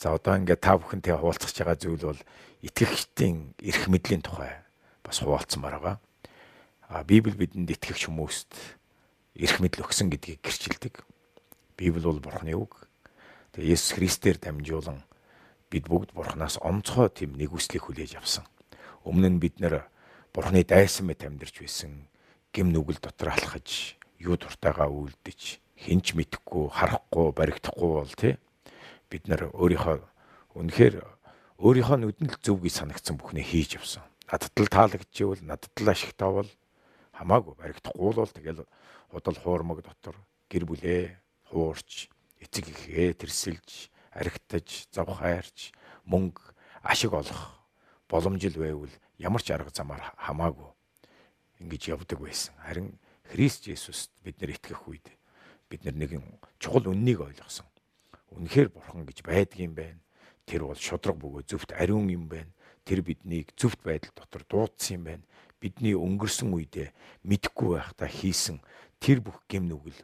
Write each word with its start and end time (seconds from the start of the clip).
За 0.00 0.16
одоо 0.16 0.40
ингээд 0.40 0.64
та 0.64 0.80
бүхэнтэй 0.80 1.12
хуваалцах 1.12 1.52
байгаа 1.52 1.76
зүйл 1.76 2.08
бол 2.08 2.20
итгэгчдийн 2.64 3.52
эрх 3.60 3.84
мэдлийн 3.84 4.24
тухай 4.24 4.64
бас 5.04 5.20
хуваалцмаар 5.20 5.76
байгаа. 5.76 5.96
А 6.88 7.04
Библи 7.04 7.36
бидэнд 7.36 7.68
итгэгч 7.68 8.08
хүмүүст 8.08 8.48
эрх 9.36 9.60
мэдэл 9.60 9.84
өгсөн 9.84 10.08
гэдгийг 10.08 10.40
гэрчилдэг. 10.40 11.04
Библи 11.76 12.00
бол 12.00 12.16
Бурхны 12.16 12.56
үг. 12.56 12.88
Тэгээ 13.52 13.76
Есүс 13.76 14.00
Христээр 14.00 14.40
дамжуулан 14.40 15.04
бид 15.68 15.84
бүгд 15.84 16.16
Бурханаас 16.16 16.56
онцгой 16.64 17.12
тийм 17.12 17.36
нэгүслийг 17.36 17.84
хүлээж 17.84 18.16
авсан. 18.16 18.48
Өмнө 19.04 19.36
нь 19.36 19.42
бид 19.44 19.60
нэр 19.60 19.84
Бурхны 20.32 20.64
дайсан 20.64 21.12
мэт 21.12 21.28
амьдарч 21.28 21.60
байсан 21.60 22.08
гим 22.56 22.72
нүгэл 22.72 23.04
дотор 23.04 23.36
алхаж, 23.36 24.00
юу 24.16 24.40
дуртайгаа 24.40 24.88
үйлдэж, 24.88 25.60
хинч 25.76 26.16
мэдхгүй, 26.16 26.72
харахгүй, 26.72 27.36
баригдахгүй 27.36 27.90
бол 28.00 28.14
тий 28.16 28.40
бид 29.10 29.26
нар 29.26 29.50
өөрийнхөө 29.50 29.98
үнэхээр 30.54 30.94
өөрийнхөө 31.58 31.98
нүдэнд 31.98 32.32
л 32.38 32.42
зөв 32.42 32.62
гэж 32.62 32.74
санагдсан 32.80 33.18
бүхнээ 33.18 33.44
хийж 33.44 33.76
явсан. 33.76 34.06
Надад 34.30 34.54
л 34.54 34.70
таалагдчихвэл 34.70 35.42
надад 35.44 35.74
л 35.76 35.90
ашигтай 35.90 36.30
бол 36.30 36.50
хамаагүй 37.18 37.54
баригдахгүй 37.58 38.12
бол 38.14 38.30
тэгэл 38.32 38.62
худал 39.10 39.38
хуурмаг 39.42 39.82
дотор 39.82 40.16
гэр 40.48 40.64
бүлээ 40.64 41.02
хуурч 41.50 42.08
эцэг 42.40 42.70
ихээ 42.70 43.18
тэрсэлж 43.18 43.90
архитаж 44.14 44.88
завхаарч 44.94 45.74
мөнгө 46.06 46.40
ашиг 46.82 47.12
олох 47.12 47.60
боломж 48.08 48.42
л 48.46 48.58
байвал 48.58 48.94
ямар 49.18 49.42
ч 49.42 49.52
арга 49.52 49.70
замаар 49.74 50.02
хамаагүй 50.16 50.70
ингэж 51.60 51.92
явдаг 51.92 52.18
байсан. 52.18 52.54
Харин 52.64 52.96
Христ 53.30 53.68
Есүст 53.68 54.10
бид 54.24 54.40
нар 54.40 54.56
итгэх 54.56 54.88
үед 54.88 55.06
бид 55.68 55.84
нар 55.84 55.94
нэгэн 55.94 56.24
чухал 56.58 56.90
үннийг 56.90 57.20
ойлгосон. 57.20 57.69
Үнэхээр 58.30 58.68
бурхан 58.70 59.06
гэж 59.06 59.22
байдгийм 59.26 59.74
байна. 59.74 60.00
Тэр 60.46 60.66
бол 60.66 60.78
шудраг 60.78 61.18
бөгөө 61.18 61.46
зөвхт 61.46 61.74
ариун 61.74 62.10
юм 62.10 62.26
байна. 62.30 62.50
Тэр 62.86 63.02
биднийг 63.02 63.54
зөвхт 63.58 63.82
байдал 63.82 64.14
дотор 64.14 64.42
дуудсан 64.48 64.96
юм 64.98 65.04
байна. 65.04 65.24
Бидний 65.60 65.94
өнгөрсөн 65.94 66.54
үедээ 66.54 66.94
мэдхгүй 67.26 67.76
байхдаа 67.76 68.08
хийсэн 68.08 68.62
тэр 68.96 69.20
бүх 69.20 69.44
гим 69.44 69.68
нүгэл 69.68 69.98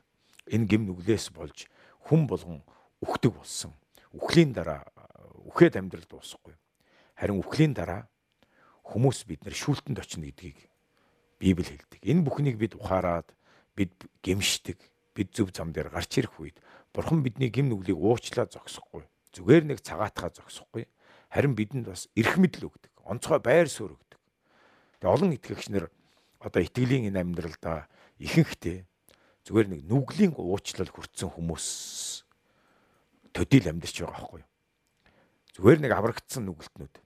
энэ 0.53 0.69
гим 0.69 0.83
нүглээс 0.87 1.33
болж 1.33 1.67
хүн 2.07 2.27
болгон 2.29 2.63
үхдэг 3.03 3.33
болсон. 3.35 3.73
Үхлийн 4.13 4.53
дараа 4.53 4.87
үхээд 5.49 5.81
амьдрал 5.81 6.07
дуусахгүй. 6.07 6.55
Харин 7.17 7.41
үхлийн 7.43 7.75
дараа 7.75 8.07
хүмүүс 8.87 9.27
бид 9.27 9.43
нар 9.43 9.57
шүүлтэнд 9.57 9.99
очино 9.99 10.31
гэдгийг 10.31 10.71
Библи 11.39 11.69
хэлдэг. 11.69 12.01
Энэ 12.01 12.25
бүхнийг 12.25 12.57
бид 12.57 12.79
ухаарад 12.79 13.29
бид 13.77 13.93
гэмшдэг. 14.23 14.79
Бид 15.13 15.33
зөв 15.33 15.53
зам 15.53 15.73
дээр 15.73 15.93
гарч 15.93 16.17
ирэх 16.17 16.41
үед 16.41 16.57
Бурхан 16.97 17.21
бидний 17.21 17.53
гим 17.53 17.69
нүглийг 17.69 18.01
уучлаа 18.01 18.49
зогсохгүй. 18.49 19.05
Зүгээр 19.37 19.69
нэг 19.69 19.85
цагаатхаа 19.85 20.33
зогсохгүй. 20.33 20.89
Харин 21.29 21.53
бидэнд 21.53 21.93
бас 21.93 22.09
эрх 22.17 22.41
мэдэл 22.41 22.73
өгдөг. 22.73 22.89
Онцгой 23.05 23.37
байр 23.45 23.69
суурь 23.69 23.93
өгдөг. 23.93 24.17
Тэгээ 25.05 25.13
олон 25.13 25.37
итгэгч 25.37 25.69
нар 25.77 25.93
одоо 26.41 26.65
итгэлийн 26.65 27.13
энэ 27.13 27.21
амьдралдаа 27.21 27.85
ихэнхдээ 28.17 28.89
зүгээр 29.45 29.69
нэг 29.77 29.81
нүглийн 29.85 30.33
уучлал 30.41 30.89
хүртсэн 30.89 31.37
хүмүүс 31.37 31.67
төдийл 33.37 33.77
амьдарч 33.77 34.01
байгаа 34.01 34.17
байхгүй 34.17 34.41
юу? 34.41 34.49
Зүгээр 35.53 35.81
нэг 35.85 35.93
аврагдсан 35.93 36.49
нүгэлтнүүд. 36.49 36.97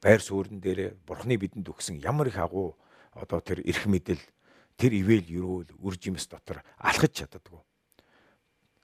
Байр 0.00 0.24
суурин 0.24 0.64
дээрээ 0.64 0.96
Бурхны 1.04 1.36
бидэнд 1.36 1.68
өгсөн 1.68 2.00
ямар 2.00 2.32
их 2.32 2.40
агуу 2.40 2.80
одоо 3.12 3.44
тэр 3.44 3.60
эрх 3.60 3.84
мэдэл 3.84 4.24
тэр 4.80 4.96
ивэл 4.96 5.28
ерөөл 5.28 5.68
үр 5.84 5.94
жимс 6.00 6.24
дотор 6.32 6.64
алхаж 6.80 7.12
чаддаггүй 7.12 7.60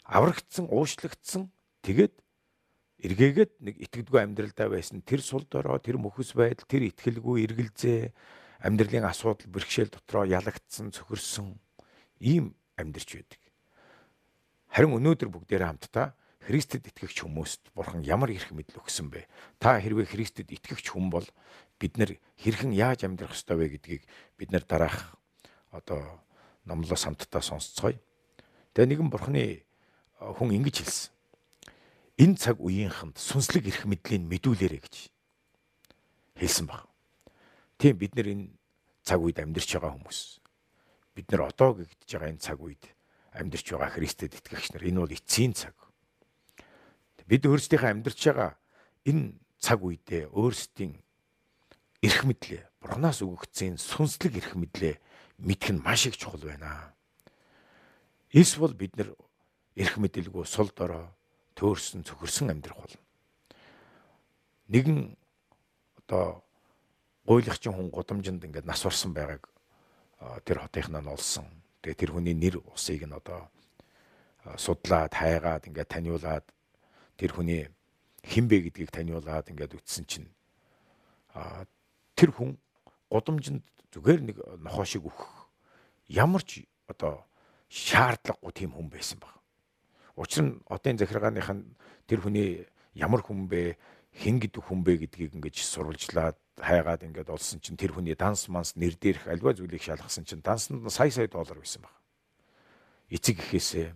аврагдсан, 0.06 0.70
уушлагдсан 0.70 1.50
тэгээд 1.82 2.14
эргээгээд 3.02 3.52
нэг 3.60 3.74
итгэдэггүй 3.86 4.20
амьдралдаа 4.22 4.68
байсан 4.72 5.02
тэр 5.02 5.20
сул 5.20 5.44
дорой, 5.44 5.78
тэр 5.82 6.00
мөхөс 6.00 6.32
байдал, 6.32 6.64
тэр 6.64 6.88
итгэлгүй 6.90 7.44
эргэлзээ, 7.44 8.14
амьдралын 8.64 9.04
асуудал, 9.04 9.50
бэрхшээл 9.52 9.92
дотроо 9.92 10.24
ялагдсан, 10.24 10.94
цөхөрсөн 10.94 11.58
ийм 12.24 12.56
амьдрч 12.80 13.20
байдаг. 13.20 13.40
Харин 14.72 14.96
өнөөдөр 14.96 15.28
бүгдээрээ 15.28 15.68
хамтдаа 15.68 16.16
Христэд 16.46 16.86
итгэгч 16.86 17.26
хүмүүст 17.26 17.74
Бурхан 17.74 18.06
ямар 18.06 18.30
эрх 18.30 18.54
мэдэл 18.54 18.78
өгсөн 18.78 19.10
бэ? 19.10 19.26
Та 19.58 19.82
хэрвээ 19.82 20.06
Христэд 20.06 20.54
итгэгч 20.54 20.94
хүн 20.94 21.10
бол 21.10 21.26
бид 21.82 21.98
нар 21.98 22.14
хэрхэн 22.38 22.70
яаж 22.70 23.02
амьдрах 23.02 23.34
ёстой 23.34 23.58
вэ 23.58 23.66
гэдгийг 23.74 24.06
бид 24.38 24.54
нар 24.54 24.62
дараах 24.62 25.18
одоо 25.74 26.22
номлоос 26.62 27.02
хамтдаа 27.02 27.42
сонсцгоё. 27.42 27.98
Тэгээ 28.78 28.90
нэгэн 28.94 29.10
Бурханы 29.10 29.65
хүн 30.20 30.56
ингэж 30.56 30.76
хэлсэн. 30.82 31.12
Энэ 32.16 32.36
цаг 32.40 32.56
үеийнхэнд 32.64 33.20
сүнслэг 33.20 33.68
эрх 33.68 33.84
мэдлийн 33.84 34.24
мэдүүлээрэ 34.24 34.78
гэж 34.80 34.96
хэлсэн 36.40 36.66
баг. 36.66 36.88
Тийм 37.76 38.00
бид 38.00 38.16
нар 38.16 38.28
энэ 38.32 38.46
цаг 39.04 39.20
үед 39.20 39.36
амьдарч 39.36 39.76
байгаа 39.76 39.92
хүмүүс. 39.92 40.40
Бид 41.12 41.26
нар 41.28 41.52
одоо 41.52 41.76
гэгдэж 41.76 42.08
байгаа 42.08 42.32
энэ 42.32 42.40
цаг 42.40 42.58
үед 42.64 42.84
амьдарч 43.36 43.66
байгаа 43.68 43.92
Христэд 43.92 44.32
итгэгч 44.32 44.72
нар 44.72 44.84
энэ 44.88 45.00
бол 45.04 45.12
эцсийн 45.12 45.52
цаг. 45.52 45.76
Бид 47.28 47.44
өөрсдийнхөө 47.44 47.90
амьдарч 47.92 48.20
байгаа 48.32 48.56
энэ 49.04 49.36
цаг 49.60 49.84
үедээ 49.84 50.32
өөрсдийн 50.32 50.96
эрх 52.00 52.20
мэдлээ 52.24 52.62
Бурханаас 52.80 53.20
өгөгдсөн 53.20 53.76
сүнслэг 53.76 54.40
эрх 54.40 54.52
мэдлээ 54.56 54.94
мэдэх 55.42 55.74
нь 55.76 55.82
маш 55.84 56.08
их 56.08 56.16
чухал 56.16 56.40
байна. 56.40 56.96
Эсвэл 58.32 58.72
бид 58.72 58.96
нар 58.96 59.12
эрх 59.76 60.00
мэдэлгүй 60.00 60.44
сул 60.48 60.72
дорой 60.72 61.04
төөрсөн 61.54 62.04
цөхөрсөн 62.04 62.50
амьдрах 62.52 62.80
болно. 62.80 63.00
Нэгэн 64.72 65.16
одоо 66.04 66.42
гуйлагчин 67.28 67.72
хүн 67.76 67.90
гудамжинд 67.92 68.44
ингээд 68.44 68.66
нас 68.66 68.84
орсон 68.88 69.12
байгааг 69.12 69.44
тэр 70.44 70.64
хотынхнаа 70.64 71.04
нь 71.04 71.12
олсон. 71.12 71.44
Тэгээ 71.82 72.00
тэр 72.00 72.10
хүний 72.16 72.34
нэр 72.34 72.64
усыг 72.72 73.04
нь 73.04 73.12
одоо 73.12 73.52
судлаад 74.56 75.12
хайгаад 75.12 75.68
ингээд 75.68 75.92
таниулаад 75.92 76.44
тэр 77.20 77.30
хүний 77.36 77.68
хинбэ 78.24 78.70
гэдгийг 78.70 78.90
таниулаад 78.90 79.50
ингээд 79.52 79.76
үтсэн 79.76 80.04
чинь 80.08 80.28
тэр 82.16 82.30
хүн 82.32 82.56
гудамжинд 83.12 83.62
зүгээр 83.92 84.20
нэг 84.24 84.36
нохоо 84.62 84.84
шиг 84.88 85.04
өөх 85.04 85.50
ямар 86.08 86.42
ч 86.42 86.64
одоо 86.86 87.26
шаардлагагүй 87.68 88.52
тийм 88.54 88.70
хүн 88.72 88.88
байсан 88.88 89.18
баг. 89.18 89.34
Учир 90.16 90.44
нь 90.48 90.60
одын 90.64 90.96
захиргааных 90.96 91.48
нь 91.52 91.76
тэр 92.08 92.24
хүний 92.24 92.64
ямар 92.96 93.20
хүн 93.20 93.44
бэ, 93.52 93.76
хэн 94.16 94.40
гэдэг 94.40 94.64
хүн 94.64 94.80
бэ 94.80 95.04
гэдгийг 95.04 95.36
ингэж 95.36 95.60
сурвалжлаад 95.60 96.40
хайгаад 96.56 97.04
ингээд 97.04 97.28
олсон 97.28 97.60
чинь 97.60 97.76
тэр 97.76 97.92
хүний 97.92 98.16
данс 98.16 98.48
манс 98.48 98.80
нэр 98.80 98.96
дээрх 98.96 99.28
альва 99.28 99.52
зүйлийг 99.52 99.84
шалгасан 99.84 100.24
чинь 100.24 100.40
дансанд 100.40 100.88
сая 100.88 101.12
сая 101.12 101.28
доллар 101.28 101.60
байсан 101.60 101.84
баг. 101.84 101.92
Эцэг 103.12 103.36
гэхээсээ 103.44 103.92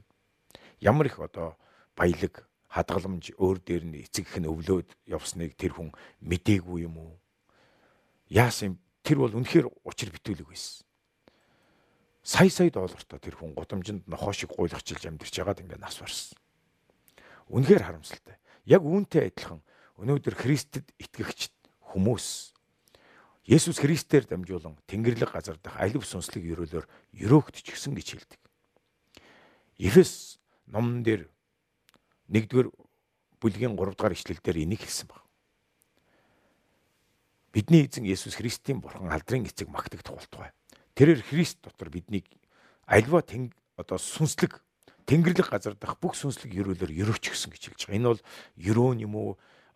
ямар 0.84 1.08
их 1.08 1.16
одоо 1.16 1.56
баялаг 1.96 2.44
хадгаламж 2.68 3.32
өөр 3.40 3.58
дээр 3.64 3.84
нь 3.88 4.04
эцэг 4.04 4.28
их 4.28 4.36
нь 4.36 4.50
өвлөөд 4.52 4.92
явсныг 5.08 5.56
тэр 5.56 5.72
хүн 5.72 5.88
мдээгүй 6.20 6.84
юм 6.84 7.00
уу? 7.00 7.16
Яасан 8.28 8.76
тэр 9.00 9.24
бол 9.24 9.32
үнэхээр 9.32 9.72
учир 9.88 10.12
битүүлэг 10.12 10.52
байсан 10.52 10.84
сая 12.22 12.50
сая 12.50 12.70
доллартай 12.70 13.18
тэр 13.18 13.36
хүн 13.36 13.54
гудамжинд 13.54 14.06
нохоо 14.06 14.32
шиг 14.32 14.52
гуйлагчилж 14.52 15.06
амьдарч 15.08 15.34
байгаад 15.40 15.60
ингээд 15.64 15.80
нас 15.80 15.96
барсан. 15.96 16.36
Үнэхээр 17.48 17.82
харамсалтай. 17.82 18.36
Яг 18.68 18.84
үүнтэй 18.84 19.32
адилхан 19.32 19.64
өнөөдөр 19.98 20.36
Христэд 20.36 20.92
итгэгч 21.00 21.50
хүмүүс 21.92 22.54
Есүс 23.50 23.82
Христээр 23.82 24.28
дамжуулан 24.30 24.78
Тэнгэрлэг 24.86 25.32
газар 25.32 25.58
дах 25.58 25.74
алив 25.80 26.06
сүнслэг 26.06 26.44
өрөөлөөр 26.54 26.86
өрөөгдөж 27.18 27.66
гисэн 27.66 27.96
гэж 27.98 28.08
хэлдэг. 28.14 28.40
Эфес 29.80 30.38
номон 30.70 31.02
дээр 31.02 31.26
1-р 32.30 32.70
бүлгийн 33.42 33.74
3-р 33.74 34.12
ишлэлдэр 34.14 34.60
энийг 34.60 34.84
хэлсэн 34.86 35.10
баг. 35.10 35.24
Бидний 37.50 37.88
эзэн 37.88 38.06
Есүс 38.06 38.38
Христийн 38.38 38.78
бурхан 38.78 39.10
алдрын 39.10 39.48
эцэг 39.48 39.66
магтагдах 39.66 40.14
болтугай. 40.14 40.54
Тэрээр 41.00 41.24
Христ 41.24 41.64
дотор 41.64 41.88
биднийг 41.88 42.28
альва 42.84 43.24
тэнг 43.24 43.56
одоо 43.80 43.96
сүнслэг 43.96 44.60
Тэнгэрлэг 45.08 45.48
газар 45.48 45.72
дах 45.80 45.96
бүх 45.96 46.12
сүнслэг 46.12 46.52
ерөөлөөр 46.52 46.92
ерөөч 46.92 47.32
гисэн 47.32 47.48
гэж 47.48 47.72
хэлж 47.72 47.80
байгаа. 47.88 47.96
Энэ 47.96 48.08
бол 48.12 48.22
ерөөн 48.60 48.98
юм 49.08 49.14
уу 49.16 49.30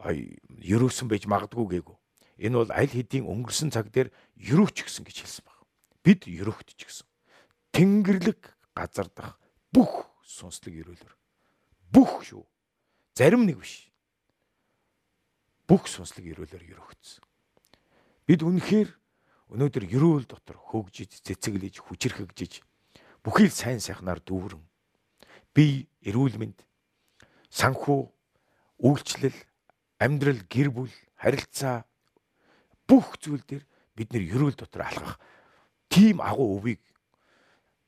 ерөөсөн 0.04 1.08
байж 1.08 1.24
магадгүй 1.24 1.80
гээгүү. 1.80 1.96
Энэ 2.44 2.60
бол 2.60 2.70
аль 2.76 2.92
хэдийн 2.92 3.24
өнгөрсөн 3.24 3.72
цаг 3.72 3.88
дээр 3.88 4.12
ерөөч 4.36 4.84
гисэн 4.84 5.08
гэж 5.08 5.24
хэлсэн 5.24 5.48
баг. 5.48 5.64
Бид 6.04 6.28
ерөөгдөж 6.28 6.76
гисэн. 6.76 7.08
Тэнгэрлэг 7.72 8.40
газар 8.76 9.08
дах 9.08 9.40
бүх 9.72 10.12
сүнслэг 10.28 10.76
ерөөлөөр 10.76 11.14
бүх 11.88 12.20
шүү. 12.26 12.44
Зарим 13.16 13.46
нэг 13.46 13.62
биш. 13.62 13.88
Бүх 15.64 15.86
сүнслэг 15.88 16.26
ерөөлөөр 16.34 16.64
ерөөгдсөн. 16.74 17.24
Бид 18.26 18.42
үнэхээр 18.42 18.90
өнөөдөр 19.52 19.84
ерөөл 19.88 20.24
дотор 20.24 20.56
хөгжиж, 20.56 21.20
цэцэглэж, 21.20 21.84
хүчрэхэгжиж 21.84 22.62
бүхий 23.24 23.48
л 23.48 23.54
сайн 23.54 23.80
сайхнаар 23.80 24.20
дүүрэн 24.24 24.62
бие 25.54 25.86
эрүүл 26.04 26.36
мэнд 26.40 26.64
санхүү 27.48 28.00
үйлчлэл, 28.84 29.38
амьдрал, 30.02 30.42
гэр 30.50 30.68
бүл, 30.74 30.94
харилцаа 31.14 31.86
бүх 32.88 33.16
зүйл 33.22 33.44
дээр 33.46 33.64
бид 33.94 34.10
нэр 34.12 34.24
ерөөл 34.34 34.58
дотор 34.58 34.82
алхах 34.84 35.16
тийм 35.88 36.18
агуу 36.20 36.58
өвийг 36.58 36.82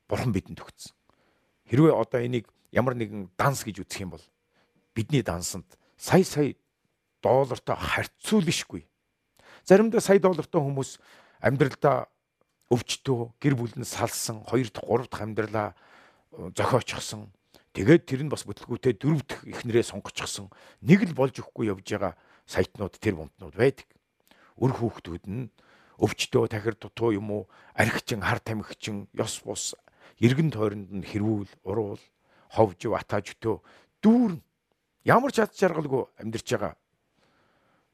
бурхан 0.07 0.31
бидэнд 0.31 0.63
өгсөн. 0.63 0.95
Хэрвээ 1.67 1.93
одоо 1.93 2.23
энийг 2.23 2.47
ямар 2.71 2.95
нэгэн 2.95 3.35
данс 3.35 3.67
гэж 3.67 3.83
үзэх 3.83 4.07
юм 4.07 4.15
бол 4.15 4.25
бидний 4.95 5.21
дансанд 5.21 5.67
сая 5.99 6.23
сая 6.23 6.55
доллартай 7.21 7.75
харьцуулшгүй. 7.75 8.87
Заримдаа 9.67 9.99
сая 9.99 10.23
доллартай 10.23 10.63
хүмүүс 10.63 10.97
амьдралдаа 11.41 12.07
өвчтөө 12.71 13.39
гэр 13.39 13.55
бүл 13.55 13.73
нь 13.79 13.87
салсан 13.87 14.43
2 14.49 14.73
дахь 14.75 14.83
3 14.83 15.07
дахь 15.07 15.23
амьдралаа 15.23 15.69
э, 15.71 16.51
зохиочихсон. 16.51 17.31
Тэгээд 17.71 18.03
тэр 18.09 18.21
нь 18.25 18.31
бас 18.33 18.43
бүтлгүүтээ 18.43 18.97
дөрөв 18.99 19.21
дэх 19.23 19.39
ихнэрээ 19.45 19.85
сонгочихсон. 19.87 20.51
Нэг 20.81 21.07
л 21.07 21.13
болж 21.15 21.39
өгөхгүй 21.39 21.71
явж 21.71 21.85
байгаа 21.87 22.13
сайтнууд 22.49 22.97
тэр 22.99 23.15
бомтнууд 23.21 23.55
байдаг. 23.55 23.87
Өр 24.57 24.71
хүүхдүүд 24.73 25.25
нь 25.29 25.47
өвчтөө 26.01 26.49
тахир 26.49 26.75
дутуу 26.75 27.13
юм 27.13 27.31
уу 27.31 27.43
архичин 27.77 28.21
хар 28.21 28.41
тамхичин 28.41 29.07
ёс 29.13 29.41
бус 29.45 29.77
эргэн 30.21 30.49
тойронд 30.51 30.89
нь 30.89 31.05
хэрвүүл 31.05 31.49
уруул 31.63 32.01
ховж 32.53 32.89
ватаж 32.89 33.37
өтөө 33.37 33.61
дүүрэн 34.01 34.41
ямар 35.05 35.31
ч 35.31 35.41
ад 35.41 35.53
жаргалгүй 35.53 36.03
амьдарч 36.21 36.47
байгаа 36.53 36.73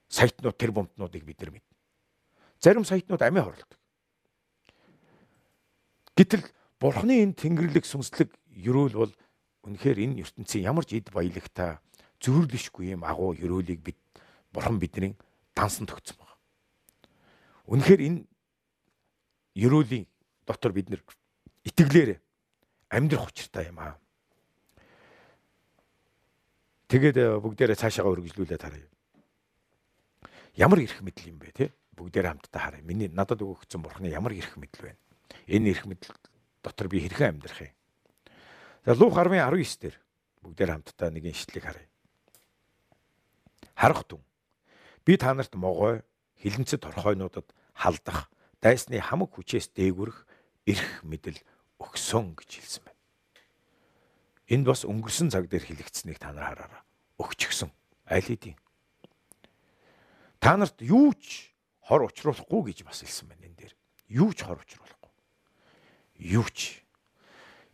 сайтнууд 0.08 0.58
тэр 0.58 0.72
бомтнуудыг 0.72 1.24
бид 1.24 1.40
нар 1.42 1.52
мэд. 1.60 1.66
Зарим 2.64 2.86
сайтнууд 2.88 3.20
амиа 3.20 3.44
хорлдог. 3.44 3.76
Гэтэл 6.16 6.48
бурхны 6.80 7.20
энэ 7.20 7.36
тэнгэрлэг 7.36 7.84
сүнслэг 7.84 8.32
ерөөл 8.56 8.96
бол 8.96 9.14
үнэхээр 9.68 10.00
энэ 10.00 10.24
ертөнцийн 10.24 10.72
ямар 10.72 10.88
ч 10.88 10.96
эд 10.96 11.12
баялагтай 11.12 11.84
зөөрлөшгүй 12.24 12.96
юм 12.96 13.04
агуу 13.04 13.36
ерөөлийг 13.36 13.84
бид 13.84 14.00
бурхан 14.56 14.80
бидний 14.80 15.20
дансан 15.52 15.84
төгсөн 15.92 16.16
байна. 16.16 16.40
Үнэхээр 17.68 18.00
энэ 18.00 18.20
ерөөлийн 19.60 20.08
дотор 20.48 20.72
бид 20.72 20.88
нэр 20.88 21.04
итгэлээр 21.68 22.24
амьдрах 22.96 23.28
учиртай 23.28 23.68
юм 23.68 23.84
аа. 23.84 24.00
Тэгээд 26.88 27.44
бүгдээрээ 27.44 27.76
цаашаага 27.76 28.24
өргөжлүүлээд 28.24 28.64
харъя. 28.64 28.88
Ямар 30.56 30.80
эрх 30.80 31.04
мэдэл 31.04 31.28
юм 31.28 31.44
бэ 31.44 31.52
те? 31.52 31.74
Бүгдээрээ 31.94 32.32
хамтдаа 32.34 32.62
харъя. 32.62 32.82
Миний 32.82 33.10
надад 33.10 33.42
өгөгдсөн 33.46 33.82
бурхны 33.86 34.10
ямар 34.10 34.34
эрх 34.34 34.58
мэдэл 34.58 34.94
вэ? 34.94 34.98
Энэ 35.48 35.78
эрх 35.78 35.86
мэдэл 35.86 36.14
дотор 36.66 36.88
би 36.90 37.02
хэрхэн 37.06 37.38
амьдрах 37.38 37.70
юм? 37.70 37.74
За 38.86 38.94
Лух 38.98 39.14
10:19 39.16 39.80
дээр 39.80 39.96
бүгдээр 40.42 40.72
хамтдаа 40.74 41.10
нэгэн 41.14 41.32
ишлэлийг 41.32 41.64
харъя. 41.64 41.88
Харах 43.78 44.04
түн. 44.10 44.26
Би 45.06 45.18
та 45.18 45.34
нарт 45.34 45.54
могой 45.56 46.02
хилэнцэд 46.42 46.82
торхойнуудад 46.82 47.48
халдах 47.74 48.30
дайсны 48.60 49.00
хамаг 49.00 49.32
хүчээс 49.36 49.72
дээгүрэх 49.78 50.26
эрх 50.66 51.04
мэдэл 51.04 51.40
өгсөн 51.80 52.36
гэж 52.36 52.50
хэлсэн 52.60 52.84
байна. 52.84 53.02
Энд 54.50 54.66
бас 54.68 54.84
өнгөрсөн 54.84 55.32
цаг 55.32 55.48
дээр 55.48 55.64
хэлэгдсэнийг 55.64 56.20
та 56.20 56.32
нар 56.32 56.52
хараарай. 56.56 56.84
Өгчихсөн. 57.20 57.72
Аль 58.08 58.24
хэдийн. 58.24 58.60
Та 60.40 60.58
нарт 60.60 60.84
юу 60.84 61.16
ч 61.16 61.53
хор 61.88 62.08
учруулахгүй 62.08 62.72
гэж 62.72 62.88
бас 62.88 63.04
хэлсэн 63.04 63.28
байна 63.28 63.48
энэ 63.48 63.60
дээр. 63.60 63.74
Юу 64.08 64.32
ч 64.32 64.44
хор 64.44 64.60
учруулахгүй. 64.60 65.12
Юу 66.20 66.48
ч. 66.52 66.84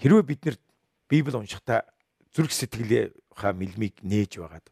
Хэрвээ 0.01 0.25
бид 0.25 0.41
нэр 0.45 0.57
Библи 1.09 1.37
уншихдаа 1.37 1.89
зүрх 2.33 2.53
сэтгэлийнхаа 2.53 3.53
мэлмийг 3.53 4.01
нээж 4.05 4.37
байгаад 4.41 4.65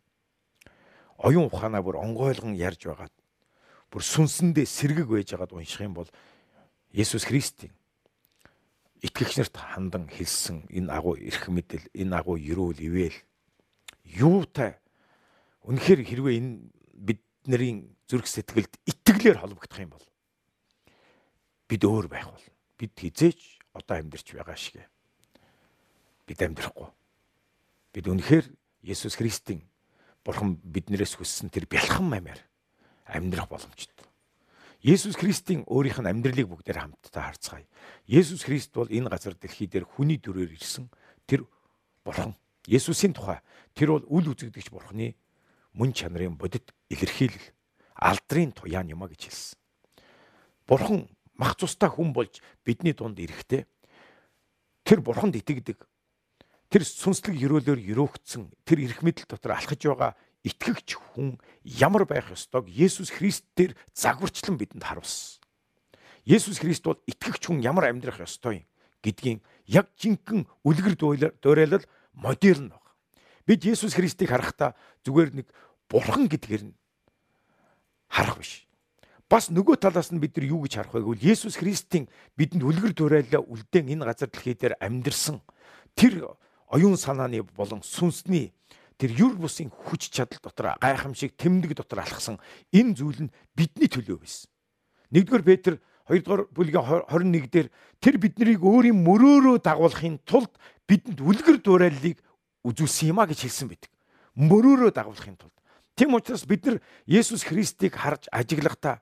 оюун 1.18 1.50
ухаанаа 1.50 1.81
бүр 1.81 1.98
онгойлгон 1.98 2.54
ярьж 2.54 2.86
байгаад 2.86 3.13
бүр 3.89 4.04
сүнсэндээ 4.06 4.66
сэргэг 4.69 5.10
байж 5.10 5.34
байгаад 5.34 5.54
унших 5.57 5.81
юм 5.81 5.98
бол 5.98 6.10
Есүс 6.94 7.25
Христийн 7.25 7.74
итгэгч 9.01 9.38
нарт 9.38 9.57
хандан 9.57 10.06
хэлсэн 10.10 10.66
энэ 10.69 10.89
агуу 10.94 11.18
эрх 11.18 11.50
мэдэл, 11.50 11.86
энэ 11.94 12.13
агуу 12.18 12.38
ерөөл 12.38 12.81
ивэл 12.81 13.18
юутай 14.06 14.78
үнэхээр 15.66 16.01
хэрвээ 16.06 16.38
энэ 16.38 16.51
бидний 16.94 17.97
зүрх 18.07 18.27
сэтгэлд 18.27 18.74
итгэлээр 18.88 19.38
холбогдох 19.44 19.80
юм 19.83 19.92
бол 19.92 20.07
бид 21.68 21.81
өөр 21.83 22.07
байх 22.07 22.31
бол 22.31 22.45
бид 22.80 22.94
хизээч 22.95 23.59
одоо 23.75 24.00
амьдарч 24.00 24.31
байгаа 24.31 24.56
шиг 24.56 24.80
бид 26.27 26.39
амьдрахгүй. 26.42 26.88
Бид 27.94 28.06
үнэхээр 28.07 28.45
Есүс 28.83 29.19
Христийн 29.19 29.63
Бурхан 30.24 30.59
биднээс 30.59 31.15
хүссэн 31.15 31.48
тэр 31.51 31.68
бялхан 31.68 32.07
мамаар 32.07 32.39
амьдрах 33.07 33.48
боломжтой. 33.48 34.07
Есүс 34.83 35.15
Христийн 35.15 35.63
өөрийнх 35.68 36.03
нь 36.03 36.12
амьдралыг 36.12 36.48
бүгдээр 36.51 36.80
хамтдаа 36.83 37.31
харцгаая. 37.31 37.65
Есүс 38.07 38.44
Христ 38.44 38.75
бол 38.75 38.92
энэ 38.92 39.10
газар 39.10 39.36
дэлхий 39.36 39.68
дээр 39.68 39.88
хүний 39.88 40.19
төрөөр 40.19 40.51
ирсэн 40.53 40.92
тэр 41.25 41.48
Бурхан. 42.03 42.36
Есүсийн 42.68 43.15
тухай 43.15 43.39
тэр 43.74 43.95
бол 43.95 44.06
үл 44.12 44.31
үзэгдэгч 44.36 44.69
Бурханы 44.69 45.15
мөн 45.74 45.95
чанарын 45.95 46.36
бодит 46.36 46.75
илэрхийлэл 46.92 47.56
алдрын 47.98 48.54
туяан 48.54 48.88
юма 48.88 49.10
гэж 49.10 49.28
хэлсэн. 49.28 49.60
Бурхан 50.70 51.10
мах 51.36 51.58
цустай 51.58 51.90
хүн 51.90 52.14
болж 52.14 52.42
бидний 52.66 52.94
дунд 52.94 53.18
ирэхдээ 53.20 53.66
тэр 54.86 55.00
Бурханд 55.02 55.36
итгэдэг 55.36 55.84
тэр 56.70 56.84
сүнслэг 56.84 57.36
өрөөлөөр 57.38 57.80
өрөөгдсөн 57.82 58.52
тэр 58.66 58.86
эрх 58.86 59.02
мэдэл 59.02 59.30
дотор 59.30 59.58
алхаж 59.58 59.82
байгаа 59.82 60.14
итгэгч 60.44 60.96
хүн 60.96 61.40
ямар 61.64 62.06
байх 62.06 62.32
ёстойг 62.32 62.68
Есүс 62.68 63.12
Христээр 63.12 63.76
загварчлан 63.94 64.58
бидэнд 64.58 64.84
харуулсан. 64.84 65.42
Есүс 66.28 66.60
Христ 66.60 66.84
бол 66.84 67.00
итгэгч 67.08 67.48
хүн 67.48 67.64
ямар 67.64 67.88
амьдрах 67.88 68.20
ёстой 68.20 68.68
гэдгийн 69.04 69.40
яг 69.68 69.88
жинхэнэ 69.96 70.48
үлгэр 70.64 70.96
дуурайлал 71.40 71.86
модерн 72.12 72.72
баг. 72.76 72.84
Бид 73.48 73.64
Есүс 73.64 73.96
Христийг 73.96 74.36
харахтаа 74.36 74.76
зүгээр 75.08 75.32
нэг 75.40 75.48
бурхан 75.88 76.28
гэдгээр 76.28 76.64
нь 76.68 76.76
харах 78.09 78.39
биш. 78.39 78.68
Бас 79.27 79.51
нөгөө 79.51 79.75
талаас 79.83 80.12
нь 80.15 80.24
бид 80.24 80.39
нар 80.39 80.48
юу 80.48 80.63
гэж 80.63 80.74
харах 80.80 80.95
вэ 80.95 81.04
гэвэл 81.04 81.27
Есүс 81.36 81.59
Христийн 81.59 82.07
бидэнд 82.39 82.63
үлгэр 82.63 82.94
дуурайлаа 82.95 83.44
үлдээн 83.44 83.92
энэ 83.92 84.07
газар 84.07 84.31
дэлхий 84.31 84.56
дээр 84.56 84.80
амьдэрсэн 84.80 85.43
тэр 86.00 86.32
оюун 86.72 86.96
санааны 86.96 87.43
болон 87.43 87.84
сүнсний 87.84 88.55
тэр 88.96 89.12
юр 89.12 89.36
бусын 89.36 89.67
хүч 89.67 90.15
чадал 90.15 90.39
дотор 90.39 90.79
гайхамшиг 90.79 91.36
тэмдэг 91.36 91.75
дотор 91.75 92.08
алхсан 92.08 92.39
энэ 92.72 92.96
зүйл 92.96 93.27
нь 93.27 93.34
бидний 93.51 93.91
төлөө 93.91 94.24
байсан. 94.24 94.48
Нэгдүгээр 95.12 95.43
Петр 95.43 95.74
2 96.08 96.24
дугаар 96.24 96.48
бүлгийн 96.55 97.03
21 97.12 97.51
дээр 97.51 97.67
тэр 98.00 98.15
биднийг 98.15 98.63
өөрийн 98.63 98.96
мөрөөрөө 98.96 99.60
дагуулахын 99.60 100.24
тулд 100.24 100.55
бидэнд 100.88 101.20
үлгэр 101.20 101.60
дуурайллыг 101.60 102.24
үзүүлсэн 102.63 103.12
юм 103.12 103.20
а 103.20 103.27
гэж 103.27 103.43
хэлсэн 103.43 103.67
байдаг. 103.67 103.91
Мөрөөрөө 104.39 104.91
дагуулахын 104.96 105.36
тулд. 105.36 105.57
Тийм 105.98 106.13
учраас 106.13 106.46
бид 106.46 106.66
нар 106.66 106.77
Есүс 107.10 107.42
Христийг 107.42 107.98
харж 107.98 108.30
ажиглахдаа 108.30 109.01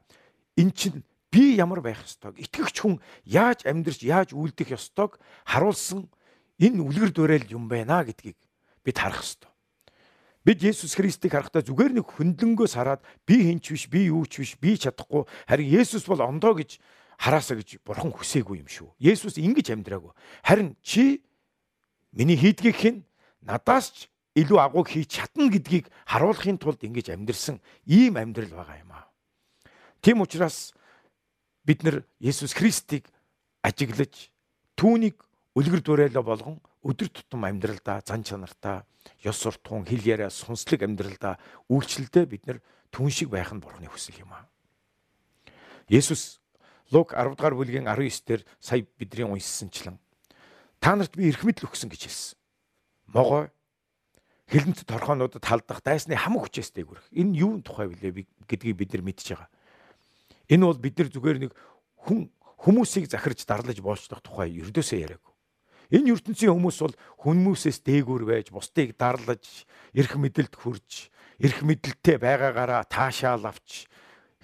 эн 0.56 0.72
чинь 0.72 1.04
би 1.28 1.60
ямар 1.60 1.84
байх 1.84 2.00
ёстойг 2.00 2.40
итгэгч 2.40 2.80
хүн 2.80 3.04
яаж 3.28 3.68
амьдрч 3.68 4.00
яаж 4.08 4.32
үйлдэх 4.32 4.80
ёстойг 4.80 5.20
харуулсан 5.44 6.08
энэ 6.56 6.80
үлгэр 6.80 7.12
дуурай 7.12 7.44
юм 7.52 7.68
байна 7.68 8.00
гэдгийг 8.08 8.40
бид 8.88 8.96
харах 8.96 9.28
ёстой. 9.28 9.52
Бид 10.48 10.64
Есүс 10.64 10.96
Христийг 10.96 11.36
харахтаа 11.36 11.68
зүгээр 11.68 12.00
нэг 12.00 12.08
хөндлөнгөөс 12.16 12.80
хараад 12.80 13.04
би 13.28 13.44
хинч 13.44 13.76
биш, 13.76 13.92
би 13.92 14.08
юу 14.08 14.24
ч 14.24 14.40
биш, 14.40 14.56
би 14.56 14.80
чадахгүй. 14.80 15.28
Харин 15.52 15.68
Есүс 15.68 16.08
бол 16.08 16.24
ондоо 16.24 16.56
гэж 16.56 16.80
хараасаа 17.20 17.60
гэж 17.60 17.84
бурхан 17.84 18.16
хүсээгүй 18.16 18.64
юм 18.64 18.70
шүү. 18.72 18.88
Есүс 19.04 19.36
ингэж 19.36 19.76
амьдраагүй. 19.76 20.16
Харин 20.48 20.80
чи 20.80 21.26
миний 22.16 22.40
хийдгийг 22.40 22.78
хэн 22.78 22.96
надаас 23.44 23.92
ч 23.92 24.08
илүү 24.36 24.60
агууг 24.60 24.92
хийж 24.92 25.16
чадна 25.16 25.48
гэдгийг 25.48 25.88
харуулахын 26.06 26.60
тулд 26.60 26.84
ингэж 26.84 27.16
амьдрсан 27.16 27.64
ийм 27.88 28.20
амьдрал 28.20 28.52
байгаа 28.52 28.78
юм 28.84 28.92
аа. 28.92 29.08
Тийм 30.04 30.22
учраас 30.22 30.76
бид 31.64 31.84
нар 31.84 32.04
Есүс 32.20 32.54
Христийг 32.54 33.08
ажиглаж 33.64 34.30
түүнийг 34.76 35.24
үлгэр 35.56 35.82
дуурайлаа 35.82 36.24
болгон 36.24 36.60
өдөр 36.84 37.10
тутам 37.10 37.48
амьдралдаа 37.48 38.04
зан 38.04 38.28
чанартаа 38.28 38.84
ёс 39.24 39.40
суртахуун 39.40 39.88
хэл 39.88 40.04
яриа 40.04 40.30
сүнслэг 40.30 40.84
амьдралдаа 40.84 41.40
үйлчлэлдээ 41.72 42.26
бид 42.28 42.44
нар 42.46 42.60
түн 42.92 43.10
шиг 43.10 43.32
байх 43.32 43.56
нь 43.56 43.64
бурхны 43.64 43.88
хүсэл 43.88 44.20
юм 44.20 44.36
аа. 44.36 44.46
Есүс 45.88 46.44
Лук 46.94 47.18
10 47.18 47.34
дугаар 47.34 47.58
бүлгийн 47.58 47.90
19 47.90 48.30
дээр 48.30 48.42
сая 48.62 48.86
бидний 49.00 49.26
уншсанчлан 49.26 49.98
та 50.78 50.94
нарт 50.94 51.18
би 51.18 51.34
эрх 51.34 51.42
мэдэл 51.42 51.66
өгсөн 51.66 51.90
гэж 51.90 52.02
хэлсэн. 52.06 52.38
Могой 53.10 53.50
хилэнт 54.50 54.86
торхоонуудад 54.86 55.42
халдах 55.42 55.82
дайсны 55.82 56.14
хамаг 56.14 56.46
хүчээс 56.46 56.70
дээгүрэх. 56.78 57.10
Энэ 57.18 57.38
юун 57.42 57.62
тухай 57.66 57.90
вүлээ 57.90 58.46
гэдгийг 58.46 58.78
бид 58.78 58.92
нар 58.94 59.04
мэдж 59.06 59.26
байгаа. 59.34 59.50
Энэ 60.50 60.66
бол 60.70 60.80
бид 60.80 60.96
нар 61.02 61.10
зүгээр 61.10 61.40
нэг 61.50 61.52
хүн 62.06 62.30
хүмүүсийг 62.62 63.10
захирч 63.10 63.42
дарлаж 63.50 63.82
боолцох 63.82 64.22
тухай 64.22 64.54
ердөөсөө 64.54 65.00
яриаг. 65.02 65.26
Энэ 65.90 66.14
ертөнцийн 66.14 66.54
хүмүүс 66.54 66.78
бол 66.82 66.96
хүмүүсээс 67.22 67.86
дээгүүр 67.86 68.24
байж, 68.26 68.50
бусдыг 68.50 68.98
дарлаж, 68.98 69.66
эрх 69.94 70.18
мэдэлд 70.18 70.54
хүрж, 70.58 71.10
эрх 71.42 71.62
мэдэлтэй 71.62 72.18
байгаагаараа 72.18 72.86
таашаал 72.90 73.46
авч 73.46 73.86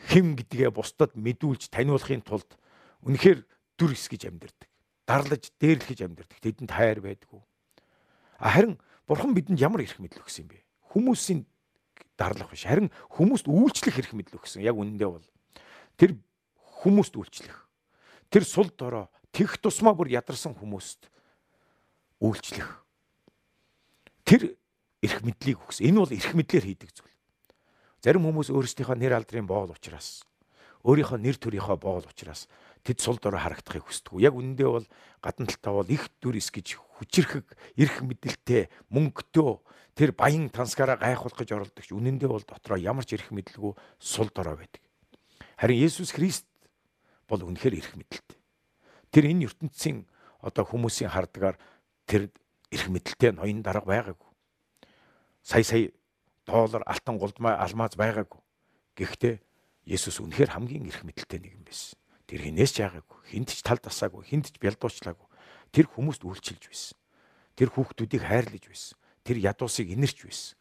хэм 0.10 0.38
гэдгээ 0.38 0.70
бусдад 0.70 1.18
мэдүүлж 1.18 1.74
таниулахын 1.74 2.22
тулд 2.22 2.58
үнэхээр 3.06 3.42
дүр 3.78 3.92
эсгэж 3.94 4.30
амьдэрдэг. 4.30 4.70
Дарлаж 5.10 5.50
дээрлэж 5.58 6.00
амьдэрдэг. 6.06 6.38
Тэдэнд 6.42 6.72
хайр 6.74 7.02
байдгүй. 7.02 7.42
Харин 8.38 8.78
бурхан 9.08 9.34
бидэнд 9.34 9.60
ямар 9.62 9.86
эрх 9.86 9.98
мэдэл 10.00 10.22
өгсөн 10.22 10.46
юм 10.46 10.50
бэ? 10.52 10.60
Хүмүүсийн 10.92 11.46
дарлах 12.18 12.52
биш. 12.52 12.66
Харин 12.66 12.92
хүмүүст 13.10 13.48
үйлчлэх 13.48 13.98
эрх 13.98 14.12
мэдэл 14.14 14.38
өгсөн. 14.38 14.62
Яг 14.62 14.78
үнэндээ 14.78 15.10
бол 15.10 15.28
тэр 15.98 16.18
хүмүүст 16.86 17.18
үйлчлэх. 17.18 17.58
Тэр 18.30 18.44
сул 18.46 18.70
дорой 18.76 19.10
тех 19.32 19.58
тусмаа 19.58 19.96
бүр 19.96 20.12
ядарсан 20.12 20.54
хүмүүст 20.54 21.10
үйлчлэх. 22.22 22.70
Тэр 24.28 24.56
эрх 25.02 25.20
мэдлийг 25.26 25.60
өгсөн. 25.66 25.90
Энэ 25.90 26.00
бол 26.04 26.14
эрх 26.14 26.32
мэдлэр 26.38 26.66
хийдэг 26.68 26.92
зүйл. 26.94 27.16
Зарим 28.02 28.26
хүмүүс 28.30 28.54
өөрсдийнхөө 28.54 28.98
нэр 28.98 29.18
алдрын 29.18 29.46
боол 29.50 29.74
учраас 29.74 30.26
өөрийнхөө 30.86 31.20
нэр 31.22 31.38
төрийнхөө 31.38 31.78
боол 31.78 32.06
учраас 32.06 32.50
тэд 32.82 33.00
сул 33.00 33.18
дорой 33.22 33.42
харагдахыг 33.42 33.86
хүсдэг. 33.86 34.18
Яг 34.22 34.34
үнэндээ 34.34 34.70
бол 34.70 34.88
гадна 35.22 35.46
талтаа 35.46 35.74
бол 35.82 35.90
их 35.90 36.10
дүр 36.22 36.38
эс 36.42 36.50
гэж 36.50 36.82
хүчрэхэг 37.02 37.48
эрх 37.78 37.96
мэдэлтэй 38.02 38.70
мөнгөтэй 38.90 39.52
тэр 39.96 40.12
баян 40.18 40.50
тансгаараа 40.50 40.98
гайхуулах 40.98 41.38
гэж 41.46 41.50
оролдог 41.54 41.84
ч 41.86 41.94
үнэндээ 41.94 42.30
бол 42.30 42.42
дотроо 42.42 42.80
ямар 42.82 43.06
ч 43.06 43.14
эрх 43.20 43.30
мэдлгүй 43.30 43.78
сул 44.02 44.30
дорой 44.34 44.66
байдаг. 44.66 44.82
Харин 45.62 45.78
Есүс 45.78 46.18
Христ 46.18 46.50
бол 47.30 47.46
үнэхээр 47.46 47.78
эрх 47.78 47.94
мэдэлтэй. 47.94 48.40
Тэр 49.14 49.26
энэ 49.30 49.46
ертөнцийн 49.46 50.10
одоо 50.42 50.66
хүмүүсийн 50.66 51.14
хардгаар 51.14 51.62
тэр 52.10 52.34
эрх 52.74 52.88
мэдэлтэй 52.90 53.38
ноён 53.38 53.62
дарга 53.62 53.86
байгаагүй. 53.86 54.30
Сая 55.46 55.64
сая 55.64 55.94
доллар, 56.50 56.82
алтан, 56.90 57.22
гулдмай, 57.22 57.54
алмаз 57.54 57.94
байгаагүй. 57.94 58.42
Гэхдээ 58.98 59.38
Есүс 59.86 60.18
үнэхээр 60.18 60.58
хамгийн 60.58 60.90
эрх 60.90 61.06
мэдэлтэй 61.06 61.40
нэг 61.46 61.54
юм 61.62 61.64
байсан. 61.66 62.01
Тэр 62.31 62.43
хинээс 62.43 62.75
ч 62.75 62.83
яагаагүй, 62.83 63.19
хинт 63.31 63.55
ч 63.55 63.63
тал 63.63 63.79
тасаагүй, 63.79 64.27
хинт 64.27 64.51
ч 64.51 64.59
бялдуучлаагүй. 64.59 65.27
Тэр 65.71 65.87
хүмүүст 65.87 66.27
үйлчилж 66.27 66.65
байсан. 66.67 66.99
Тэр 67.55 67.71
хүүхдүүдийг 67.71 68.23
хайрлаж 68.27 68.65
байсан. 68.67 68.99
Тэр 69.23 69.39
ядуусыг 69.39 69.87
инэрч 69.95 70.27
байсан. 70.27 70.59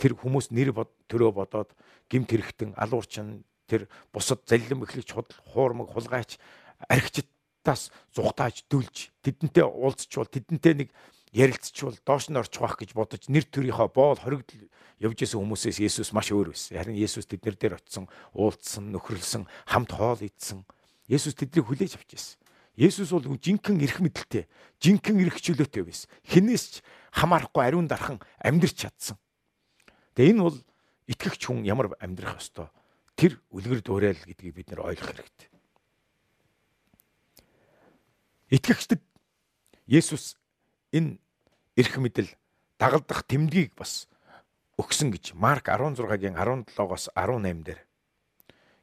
Тэр 0.00 0.16
хүмүүс 0.16 0.48
нэр 0.50 0.72
бод 0.72 0.90
төрөө 1.12 1.32
бодоод 1.36 1.70
гимт 2.08 2.32
хэрэгтэн 2.32 2.72
алуурчин 2.74 3.44
тэр 3.68 3.86
бусад 4.12 4.42
заллим 4.48 4.84
эхлэгч 4.84 5.12
худал 5.12 5.38
хуурмаг 5.54 5.92
хулгайч 5.92 6.40
архичдаас 6.88 7.92
зүхтааж 8.12 8.66
дүүлж 8.66 9.14
тэдэнтэй 9.22 9.64
уулзчвал 9.64 10.28
тэдэнтэй 10.28 10.74
нэг 10.74 10.88
ярилцчвал 11.34 11.96
доош 12.04 12.30
нь 12.30 12.38
орчих 12.38 12.62
واخ 12.62 12.78
гэж 12.78 12.94
бодож 12.94 13.26
нэр 13.30 13.46
төрийнхөө 13.46 13.88
боол 13.90 14.18
хоригдл 14.18 14.70
явж 15.02 15.26
исэн 15.26 15.42
хүмүүсээс 15.42 15.82
Есүс 15.82 16.14
маш 16.14 16.30
өөр 16.30 16.54
байсан. 16.54 16.78
Харин 16.78 16.94
Есүс 16.94 17.26
тэднэр 17.26 17.58
дээр 17.58 17.74
очисон, 17.82 18.06
уулзсан, 18.32 18.94
нөхрөлсөн, 18.94 19.50
хамт 19.66 19.90
хоол 19.90 20.22
идсэн. 20.22 20.62
Есүс 21.09 21.33
тэднийг 21.33 21.65
хүлээж 21.65 21.97
авч 21.97 22.13
ирсэн. 22.13 22.37
Есүс 22.77 23.09
бол 23.11 23.25
жинхэнэ 23.25 23.83
эрх 23.83 23.97
мэдэлтэй, 23.99 24.45
жинхэнэ 24.79 25.25
эрх 25.25 25.41
чөлөөтэй 25.41 25.83
байсан. 25.83 26.07
Хинээс 26.23 26.63
ч 26.69 26.73
хамаарахгүй 27.11 27.65
ариун 27.65 27.89
дархан 27.89 28.21
амьдрч 28.39 28.87
чадсан. 28.87 29.17
Тэгээ 30.13 30.37
энэ 30.37 30.45
бол 30.45 30.57
итгэгч 31.09 31.41
хүн 31.49 31.65
ямар 31.65 31.91
амьдрах 31.99 32.37
ёстой? 32.37 32.69
Тэр 33.17 33.41
үлгэр 33.51 33.81
дуурайл 33.83 34.21
гэдгийг 34.21 34.55
бид 34.55 34.67
нэр 34.69 34.85
ойлгох 34.85 35.11
хэрэгтэй. 35.11 35.49
Итгэгчдэд 38.53 39.01
Есүс 39.89 40.37
энэ 40.93 41.17
эрх 41.75 41.97
мэдэл 41.97 42.29
дагалдах 42.79 43.25
тэмдгийг 43.25 43.73
бас 43.75 44.07
өгсөн 44.79 45.11
гэж 45.11 45.35
Марк 45.35 45.67
16-гийн 45.67 46.37
17-оос 46.39 47.11
18 47.11 47.65
дээр 47.67 47.81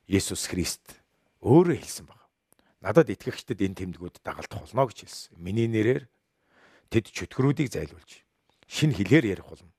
Есүс 0.04 0.52
Христ 0.52 1.00
өөрөө 1.46 1.78
хэлсэн 1.78 2.10
баг. 2.10 2.18
Надад 2.82 3.06
итгэгчдэд 3.14 3.62
энэ 3.62 3.78
тэмдгүүд 3.78 4.18
дагалдах 4.26 4.66
болно 4.66 4.90
гэж 4.90 5.06
хэлсэн. 5.06 5.38
Миний 5.38 5.70
нэрээр 5.70 6.10
тэд 6.90 7.14
чөтгөрүүдийг 7.14 7.70
зайлуулж 7.70 8.26
шин 8.66 8.90
хэлээр 8.90 9.38
ярих 9.38 9.46
болно. 9.46 9.70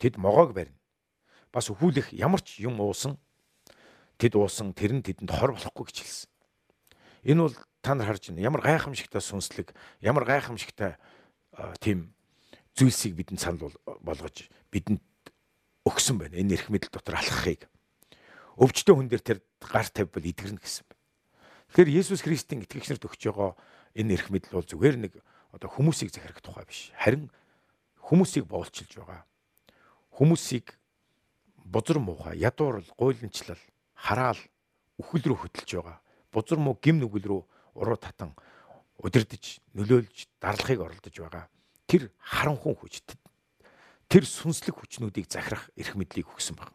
Тэд 0.00 0.16
могоог 0.16 0.56
барина. 0.56 0.80
Бас 1.52 1.68
өхүүлэх 1.68 2.16
ямар 2.16 2.40
ч 2.40 2.64
юм 2.64 2.80
уусан 2.80 3.20
тэд 4.16 4.36
уусан 4.40 4.72
тэр 4.72 4.96
нь 4.96 5.04
тэдэнд 5.04 5.30
хор 5.30 5.52
болохгүй 5.52 5.84
гэж 5.92 5.96
хэлсэн. 6.00 6.30
Энэ 7.28 7.40
бол 7.44 7.56
та 7.84 7.92
нар 7.94 8.08
харж 8.08 8.32
байна. 8.32 8.48
Ямар 8.48 8.62
гайхамшигтай 8.64 9.20
сүнслэг, 9.20 9.76
ямар 10.00 10.24
гайхамшигтай 10.24 10.96
тийм 11.80 12.16
зүйлсийг 12.76 13.14
бидэнд 13.16 13.40
санал 13.40 13.72
болгож 14.00 14.48
бидэнд 14.72 15.04
өгсөн 15.84 16.16
байна. 16.16 16.40
Энэ 16.40 16.56
эрх 16.56 16.72
мэдэл 16.72 16.92
дотор 16.92 17.20
алхахыг. 17.20 17.68
Өвчтөн 18.56 18.96
хүн 18.96 19.08
дээр 19.12 19.20
тэр 19.20 19.38
гар 19.60 19.88
тавьбал 19.92 20.24
идэгрэнэ 20.24 20.60
гэсэн. 20.64 20.85
Тэгэхээр 21.76 21.92
Есүс 21.92 22.24
Христийн 22.24 22.64
итгэгчнэрт 22.64 23.04
өгч 23.04 23.28
байгаа 23.28 23.52
энэ 23.92 24.16
эрх 24.16 24.32
мэдэл 24.32 24.56
бол 24.56 24.64
зүгээр 24.64 24.96
нэг 24.96 25.12
одоо 25.52 25.68
хүмүүсийг 25.68 26.08
захирах 26.08 26.40
тухай 26.40 26.64
биш. 26.64 26.88
Харин 26.96 27.28
хүмүүсийг 28.00 28.48
боолчилж 28.48 28.96
байгаа. 28.96 29.28
Хүмүүсийг 30.08 30.72
бузар 31.68 32.00
муухай, 32.00 32.40
ядуурл, 32.40 32.88
гуйланчлал, 32.96 33.60
хараал, 33.92 34.40
үхэл 34.96 35.36
рүү 35.36 35.52
хөтлж 35.52 35.68
байгаа. 35.76 36.00
Бузар 36.32 36.56
муу 36.56 36.80
гим 36.80 36.96
нүгэл 36.96 37.28
рүү 37.28 37.44
уруу 37.76 38.00
татан 38.00 38.32
удирдах, 38.96 39.60
нөлөөлж, 39.76 40.32
дарлахыг 40.40 40.80
оролдож 40.80 41.12
байгаа. 41.12 41.44
Тэр 41.84 42.08
харанхуй 42.24 42.72
хүч, 42.72 43.04
тэр 44.08 44.24
сүнслэг 44.24 44.80
хүчнүүдийг 44.80 45.28
захирах 45.28 45.68
эрх 45.76 45.92
мэдлийг 45.92 46.24
өгсөн 46.32 46.56
баг. 46.56 46.72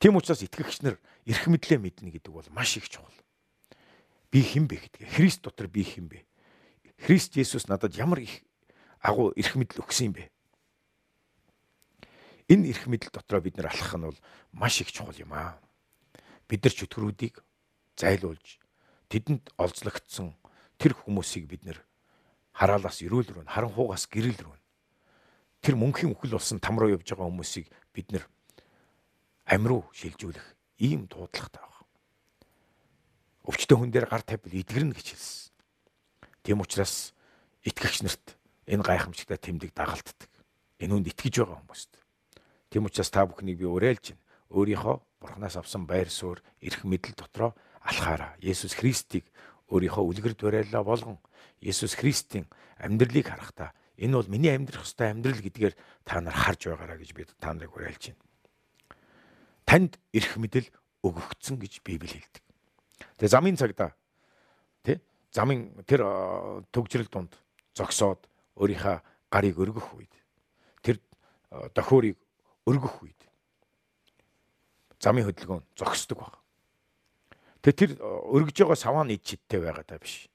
Тийм 0.00 0.16
учраас 0.16 0.40
итгэгч 0.40 0.88
нар 0.88 0.96
эрх 1.28 1.44
мэдлээ 1.44 1.76
мэднэ 1.76 2.16
гэдэг 2.16 2.32
бол 2.32 2.48
маш 2.48 2.72
их 2.80 2.88
чухал. 2.88 3.12
Би 4.30 4.42
хэн 4.42 4.68
бэ 4.68 4.76
гэдэг. 4.76 5.08
Христ 5.08 5.42
дотор 5.42 5.68
би 5.68 5.84
хэн 5.84 6.08
бэ? 6.08 6.24
Христ 7.00 7.36
Есүс 7.36 7.68
надад 7.68 7.96
ямар 7.96 8.20
их 8.20 8.44
агуу 9.00 9.32
эрх 9.36 9.56
мэдэл 9.56 9.82
өгсөн 9.84 10.12
юм 10.12 10.14
бэ? 10.20 10.24
Энэ 12.48 12.68
эрх 12.72 12.84
мэдэл 12.88 13.12
дотроо 13.12 13.40
бид 13.40 13.56
нар 13.56 13.72
алхах 13.72 13.96
нь 13.96 14.04
бол 14.04 14.18
маш 14.52 14.80
их 14.80 14.92
чухал 14.92 15.16
юм 15.16 15.32
аа. 15.32 15.60
Бид 16.48 16.64
нар 16.64 16.74
чөтгөрүүдийг 16.74 17.40
зайлуулж 17.96 18.60
тэдэнд 19.08 19.52
олзлогдсон 19.56 20.36
тэр 20.76 20.92
хүмүүсийг 20.92 21.48
бид 21.48 21.64
нэр 21.64 21.78
хараалаас 22.52 23.00
эрүүл 23.04 23.32
рүү 23.32 23.44
харанхуугаас 23.48 24.08
гэрэл 24.12 24.38
рүү 24.44 24.56
тэр 25.60 25.74
мөнхийн 25.76 26.12
үхэл 26.12 26.36
болсон 26.36 26.60
там 26.60 26.78
руу 26.78 26.92
явж 26.94 27.08
байгаа 27.08 27.28
хүмүүсийг 27.28 27.66
бид 27.92 28.12
нэр 28.12 28.24
амь 29.48 29.66
руу 29.66 29.88
шилжүүлэх 29.92 30.46
ийм 30.78 31.08
дуудлагатай 31.08 31.62
байна. 31.62 31.77
Өвчтөн 33.48 33.80
хүн 33.80 33.92
дээр 33.92 34.12
гар 34.12 34.20
тавьбал 34.20 34.52
идгэрнэ 34.52 34.92
гэж 34.92 35.16
хэлсэн. 35.16 35.52
Тийм 36.44 36.60
учраас 36.60 37.16
итгэгч 37.64 38.04
нарт 38.04 38.36
энэ 38.68 38.84
гайхамшигтай 38.84 39.40
тэмдэг 39.40 39.72
дагалддаг. 39.72 40.28
Энэ 40.76 40.92
үнд 41.00 41.08
итгэж 41.08 41.40
байгаа 41.40 41.64
хүмүүст. 41.64 41.92
Тийм 42.68 42.84
учраас 42.84 43.08
та 43.08 43.24
бүхнийг 43.24 43.56
би 43.56 43.64
уриалж 43.64 44.12
байна. 44.12 44.24
Өөрийнхөө 44.52 44.96
бурхнаас 45.20 45.56
авсан 45.56 45.88
байр 45.88 46.12
суурь, 46.12 46.44
эрх 46.60 46.84
мэдэл 46.84 47.16
дотроо 47.16 47.56
алхаараа 47.80 48.36
Есүс 48.44 48.76
Христийг 48.76 49.24
өөрийнхөө 49.72 50.04
үлгэр 50.04 50.34
дуурайлаа 50.36 50.84
болгон 50.84 51.16
Есүс 51.60 51.96
Христийн 51.96 52.48
амьдралыг 52.76 53.28
харахтаа 53.28 53.72
энэ 53.96 54.16
бол 54.16 54.28
миний 54.28 54.52
амьдрах 54.52 54.84
ёстой 54.84 55.10
амьдрал 55.10 55.40
гэдгээр 55.40 55.74
та 56.04 56.20
нар 56.20 56.36
харж 56.36 56.68
байгаараа 56.68 56.96
гэж 57.00 57.10
би 57.12 57.24
та 57.40 57.52
нарыг 57.52 57.76
уриалж 57.76 58.12
байна. 58.12 58.24
Танд 59.68 60.00
эрх 60.12 60.36
мэдэл 60.36 60.68
өгөгдсөн 61.04 61.60
гэж 61.60 61.84
Библи 61.84 62.08
хэлдэг. 62.08 62.47
Тэгээ 63.18 63.34
замын 63.34 63.58
цагдаа 63.58 63.90
тий 64.86 65.02
замын 65.34 65.74
тэр 65.82 66.06
төгжрэл 66.70 67.10
дунд 67.10 67.34
зогсоод 67.74 68.30
өөрийнхөө 68.54 68.96
гарыг 69.30 69.58
өргөх 69.58 69.98
үед 69.98 70.14
тэр 70.82 71.02
дохиорыг 71.74 72.16
өргөх 72.70 73.02
үед 73.02 73.20
замын 75.02 75.26
хөдөлгөөн 75.26 75.64
зогсдог 75.74 76.18
баг. 76.18 76.34
Тэгээ 77.62 77.78
тэр 77.78 77.90
өргөж 78.02 78.56
байгаа 78.62 78.78
саваа 78.78 79.04
нь 79.06 79.14
ид 79.18 79.22
чидтэй 79.26 79.62
байгаа 79.62 79.84
даа 79.86 79.98
биш. 79.98 80.30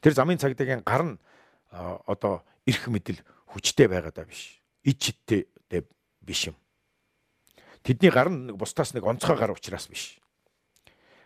Тэр 0.00 0.12
замын 0.16 0.40
цагдаагийн 0.40 0.84
гар 0.84 1.04
нь 1.04 1.16
одоо 1.72 2.44
эрх 2.64 2.88
мэдэл 2.88 3.20
хүчтэй 3.52 3.88
байгаа 3.88 4.12
даа 4.12 4.28
биш. 4.28 4.60
Ид 4.84 5.00
чидтэй 5.00 5.48
биш 6.24 6.48
юм. 6.48 6.56
Тэдний 7.82 8.12
гар 8.12 8.28
нь 8.28 8.52
бусдаас 8.52 8.92
нэг 8.92 9.04
онцгой 9.04 9.36
гар 9.36 9.52
учраас 9.52 9.88
биш. 9.88 10.20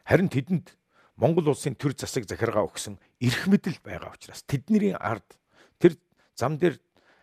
Харин 0.05 0.29
тэдэнд 0.29 0.75
Монгол 1.17 1.53
улсын 1.53 1.77
төр 1.79 1.95
засаг 1.95 2.27
захиргаа 2.27 2.67
өгсөн 2.67 2.99
эрх 3.21 3.47
мэдэл 3.47 3.79
байгаа 3.85 4.17
учраас 4.17 4.43
тэдний 4.43 4.97
ард 4.97 5.39
тэр 5.79 5.95
зам 6.35 6.59
дээр 6.59 6.81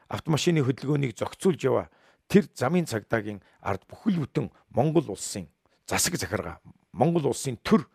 автомашины 0.07 0.63
хөдөлгөөнийг 0.63 1.17
зохицуулж 1.17 1.61
яваа 1.65 1.87
тэр 2.29 2.47
замын 2.53 2.85
цагдаагийн 2.85 3.41
ард 3.59 3.83
бүхэл 3.89 4.23
бүтэн 4.23 4.47
Монгол 4.71 5.11
улсын 5.11 5.49
засаг 5.89 6.15
захиргаа 6.15 6.61
Монгол 6.93 7.33
улсын 7.33 7.57
төр 7.65 7.89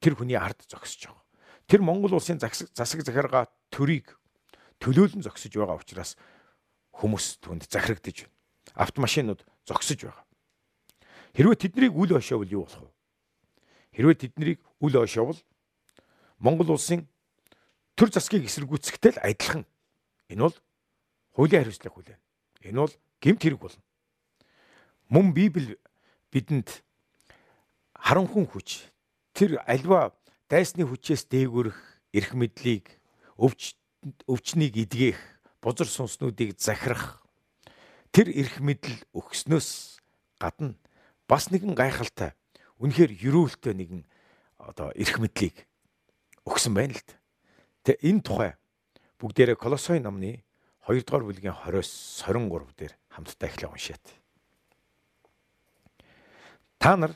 тэр 0.00 0.14
хүний 0.14 0.36
ард 0.36 0.64
зогсож 0.68 1.08
байгаа. 1.08 1.24
Тэр 1.66 1.80
Монгол 1.80 2.14
улсын 2.16 2.38
засаг 2.38 3.00
захиргаа 3.02 3.48
төрийг 3.72 4.16
төлөөлөн 4.80 5.24
зогсож 5.24 5.52
байгаа 5.52 5.80
учраас 5.80 6.16
хүмүүс 6.96 7.40
түнд 7.40 7.68
захирагдаж 7.68 8.28
байна. 8.28 8.36
Автомашинууд 8.76 9.40
зогсож 9.64 10.00
байгаа. 10.04 10.24
Хэрвээ 11.36 11.58
тэднийг 11.64 11.96
үл 11.96 12.16
ошоовол 12.16 12.52
юу 12.52 12.64
болох 12.68 12.84
вэ? 12.84 12.99
Хэрвээ 13.94 14.16
тэднийг 14.16 14.60
үл 14.80 14.94
ошоовол 14.96 15.40
Монгол 16.38 16.74
улсын 16.74 17.08
төр 17.94 18.08
засгийг 18.08 18.48
эсэргүүцэхтэй 18.48 19.12
л 19.16 19.22
адилхан. 19.22 19.64
Энэ 20.32 20.42
бол 20.48 20.56
хуулийн 21.36 21.62
хариуцлага 21.66 21.94
хүлээн. 21.94 22.20
Энэ 22.64 22.80
бол 22.80 22.94
гэмт 23.20 23.42
хэрэг 23.44 23.60
болно. 23.60 23.82
Мөн 25.10 25.34
Библи 25.34 25.76
бидэнд 26.32 26.82
харанхуй 27.98 28.46
хүч 28.46 28.88
тэр 29.36 29.60
альва 29.66 30.14
дайсны 30.48 30.86
хүчээс 30.86 31.28
дээгүрэх 31.28 31.78
эрх 32.16 32.32
мэдлийг 32.32 32.88
өвч 33.36 33.76
өвчнийг 34.24 34.80
эдгэх 34.80 35.18
бузар 35.60 35.88
сүнснүүдийг 35.90 36.56
захирах 36.56 37.20
тэр 38.14 38.32
эрх 38.32 38.64
мэдэл 38.64 38.96
өгснөөс 39.12 40.00
гадна 40.40 40.74
бас 41.28 41.52
нэгэн 41.52 41.76
гайхалтай 41.76 42.32
үнэхээр 42.80 43.12
юрүүлтэй 43.12 43.76
нэгэн 43.76 44.02
одоо 44.56 44.90
эрх 44.96 45.20
мэдлийг 45.20 45.68
өгсөн 46.48 46.72
байна 46.72 46.96
л 46.96 47.04
д. 47.04 47.12
Тэгээ 47.84 48.08
энэ 48.08 48.24
тухай 48.24 48.52
бүгдээрээ 49.20 49.56
Колосой 49.60 50.00
номны 50.00 50.40
2 50.88 51.04
дугаар 51.04 51.24
бүлгийн 51.28 51.52
20-с 51.52 52.24
23 52.24 52.72
дээр 52.80 52.92
хамтдаа 53.12 53.48
эхлээ 53.52 53.68
уншаад. 53.68 54.04
Та 56.80 56.96
нар 56.96 57.12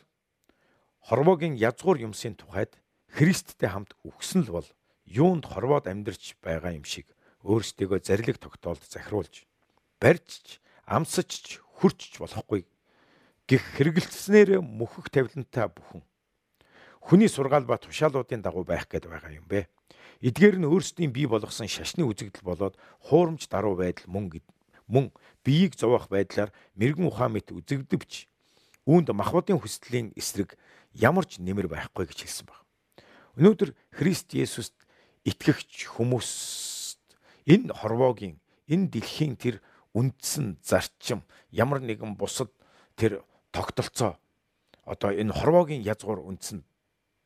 хорвоогийн 1.09 1.57
язгуур 1.57 1.97
юмсын 2.05 2.37
тухайд 2.37 2.77
Христтэй 3.09 3.73
хамт 3.73 3.97
үхсэн 4.05 4.45
л 4.45 4.61
бол 4.61 4.69
юунд 5.09 5.49
хорвоод 5.49 5.89
амьдарч 5.89 6.37
байгаа 6.45 6.77
юм 6.77 6.85
шиг 6.85 7.09
өөрсдийгөө 7.45 8.05
зарлиг 8.05 8.37
тогтоолд 8.37 8.85
захируулж 8.85 9.49
барьж 10.01 10.61
амсаж 10.85 11.61
хүрч 11.81 12.21
болохгүй 12.21 12.69
гих 13.49 13.63
хэрэгэлцснээр 13.77 14.61
мөхөх 14.65 15.13
тавилантай 15.13 15.69
бүхэн 15.69 16.03
хүний 17.05 17.29
сургаал 17.29 17.69
ба 17.69 17.77
тушаалуудын 17.77 18.41
дагуу 18.41 18.65
байх 18.65 18.89
гээд 18.89 19.05
байгаа 19.05 19.33
юм 19.37 19.45
бэ. 19.45 19.69
Эдгээр 20.25 20.57
нь 20.57 20.65
өөрсдийн 20.65 21.13
бий 21.13 21.29
болгосон 21.29 21.69
шашны 21.69 22.01
үзэгдэл 22.09 22.41
болоод 22.41 22.81
хуурамч 23.05 23.45
даруй 23.53 23.77
байдал 23.77 24.09
мөн 24.09 24.41
мөн 24.89 25.13
биеийг 25.45 25.77
зовоох 25.77 26.09
байдлаар 26.09 26.49
мэрэгэн 26.81 27.05
ухаан 27.05 27.37
мэт 27.37 27.53
үзэгдэвч 27.53 28.29
үүнд 28.89 29.13
махбодын 29.13 29.61
хүслийн 29.61 30.17
эсрэг 30.17 30.57
ямар 30.97 31.29
ч 31.29 31.45
нэмэр 31.45 31.69
байхгүй 31.69 32.09
гэж 32.09 32.25
хэлсэн 32.25 32.49
баг. 32.49 32.65
Өнөөдөр 33.37 33.77
Христ 33.93 34.33
Есүст 34.33 34.73
итгэгч 35.29 35.93
хүмүүст 36.01 37.01
энэ 37.45 37.73
хорвоогийн 37.77 38.41
энэ 38.69 38.89
дэлхийн 38.89 39.37
тэр 39.37 39.61
үндсэн 39.93 40.61
зарчим 40.65 41.25
ямар 41.53 41.85
нэгэн 41.85 42.17
бусад 42.17 42.49
тэр 42.97 43.21
тогтолцоо 43.55 44.19
одоо 44.83 45.11
энэ 45.15 45.33
хорвоогийн 45.33 45.87
язгуур 45.87 46.27
үндсэн 46.27 46.67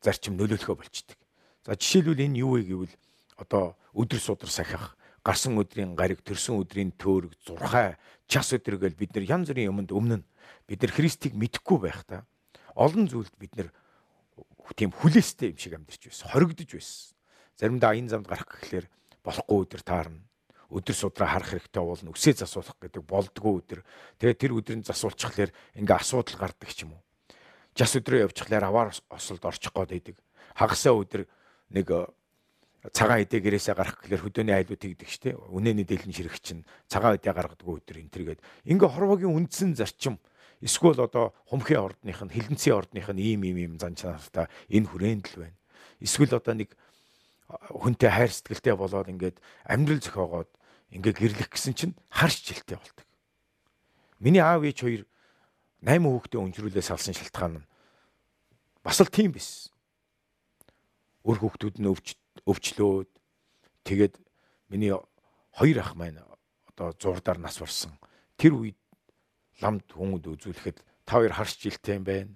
зарчим 0.04 0.36
нөлөөлөхөө 0.36 0.76
болчдөг. 0.76 1.18
За 1.64 1.74
жишээлбэл 1.74 2.28
энэ 2.28 2.38
юу 2.44 2.60
вэ 2.60 2.68
гэвэл 2.68 2.94
одоо 3.40 3.74
өдөр 3.96 4.20
судар 4.20 4.52
сахих, 4.52 4.94
гарсан 5.24 5.58
өдрийн 5.58 5.96
гариг, 5.96 6.22
төрсөн 6.22 6.60
өдрийн 6.62 6.92
төөрөг, 6.94 7.34
зурхай, 7.42 7.96
час 8.28 8.52
өдөр 8.52 8.78
гэл 8.78 9.00
бид 9.00 9.16
нар 9.16 9.24
янз 9.26 9.48
бүрийн 9.50 9.72
юмд 9.72 9.90
өмнө 9.90 10.22
бид 10.68 10.84
нар 10.84 10.92
Христийг 10.92 11.34
мэдэхгүй 11.34 11.78
байхдаа 11.82 12.22
олон 12.76 13.08
зүйлд 13.08 13.34
бид 13.40 13.56
нар 13.56 13.72
тийм 14.76 14.92
хүлээстэй 14.92 15.50
юм 15.50 15.58
шиг 15.58 15.74
амьдарч 15.74 16.12
байсан, 16.12 16.28
хоригдож 16.30 16.70
байсан. 16.70 17.16
Заримдаа 17.58 17.90
аян 17.96 18.06
замд 18.06 18.28
гарах 18.28 18.46
гэхлээр 18.46 18.86
болохгүй 19.24 19.56
өдөр 19.64 19.82
таарна. 19.82 20.27
Өдөр 20.68 20.96
судраа 20.96 21.32
харах 21.32 21.56
хэрэгтэй 21.56 21.80
болно. 21.80 22.12
Үсээ 22.12 22.44
засуулах 22.44 22.76
гэдэг 22.76 23.02
болдгоо 23.02 23.60
өдөр. 23.64 23.80
Тэгээ 24.20 24.36
тэр 24.36 24.52
өдрөнд 24.52 24.84
засуулчихлаар 24.84 25.50
ингээ 25.80 25.96
асуудал 25.96 26.36
гардаг 26.36 26.68
ч 26.68 26.84
юм 26.84 26.92
уу 26.92 27.02
жас 27.78 27.94
өдрөө 27.94 28.26
явчихлаар 28.26 28.66
аваар 28.66 28.90
осолд 29.06 29.44
орчих 29.46 29.70
гээд 29.70 29.90
байдаг. 29.94 30.16
Хагасаа 30.58 30.98
өдөр 30.98 31.22
нэг 31.70 31.86
э, 31.86 32.10
цагаан 32.90 33.22
эдээ 33.22 33.38
гэрээсээ 33.38 33.74
гарах 33.78 34.02
гэхээр 34.02 34.22
хөдөөний 34.26 34.54
айлууд 34.58 34.82
тэгдэг 34.82 35.06
штеп. 35.06 35.38
Үнэний 35.46 35.86
дэлгэн 35.86 36.10
ширэх 36.10 36.42
чинь 36.42 36.66
цагаан 36.90 37.22
эдээ 37.22 37.30
гаргадаг 37.30 37.62
өдөр 37.62 38.02
энэ 38.02 38.10
төргээд 38.10 38.42
ингээ 38.66 38.90
хорвогийн 38.90 39.30
үндсэн 39.30 39.78
зарчим 39.78 40.18
эсвэл 40.58 41.06
одоо 41.06 41.30
хумхийн 41.46 41.86
ордных 41.86 42.18
нь 42.18 42.34
хилэнцгийн 42.34 42.74
ордных 42.74 43.06
нь 43.14 43.22
ийм 43.22 43.46
ийм 43.46 43.58
ийм 43.62 43.74
занчнаартаа 43.78 44.50
энэ 44.66 44.90
хүрээнд 44.90 45.26
л 45.30 45.46
байна. 45.46 45.58
Эсвэл 46.02 46.34
одоо 46.34 46.54
нэг 46.58 46.74
хүнтэй 47.46 48.10
хайр 48.10 48.34
сэтгэлтэй 48.34 48.74
болоод 48.74 49.06
ингээд 49.06 49.38
амьдрал 49.70 50.02
зохиогоод 50.02 50.50
ингээ 50.92 51.14
гэрлэх 51.14 51.48
гэсэн 51.52 51.74
чинь 51.76 51.94
харш 52.08 52.40
жилтэй 52.44 52.80
болдог. 52.80 53.06
Миний 54.18 54.40
аав 54.40 54.64
ээж 54.64 54.78
хоёр 54.82 55.02
8 55.84 56.02
хүүхдээ 56.02 56.40
өнжрүүлээс 56.42 56.90
алсан 56.90 57.14
шалтгаан 57.14 57.62
нь 57.62 57.68
бас 58.82 58.98
л 59.04 59.12
тийм 59.12 59.36
биш. 59.36 59.68
Өр 61.28 61.38
хүүхдүүд 61.38 61.76
нь 61.78 61.90
өвч 61.92 62.16
өвчлөөд 62.48 63.10
тэгээд 63.84 64.16
миний 64.72 64.96
хоёр 65.52 65.78
ах 65.84 65.92
маань 65.92 66.24
одоо 66.72 66.96
зурдаар 66.96 67.38
нас 67.38 67.60
барсан. 67.60 67.92
Тэр 68.40 68.56
үед 68.56 68.80
ламд 69.60 69.84
хүмүүд 69.92 70.24
үзүүлэхэд 70.24 70.78
та 71.04 71.20
хоёр 71.20 71.36
харж 71.36 71.68
жилтэй 71.68 72.00
юм 72.00 72.04
байна. 72.08 72.32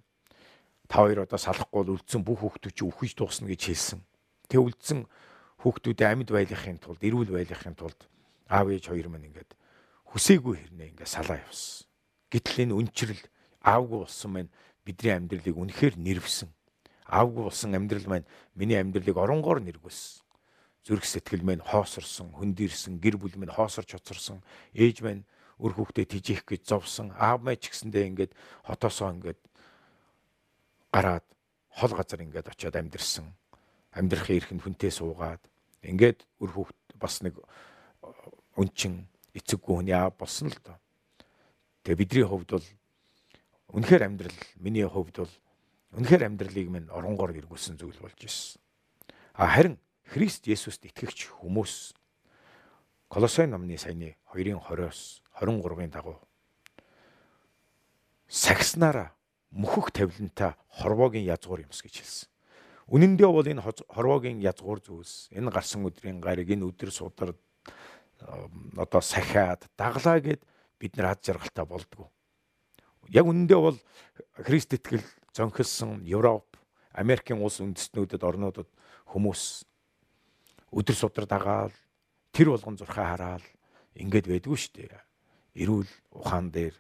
Та 0.87 1.09
хоёр 1.09 1.25
одоо 1.25 1.41
салахгүй 1.41 1.89
үлдсэн 1.89 2.21
бүх 2.21 2.45
хүүхдүүд 2.45 2.75
чи 2.77 2.85
үхэж 2.85 3.13
дуусна 3.17 3.49
гэж 3.49 3.63
хэлсэн. 3.73 4.01
Тэг 4.51 4.61
үлдсэн 4.61 5.09
хүүхдүүдэд 5.65 6.05
амьд 6.05 6.31
байлгахын 6.35 6.79
тулд, 6.83 7.01
эрүүл 7.01 7.33
байлгахын 7.33 7.79
тулд 7.79 8.01
аав 8.49 8.67
ээж 8.71 8.91
хоёр 8.91 9.09
маань 9.13 9.29
ингээд 9.29 9.51
хүсээгүй 10.13 10.55
хэрнээ 10.59 10.89
ингээд 10.93 11.11
салаа 11.11 11.39
явсан. 11.41 11.87
Гэтэл 12.33 12.63
энэ 12.69 12.77
үнчрэл 12.77 13.23
аавгүй 13.63 13.99
болсон 14.03 14.31
маань 14.33 14.51
бидний 14.85 15.13
амьдралыг 15.15 15.57
үнэхээр 15.57 15.95
нэрвсэн. 16.01 16.51
Аавгүй 17.07 17.43
болсон 17.49 17.77
амьдрал 17.77 18.07
маань 18.09 18.27
миний 18.55 18.79
амьдралыг 18.81 19.17
оронгоор 19.17 19.61
нэрвсэн. 19.63 20.25
Зүрх 20.83 21.07
сэтгэл 21.07 21.47
маань 21.47 21.63
хоосорсон, 21.63 22.35
хөндөрсөн, 22.35 22.99
гэр 22.99 23.15
бүл 23.15 23.39
маань 23.39 23.55
хоосорч 23.55 23.95
хоцорсон. 23.95 24.43
Ээж 24.75 25.07
маань 25.07 25.23
өр 25.63 25.73
хүүхдээ 25.79 26.07
тижих 26.11 26.43
гэж 26.43 26.67
зовсон. 26.67 27.15
Аав 27.15 27.47
маань 27.47 27.63
ч 27.63 27.71
гэсэндээ 27.71 28.11
ингээд 28.11 28.33
хотоосоо 28.67 29.15
ингээд 29.15 29.39
гараад 30.91 31.27
хол 31.71 31.93
газар 31.95 32.21
ингээд 32.27 32.51
очиод 32.51 32.75
амьдэрсэн. 32.75 33.31
Амьдрахын 33.95 34.37
эрхэнд 34.43 34.63
хүнтэй 34.67 34.91
суугаад 34.91 35.43
ингээд 35.87 36.27
өр 36.43 36.51
хүүхд 36.51 36.79
бас 36.99 37.23
нэг 37.23 37.39
өнчин 38.57 39.09
эцэггүй 39.35 39.77
хүний 39.81 39.97
аав 39.97 40.17
болсон 40.19 40.51
л 40.51 40.59
доо. 40.65 40.79
Тэгээ 41.83 41.99
бидний 41.99 42.27
хувьд 42.27 42.51
бол 42.51 42.67
Үнэхээр 43.73 44.05
амьдрал 44.05 44.37
миний 44.61 44.85
хувьд 44.85 45.17
бол 45.17 45.33
үнэхээр 45.97 46.29
амьдралыг 46.29 46.69
минь 46.69 46.93
оронгоор 46.93 47.33
эргүүлсэн 47.33 47.81
зүйл 47.81 47.97
болж 48.05 48.21
ирсэн. 48.21 48.61
А 49.33 49.49
харин 49.49 49.81
Христ 50.05 50.45
Есүст 50.45 50.85
итгэгч 50.85 51.33
хүмүүс 51.41 51.97
Колосой 53.09 53.49
номны 53.49 53.81
саяны 53.81 54.21
2-ын 54.37 54.61
20-оос 54.61 55.25
23-ын 55.41 55.89
дагуу 55.89 56.21
сагснараа 58.29 59.17
мөхөх 59.49 59.89
тавилантай 59.89 60.53
хорвоогийн 60.69 61.25
язгуур 61.33 61.65
юмс 61.65 61.81
гэж 61.81 62.05
хэлсэн. 62.05 62.29
Үнэн 62.93 63.17
дээр 63.17 63.33
бол 63.33 63.49
энэ 63.49 63.65
хорвоогийн 63.89 64.45
язгуур 64.45 64.85
зүйлс 64.85 65.33
энэ 65.33 65.49
гарсан 65.49 65.81
өдрийн 65.89 66.21
гариг 66.21 66.53
энэ 66.53 66.69
өдөр 66.69 66.93
судар 66.93 67.33
одоо 68.77 69.01
сахиад 69.01 69.67
даглаа 69.77 70.21
гэд 70.21 70.43
бид 70.79 70.97
нар 70.97 71.15
ад 71.15 71.25
жаргалтай 71.25 71.67
болдгоо. 71.67 72.11
Яг 73.11 73.27
үнэндээ 73.27 73.61
бол 73.61 73.79
Христ 74.39 74.75
итгэл 74.75 75.05
зөнхөлсөн 75.35 76.03
Европ, 76.07 76.57
Америкийн 76.93 77.41
улс 77.43 77.61
үндэстнүүдэд 77.61 78.23
орнуудад 78.23 78.69
хүмүүс 79.11 79.65
өдөр 80.73 80.97
судар 80.97 81.27
дагаал 81.29 81.75
тэр 82.33 82.53
болгон 82.53 82.77
зурхаа 82.81 83.13
хараад 83.13 83.45
ингээд 83.97 84.29
байдгүй 84.29 84.57
шүү 84.57 84.73
дээ. 84.81 85.01
Эрүүл 85.61 85.91
ухаан 86.17 86.49
дээр 86.49 86.77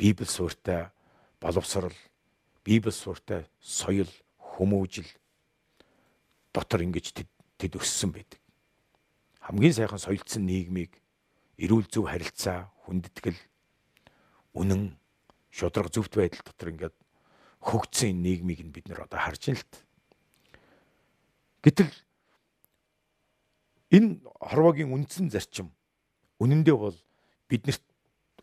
Библи 0.00 0.24
суурьтай 0.24 0.88
боловсрал, 1.40 1.96
Библи 2.64 2.92
суурьтай 2.92 3.44
соёл, 3.60 4.08
хүмүүжил 4.40 5.08
дотор 6.52 6.80
ингэж 6.80 7.12
тэд, 7.12 7.28
тэд 7.60 7.76
өссөн 7.76 8.16
байдаг. 8.16 8.39
Хамгийн 9.40 9.74
сайхан 9.74 9.98
соёлцсон 9.98 10.44
нийгмийг 10.46 11.00
эрүүл 11.56 11.88
зөв 11.88 12.08
харилцаа, 12.08 12.72
хүндэтгэл, 12.84 13.40
үнэн 14.56 14.96
шудраг 15.50 15.90
зөвхт 15.92 16.14
байдал 16.16 16.44
дотор 16.44 16.68
ингээд 16.72 16.96
хөгжсөн 17.60 18.20
нийгмийг 18.22 18.60
нь 18.64 18.72
бид 18.72 18.88
нэр 18.88 19.04
одоо 19.04 19.20
харж 19.20 19.52
байна 19.52 19.60
л 19.60 19.68
т. 19.68 19.74
Гэтэл 21.60 21.92
энэ 23.92 24.24
хорвогийн 24.40 24.94
үндсэн 24.94 25.28
зарчим 25.28 25.68
үнэндээ 26.40 26.76
бол 26.76 26.96
биднэрт 27.50 27.84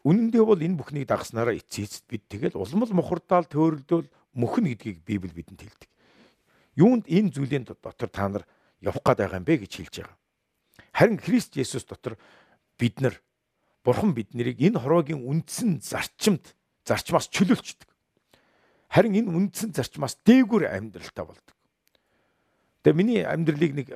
үнэндээ 0.06 0.44
бол 0.46 0.62
энэ 0.62 0.78
бүхнийг 0.78 1.10
дагснараа 1.10 1.58
эцээ 1.58 1.90
эцэд 1.90 2.06
бид 2.06 2.24
тэгэл 2.30 2.60
улмал 2.62 2.94
мухардаал 2.94 3.50
төөрөлдөөл 3.50 4.08
мөхнө 4.38 4.78
гэдгийг 4.78 5.02
Библи 5.02 5.34
бидэнд 5.34 5.66
хэлдэг. 5.66 5.90
Юунд 6.78 7.10
энэ 7.10 7.34
зүйлийн 7.34 7.66
дотор 7.66 8.10
та 8.12 8.30
нар 8.30 8.46
явах 8.86 9.02
гээд 9.02 9.18
байгаа 9.18 9.40
юм 9.42 9.48
бэ 9.50 9.66
гэж 9.66 9.72
хэлж 9.82 9.96
байгаа. 10.06 10.18
Харин 10.98 11.22
Христ 11.22 11.54
Есүс 11.54 11.86
дотор 11.86 12.18
бид 12.82 13.02
нар 13.02 13.22
Бурхан 13.86 14.18
биднийг 14.18 14.58
энэ 14.58 14.82
хорвогийн 14.82 15.22
үндсэн 15.22 15.78
зарчимд 15.80 16.58
зарчмаас 16.90 17.30
чөлөөлчдөг. 17.30 17.86
Харин 18.90 19.14
энэ 19.14 19.30
үндсэн 19.30 19.78
зарчмаас 19.78 20.18
дээгүүр 20.26 20.66
амьдралтай 20.66 21.22
болдог. 21.22 21.54
Тэгээ 22.82 22.98
миний 22.98 23.22
амьдралыг 23.22 23.74
нэг 23.78 23.88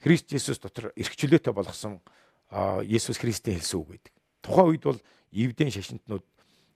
Христ 0.00 0.32
Есүс 0.32 0.56
дотор 0.56 0.96
эрх 0.96 1.12
чөлөөтэй 1.12 1.52
болгосон 1.52 2.00
Есүс 2.88 3.20
Христийн 3.20 3.60
хэлсэн 3.60 3.78
үг 3.84 3.88
байдаг. 3.92 4.12
Тухайн 4.40 4.72
үед 4.72 4.84
бол 4.88 5.00
Евдэн 5.36 5.68
шашинтнууд 5.68 6.24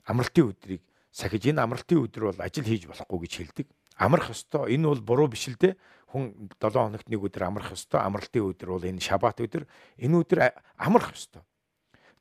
амралтын 0.05 0.53
өдрийг 0.53 0.85
сахиж 1.11 1.49
энэ 1.49 1.64
амралтын 1.64 2.05
өдөр 2.05 2.31
бол 2.31 2.45
ажил 2.45 2.69
хийж 2.69 2.87
болохгүй 2.87 3.19
гэж 3.25 3.33
хэлдэг. 3.40 3.66
Амрах 3.97 4.31
ёстой. 4.31 4.77
Энэ 4.77 4.92
бол 4.92 5.01
буруу 5.01 5.29
биш 5.33 5.49
л 5.49 5.57
дээ. 5.57 5.75
Хүн 6.17 6.49
7 6.57 6.73
хоногт 6.73 7.09
нэг 7.13 7.21
өдөр 7.21 7.45
амрах 7.45 7.77
ёстой. 7.77 8.01
Амралтын 8.01 8.49
өдөр 8.49 8.69
бол 8.73 8.89
энэ 8.89 9.05
шабат 9.05 9.45
өдөр. 9.45 9.69
Энэ 10.01 10.17
өдөр 10.25 10.39
амрах 10.81 11.13
ёстой. 11.13 11.45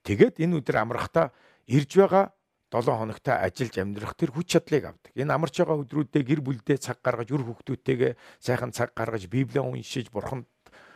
Тэгээд 0.03 0.43
энэ 0.43 0.59
өдөр 0.59 0.75
амрахтаа 0.83 1.31
ирж 1.71 1.95
байгаа 1.95 2.35
7 2.75 2.91
хоногтой 2.91 3.39
ажиллаж 3.39 3.75
амьдрах 3.79 4.13
тэр 4.19 4.35
хүч 4.35 4.59
чадлыг 4.59 4.83
авдаг. 4.91 5.11
Энэ 5.15 5.31
амарч 5.31 5.63
байгаа 5.63 5.79
өдрүүдэд 5.85 6.23
гэр 6.27 6.41
бүлдээ 6.43 6.77
цаг 6.83 6.99
гаргаж, 6.99 7.31
үр 7.31 7.47
хүүхдүүдтэйгээ 7.47 8.13
сайхан 8.43 8.75
цаг 8.75 8.91
гаргаж, 8.91 9.31
Библийг 9.31 9.63
уншиж, 9.63 10.11
Бурханд 10.11 10.49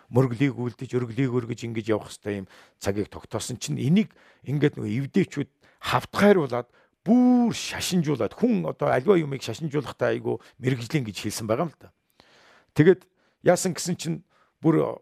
мөрглийг 0.10 0.58
үлдэж, 0.58 0.92
өрглийг 0.98 1.32
өргөж 1.32 1.70
ингэж 1.70 1.88
явах 1.94 2.10
хэвээр 2.10 2.44
юм 2.44 2.48
цагийг 2.82 3.08
тогтоосон 3.14 3.62
чинь 3.62 3.78
энийг 3.78 4.10
ингээд 4.44 4.76
нөгөө 4.76 4.98
эвдээчүүд 5.08 5.50
хавтгайруулад 5.80 6.68
бүр 7.06 7.54
шашинжуулаад 7.54 8.34
хүн 8.34 8.66
одоо 8.66 8.90
альва 8.90 9.16
юмыг 9.22 9.46
шашинжуулахдаа 9.46 10.12
айгу 10.12 10.42
мэрэгжлийн 10.58 11.06
гэж 11.06 11.18
хэлсэн 11.30 11.46
байгаа 11.46 11.70
юм 11.70 11.72
л 11.72 11.80
да. 11.80 11.94
Тэгэд 12.74 13.06
яасан 13.44 13.74
гэсэн 13.74 13.96
чинь 13.96 14.18
бүр 14.62 15.00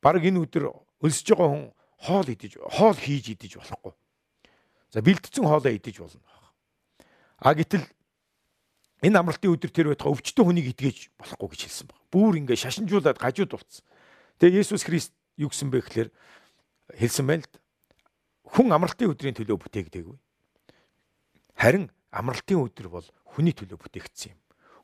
баг 0.00 0.24
энэ 0.24 0.40
өдөр 0.44 0.70
өлсөж 1.04 1.26
байгаа 1.34 1.48
хүн 1.50 1.64
хоол 2.00 2.28
идэж 2.28 2.52
хоол 2.60 2.96
хийж 2.96 3.36
идэж 3.36 3.60
болохгүй. 3.60 3.92
За 4.90 5.00
бэлдсэн 5.04 5.44
хоолоо 5.44 5.72
идэж 5.72 5.96
болно. 6.00 6.24
А 7.40 7.54
гэтэл 7.54 7.84
энэ 9.04 9.18
амралтын 9.20 9.52
өдөр 9.52 9.70
тэр 9.72 9.92
байтга 9.92 10.08
өвчтөн 10.08 10.44
хүнийг 10.44 10.72
идгээж 10.72 11.12
болохгүй 11.20 11.48
гэж 11.52 11.60
хэлсэн 11.68 11.86
баг. 11.88 12.00
Бүүр 12.12 12.40
ингээ 12.40 12.56
шашинжуулаад 12.56 13.20
гажууд 13.20 13.56
уцсан. 13.56 13.84
Тэгээ 14.40 14.64
Есүс 14.64 14.84
Христ 14.84 15.12
юу 15.36 15.52
гэсэн 15.52 15.68
бэ 15.68 15.84
гэхээр 15.84 16.08
хэлсэн 16.96 17.26
байл 17.28 17.44
л 17.44 17.56
хүн 18.48 18.72
амралтын 18.72 19.12
өдрийн 19.12 19.36
төлөө 19.36 19.56
бүтээгдээгүй. 19.60 20.16
Харин 21.60 21.92
амралтын 22.10 22.60
өдөр 22.60 22.88
бол 22.88 23.06
хүний 23.36 23.54
төлөө 23.54 23.78
бүтээгдсэн 23.78 24.34
юм. 24.34 24.39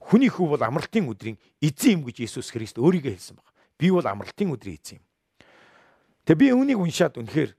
Хүний 0.07 0.31
хүү 0.31 0.55
бол 0.55 0.62
амралтын 0.62 1.11
өдрийн 1.11 1.38
эзэн 1.59 1.99
юм 1.99 2.03
гэж 2.07 2.23
Есүс 2.31 2.55
Христ 2.55 2.79
өөрийгөө 2.79 3.14
хэлсэн 3.19 3.37
баг. 3.42 3.51
Би 3.75 3.90
бол 3.90 4.07
амралтын 4.07 4.55
өдрийн 4.55 4.79
эзэн 4.79 5.03
юм. 5.03 5.05
Тэгээ 6.31 6.38
би 6.38 6.47
үүнийг 6.55 6.79
уншаад 6.79 7.19
үнэхээр 7.19 7.51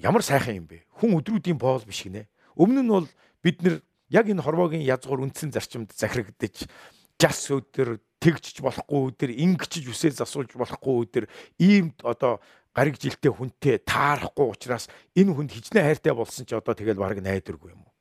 ямар 0.00 0.24
сайхан 0.24 0.56
юм 0.56 0.66
бэ? 0.72 0.88
Хүн 0.96 1.20
өдрүүдийн 1.20 1.60
боол 1.60 1.84
биш 1.84 2.08
гинэ. 2.08 2.32
Өмнө 2.56 2.80
нь 2.80 2.88
бол 2.88 3.08
бид 3.44 3.60
нэр 3.60 3.84
яг 4.08 4.26
энэ 4.32 4.40
хорвоогийн 4.40 4.88
язгуур 4.88 5.20
үндсэн 5.28 5.52
зарчимд 5.52 5.92
захирагдаж 5.92 6.64
жас 7.20 7.40
өдөр 7.52 8.00
тэгжиж 8.20 8.64
болохгүй 8.64 9.00
өдөр 9.12 9.30
ингэчж 9.32 9.84
үсээ 9.92 10.16
засуулж 10.16 10.56
болохгүй 10.56 10.94
өдөр 11.04 11.24
ийм 11.60 11.92
одоо 12.00 12.40
гариг 12.72 12.96
жилтэй 12.96 13.32
хүнтэй 13.32 13.84
таарахгүй 13.84 14.48
учраас 14.48 14.88
энэ 15.16 15.32
хүнд 15.36 15.52
хичнээн 15.52 15.86
хайртай 15.88 16.12
болсон 16.16 16.44
ч 16.48 16.56
одоо 16.56 16.72
тэгэл 16.72 17.00
бараг 17.00 17.20
найдваргүй 17.20 17.76
юм 17.76 17.84
уу? 17.84 17.92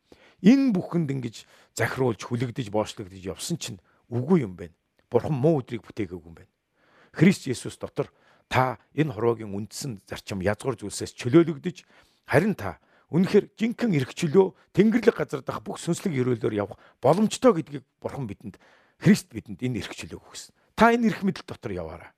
Энэ 0.41 0.71
бүхэнд 0.71 1.09
ингэж 1.11 1.43
захируулж 1.75 2.23
хүлэгдэж 2.23 2.71
боочлогдож 2.71 3.23
явсан 3.23 3.57
чинь 3.59 3.79
үгүй 4.07 4.47
юм 4.47 4.55
байна. 4.55 4.75
Бурхан 5.11 5.35
муу 5.35 5.59
өдрийг 5.59 5.83
бүтээгээгүй 5.83 6.27
юм 6.27 6.35
байна. 6.37 6.53
Христ 7.11 7.47
Есүс 7.49 7.77
дотор 7.77 8.13
та 8.47 8.79
энэ 8.95 9.13
хорвоогийн 9.13 9.51
үндсэн 9.51 10.01
зарчим 10.07 10.41
язгуур 10.41 10.77
зүйлсээс 10.77 11.13
чөлөөлөгдөж 11.17 11.83
харин 12.25 12.55
та 12.55 12.79
үнэхээр 13.09 13.57
жинхэнэ 13.57 13.97
эрх 13.97 14.13
чөлөө 14.13 14.53
тэнгэрлэг 14.73 15.17
газар 15.17 15.41
дах 15.41 15.65
бүх 15.65 15.81
сүнслэг 15.81 16.13
өрөөлөөр 16.13 16.53
явах 16.53 16.77
боломжтой 17.01 17.57
гэдгийг 17.57 17.85
бурхан 18.01 18.29
бидэнд 18.29 18.61
Христ 19.01 19.33
бидэнд 19.33 19.65
энэ 19.65 19.81
эрх 19.81 19.93
чөлөөг 19.97 20.29
өгсөн. 20.29 20.53
Та 20.77 20.93
энэ 20.93 21.09
эрх 21.09 21.25
мэдэл 21.25 21.47
дотор 21.47 21.73
яваарай. 21.73 22.11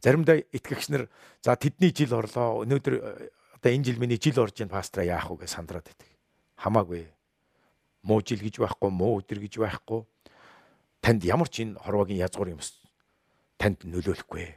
Заримдаа 0.00 0.40
итгэгч 0.40 0.88
нар 0.90 1.12
за 1.44 1.54
тэдний 1.54 1.92
жил 1.92 2.16
орлоо 2.16 2.64
өнөөдөр 2.64 2.94
э, 2.96 3.28
одоо 3.60 3.70
энэ 3.70 3.84
жил 3.84 4.00
миний 4.00 4.16
жил 4.16 4.40
орж 4.40 4.56
ийн 4.58 4.72
пастора 4.72 5.04
яах 5.04 5.28
вэ 5.28 5.44
гэж 5.44 5.50
сандраад 5.52 5.84
байдаг. 5.84 6.08
Хамаагүй. 6.56 7.12
Муу 8.02 8.22
жил 8.24 8.40
гэж 8.40 8.60
байхгүй, 8.60 8.90
муу 8.90 9.20
өдөр 9.20 9.38
гэж 9.44 9.60
байхгүй. 9.60 10.04
Танд 11.00 11.24
ямар 11.24 11.48
ч 11.48 11.64
энэ 11.64 11.80
хорвогийн 11.80 12.20
язгуур 12.24 12.56
юмс 12.56 12.80
танд 13.60 13.84
нөлөөлөхгүй. 13.84 14.56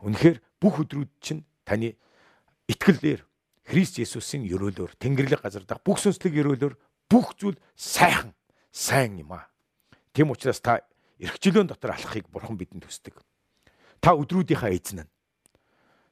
Үнэхээр 0.00 0.38
бүх 0.60 0.80
өдрүүд 0.80 1.10
чинь 1.20 1.44
таны 1.68 1.96
итгэлээр 2.68 3.20
Христ 3.68 4.00
Есүсийн 4.00 4.48
өрөөлөөр 4.48 4.96
Тэнгэрлэг 4.96 5.44
газар 5.44 5.64
дах 5.68 5.84
бүх 5.84 6.00
сүнслэг 6.00 6.32
өрөөлөөр 6.32 6.74
бүх 7.12 7.36
зүйл 7.36 7.60
сайхан 7.76 8.32
сайн 8.72 9.20
юм 9.20 9.36
аа. 9.36 9.52
Тэм 10.16 10.32
учраас 10.32 10.60
та 10.64 10.80
эрхчлөөн 11.20 11.68
дотор 11.68 11.92
алхахыг 11.92 12.32
бурхан 12.32 12.56
бидэнд 12.56 12.88
хүсдэг. 12.88 13.20
Та 14.00 14.16
өдрүүдийнхаа 14.16 14.72
эзэн 14.72 15.04
нь. 15.04 15.12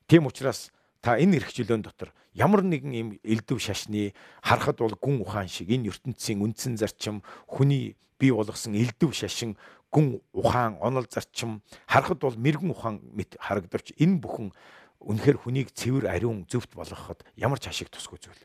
Тэм 0.05 0.29
учраас 0.29 0.68
та 1.00 1.18
энэ 1.18 1.40
эрхчлөөн 1.40 1.82
дотор 1.82 2.12
ямар 2.35 2.62
нэгэн 2.62 2.92
юм 2.92 3.09
элдв 3.24 3.59
шашны 3.61 4.12
харахад 4.42 4.78
бол 4.80 4.96
гүн 5.00 5.24
ухаан 5.24 5.48
шиг 5.48 5.72
энэ 5.72 5.88
ертөнцийн 5.90 6.44
үндсэн 6.44 6.76
зарчим 6.76 7.24
хүний 7.46 7.96
бий 8.18 8.32
болгосон 8.32 8.76
элдв 8.76 9.12
шашин 9.12 9.56
гүн 9.92 10.20
ухаан, 10.32 10.76
онол 10.80 11.06
зарчим 11.09 11.62
харахад 11.87 12.20
бол 12.20 12.37
мэрэгэн 12.37 12.70
ухаан 12.70 13.00
мэт 13.16 13.37
харагдавч 13.40 13.96
энэ 13.96 14.20
бүхэн 14.20 14.52
үнэхээр 15.00 15.38
хүнийг 15.40 15.72
цэвэр 15.72 16.12
ариун 16.12 16.44
зөвхт 16.50 16.74
болгоход 16.74 17.24
ямар 17.37 17.61
ч 17.61 17.68
ашиг 17.68 17.88
тусгүй 17.88 18.18
зүйл. 18.20 18.42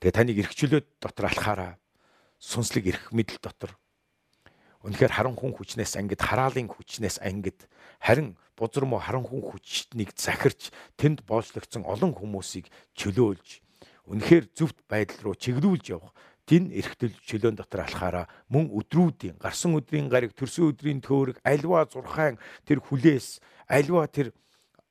Тэгээ 0.00 0.14
таныг 0.14 0.38
эрхчлөөд 0.42 0.86
дотор 0.98 1.26
алхаараа 1.30 1.72
сүнслэг 2.40 2.84
эрх 2.90 3.04
мэдэл 3.12 3.38
дотор 3.38 3.78
үнэхээр 4.84 5.12
харан 5.12 5.36
хүн 5.36 5.56
хүчнээс 5.56 5.96
ангид 5.96 6.20
хараалын 6.20 6.68
хүчнээс 6.68 7.24
ангид 7.24 7.68
харин 8.00 8.36
бузар 8.56 8.84
муу 8.86 9.02
харан 9.02 9.26
хүн 9.26 9.42
хүчнийг 9.42 10.14
захирч 10.16 10.70
тэнд 10.96 11.26
боочлогдсон 11.26 11.84
олон 11.84 12.14
хүмүүсийг 12.14 12.70
чөлөөлж 12.94 13.60
үнэхээр 14.10 14.44
зөвхт 14.54 14.78
байдал 14.88 15.32
руу 15.32 15.34
чиглүүлж 15.34 15.86
явах 15.90 16.12
тэн 16.44 16.68
эрхтэл 16.70 17.16
чөлөөн 17.24 17.56
дотор 17.56 17.88
алхаараа 17.88 18.26
мөн 18.52 18.68
өдрүүдийн 18.68 19.40
гарсан 19.40 19.74
өдрийн 19.80 20.12
гариг 20.12 20.36
төрсөн 20.36 20.76
өдрийн 20.76 21.00
төөрөг 21.00 21.40
альва 21.40 21.88
зурхаан 21.88 22.36
тэр 22.68 22.84
хүлээс 22.84 23.40
альва 23.64 24.04
тэр 24.12 24.36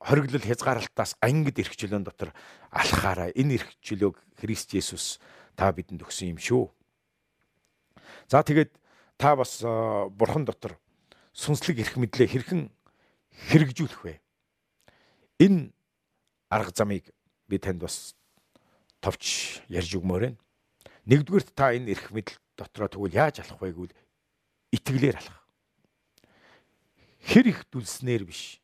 хориглол 0.01 0.41
хязгаарлалтаас 0.41 1.15
ангид 1.21 1.61
эрх 1.61 1.77
чөлөөн 1.77 2.03
дотор 2.03 2.33
алхаараа 2.73 3.29
энэ 3.37 3.61
эрх 3.61 3.69
чөлөөг 3.85 4.17
Христ 4.41 4.73
Есүс 4.73 5.21
та 5.55 5.69
бидэнд 5.71 6.01
өгсөн 6.01 6.33
юм 6.33 6.39
шүү. 6.41 6.73
За 8.27 8.41
тэгээд 8.41 8.73
та 9.21 9.37
бас 9.37 9.61
бурхан 9.61 10.43
дотор 10.43 10.75
сүнслэг 11.37 11.79
эрх 11.85 11.95
мэдлээ 12.01 12.27
хэрхэн 12.33 12.61
хэрэгжүүлэх 13.49 14.01
вэ? 14.03 14.21
Энэ 15.39 15.71
арга 16.49 16.71
замыг 16.75 17.09
би 17.47 17.57
танд 17.57 17.81
бас 17.81 18.15
товч 19.01 19.59
ярьж 19.67 19.93
өгмөр 19.97 20.21
байна. 20.31 20.39
Нэгдүгürt 21.05 21.51
та 21.57 21.73
энэ 21.75 21.91
эрх 21.91 22.13
мэдэл 22.13 22.37
дотроо 22.55 22.87
тэгвэл 22.87 23.17
яаж 23.17 23.43
алах 23.43 23.59
вэ 23.59 23.73
гэвэл 23.73 23.97
итгэлээр 24.71 25.17
алах. 25.19 25.39
Хэр 27.23 27.45
их 27.51 27.59
дүлснээр 27.71 28.23
биш. 28.23 28.63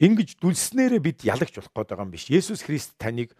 Ингиж 0.00 0.38
дүлснээрээ 0.40 1.00
бид 1.02 1.18
ялагч 1.26 1.58
болох 1.58 1.74
гээд 1.74 1.90
байгаа 1.92 2.06
юм 2.06 2.14
биш. 2.14 2.30
Есүс 2.30 2.64
Христ 2.64 2.96
таныг 2.96 3.36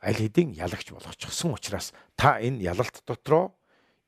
аль 0.00 0.18
хэдийн 0.18 0.56
ялагч 0.56 0.90
болгочихсон 0.90 1.54
учраас 1.54 1.92
та 2.16 2.40
энэ 2.40 2.64
ялалт 2.64 3.04
дотроо 3.06 3.54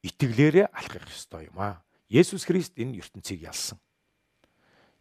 итгэлээрээ 0.02 0.72
алхах 0.72 1.06
ёстой 1.06 1.46
юм 1.52 1.58
аа. 1.60 1.84
Есүс 2.08 2.48
Христ 2.48 2.74
энэ 2.80 2.98
ертөнцийг 2.98 3.46
ялсан. 3.46 3.78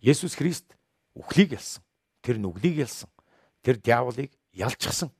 Есүс 0.01 0.35
Христ 0.35 0.73
үхлийг 1.13 1.53
ялсан. 1.53 1.83
Тэр 2.25 2.41
нүглийг 2.41 2.81
ялсан. 2.81 3.09
Тэр 3.61 3.77
диаволыг 3.77 4.33
ялчихсан. 4.51 5.13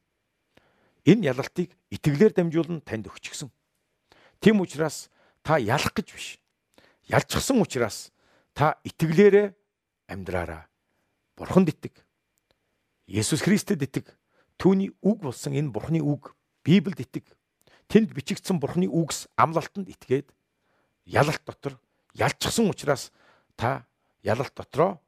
Энэ 1.06 1.30
ялалтыг 1.30 1.78
итгэлээр 1.94 2.34
дамжуулан 2.34 2.82
танд 2.82 3.06
өгчихсөн. 3.06 3.54
Тэм 4.41 4.62
учраас 4.62 5.10
та 5.46 5.62
ялах 5.62 5.94
гэж 5.94 6.08
биш. 6.13 6.28
Ялчихсан 7.06 7.62
учраас 7.62 8.10
та 8.54 8.82
итгэлээрээ 8.82 9.54
амьдраараа. 10.10 10.65
Бурханд 11.38 11.70
итэг. 11.70 11.94
Есүс 13.06 13.46
Христэд 13.46 13.86
итэг. 13.86 14.10
Түүний 14.58 14.94
үг 15.02 15.22
болсон 15.22 15.54
энэ 15.54 15.74
Бурханы 15.74 16.02
үг 16.02 16.34
Библиэд 16.65 17.06
итэг. 17.06 17.26
Тэнд 17.89 18.13
бичигдсэн 18.13 18.58
Бурханы 18.62 18.89
үгс 18.89 19.26
амлалтанд 19.38 19.89
итгээд 19.89 20.30
ялалт 21.06 21.41
дотор 21.46 21.78
ялчихсан 22.13 22.70
учраас 22.70 23.10
та 23.58 23.86
ялалт 24.24 24.54
дотроо 24.56 25.02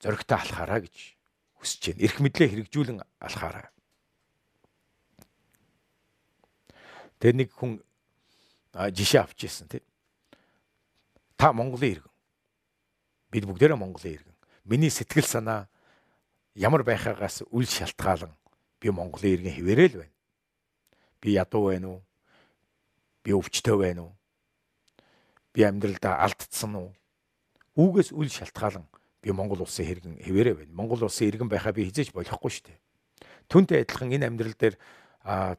зоригтой 0.00 0.38
алхаараа 0.38 0.80
гэж 0.84 0.96
хүсэж 1.60 1.92
байна. 1.92 2.04
Ирэх 2.04 2.18
мэдлээ 2.20 2.48
хэрэгжүүлэн 2.48 2.98
алхаараа. 3.20 3.68
Тэр 7.20 7.34
нэг 7.36 7.52
хүн 7.52 7.80
жишээ 8.72 9.20
авч 9.20 9.44
ирсэн 9.44 9.68
тий. 9.68 9.84
Та 11.36 11.52
Монголын 11.52 12.00
иргэн. 12.00 12.14
Бид 13.30 13.44
бүгдээрээ 13.44 13.76
Монголын 13.76 14.16
иргэн. 14.16 14.36
Миний 14.64 14.90
сэтгэл 14.90 15.28
санаа 15.28 15.68
ямар 16.54 16.82
байхаагаас 16.84 17.44
үл 17.52 17.68
шалтгаалan 17.68 18.32
би 18.80 18.88
Монголын 18.88 19.36
иргэн 19.36 19.56
хിവэрэл 19.56 20.00
байна. 20.00 20.16
Би 21.20 21.36
ядуу 21.36 21.68
байна 21.68 21.88
уу? 21.88 22.00
Би 23.24 23.32
өвчтөй 23.36 23.76
байна 23.76 24.08
уу? 24.08 24.14
Би 25.52 25.64
амьдралдаа 25.68 26.24
алдсан 26.24 26.74
уу? 26.76 26.92
Үүгээс 27.78 28.10
үл 28.16 28.30
шалтгаалan 28.30 28.86
би 29.22 29.30
Монгол 29.30 29.62
улсын 29.62 29.86
хэрэгэн 29.86 30.16
хിവэрэ 30.24 30.52
байна. 30.58 30.72
Монгол 30.74 31.06
улсын 31.06 31.28
иргэн 31.28 31.50
байхаа 31.50 31.76
би 31.76 31.86
хизээж 31.86 32.10
болохгүй 32.16 32.50
шүү 32.50 32.64
дээ. 32.66 32.78
Түүнтэй 33.46 33.84
адилхан 33.84 34.10
энэ 34.10 34.26
амьдрал 34.26 34.56
дээр 34.56 34.74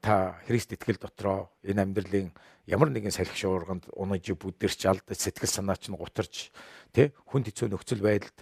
та 0.01 0.41
Христ 0.47 0.73
итгэл 0.73 0.97
дотроо 0.97 1.53
энэ 1.61 1.85
амьдралын 1.85 2.33
ямар 2.65 2.89
нэгэн 2.89 3.13
салхи 3.13 3.37
шуурганд 3.37 3.87
унаж 3.93 4.25
бүдэрч 4.25 4.89
алдаж 4.89 5.17
сэтгэл 5.21 5.49
санаа 5.49 5.77
чинь 5.77 5.95
гутарч 5.95 6.49
тий 6.95 7.13
хүн 7.29 7.45
хэцүү 7.45 7.69
нөхцөл 7.69 8.01
байдалд 8.01 8.37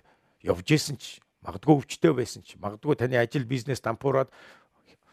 явж 0.47 0.67
исэн 0.71 0.95
ч 0.95 1.19
магадгүй 1.43 1.75
өвчтөй 1.75 2.13
байсан 2.15 2.41
ч 2.43 2.55
магадгүй 2.55 2.95
таны 2.95 3.19
ажил 3.19 3.43
бизнес 3.43 3.83
дампуураад 3.83 4.31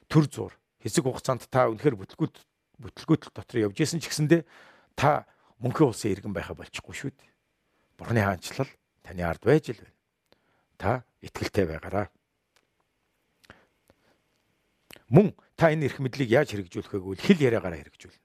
төр 0.07 0.25
зур 0.31 0.53
хэсэг 0.79 1.03
хугацаанд 1.03 1.51
та 1.51 1.67
үнэхээр 1.75 1.99
бүтлгүүт 1.99 2.37
бүтлгүүтэл 2.79 3.35
дотор 3.35 3.67
явж 3.67 3.79
исэн 3.83 3.99
ч 3.99 4.07
гэсэндэ 4.07 4.47
та 4.95 5.27
мөнхийн 5.59 5.91
улсын 5.91 6.15
иргэн 6.15 6.31
байха 6.31 6.55
болчихгүй 6.55 6.95
шүү 6.95 7.11
дээ. 7.11 7.36
Бурхны 7.97 8.21
хаанчлал 8.21 8.69
таны 9.03 9.23
ард 9.25 9.43
байж 9.43 9.73
л 9.73 9.81
байна. 9.81 9.95
Та 10.77 11.05
итгэлтэй 11.25 11.65
байгаараа. 11.67 12.11
Мөн 15.09 15.33
та 15.57 15.73
энэ 15.73 15.89
эрх 15.89 15.99
мэдлийг 16.03 16.31
яаж 16.31 16.53
хэрэгжүүлэх 16.53 16.93
вэ 16.93 17.01
гэвэл 17.01 17.25
хэл 17.25 17.41
яриагаараа 17.41 17.81
хэрэгжүүл. 17.81 18.19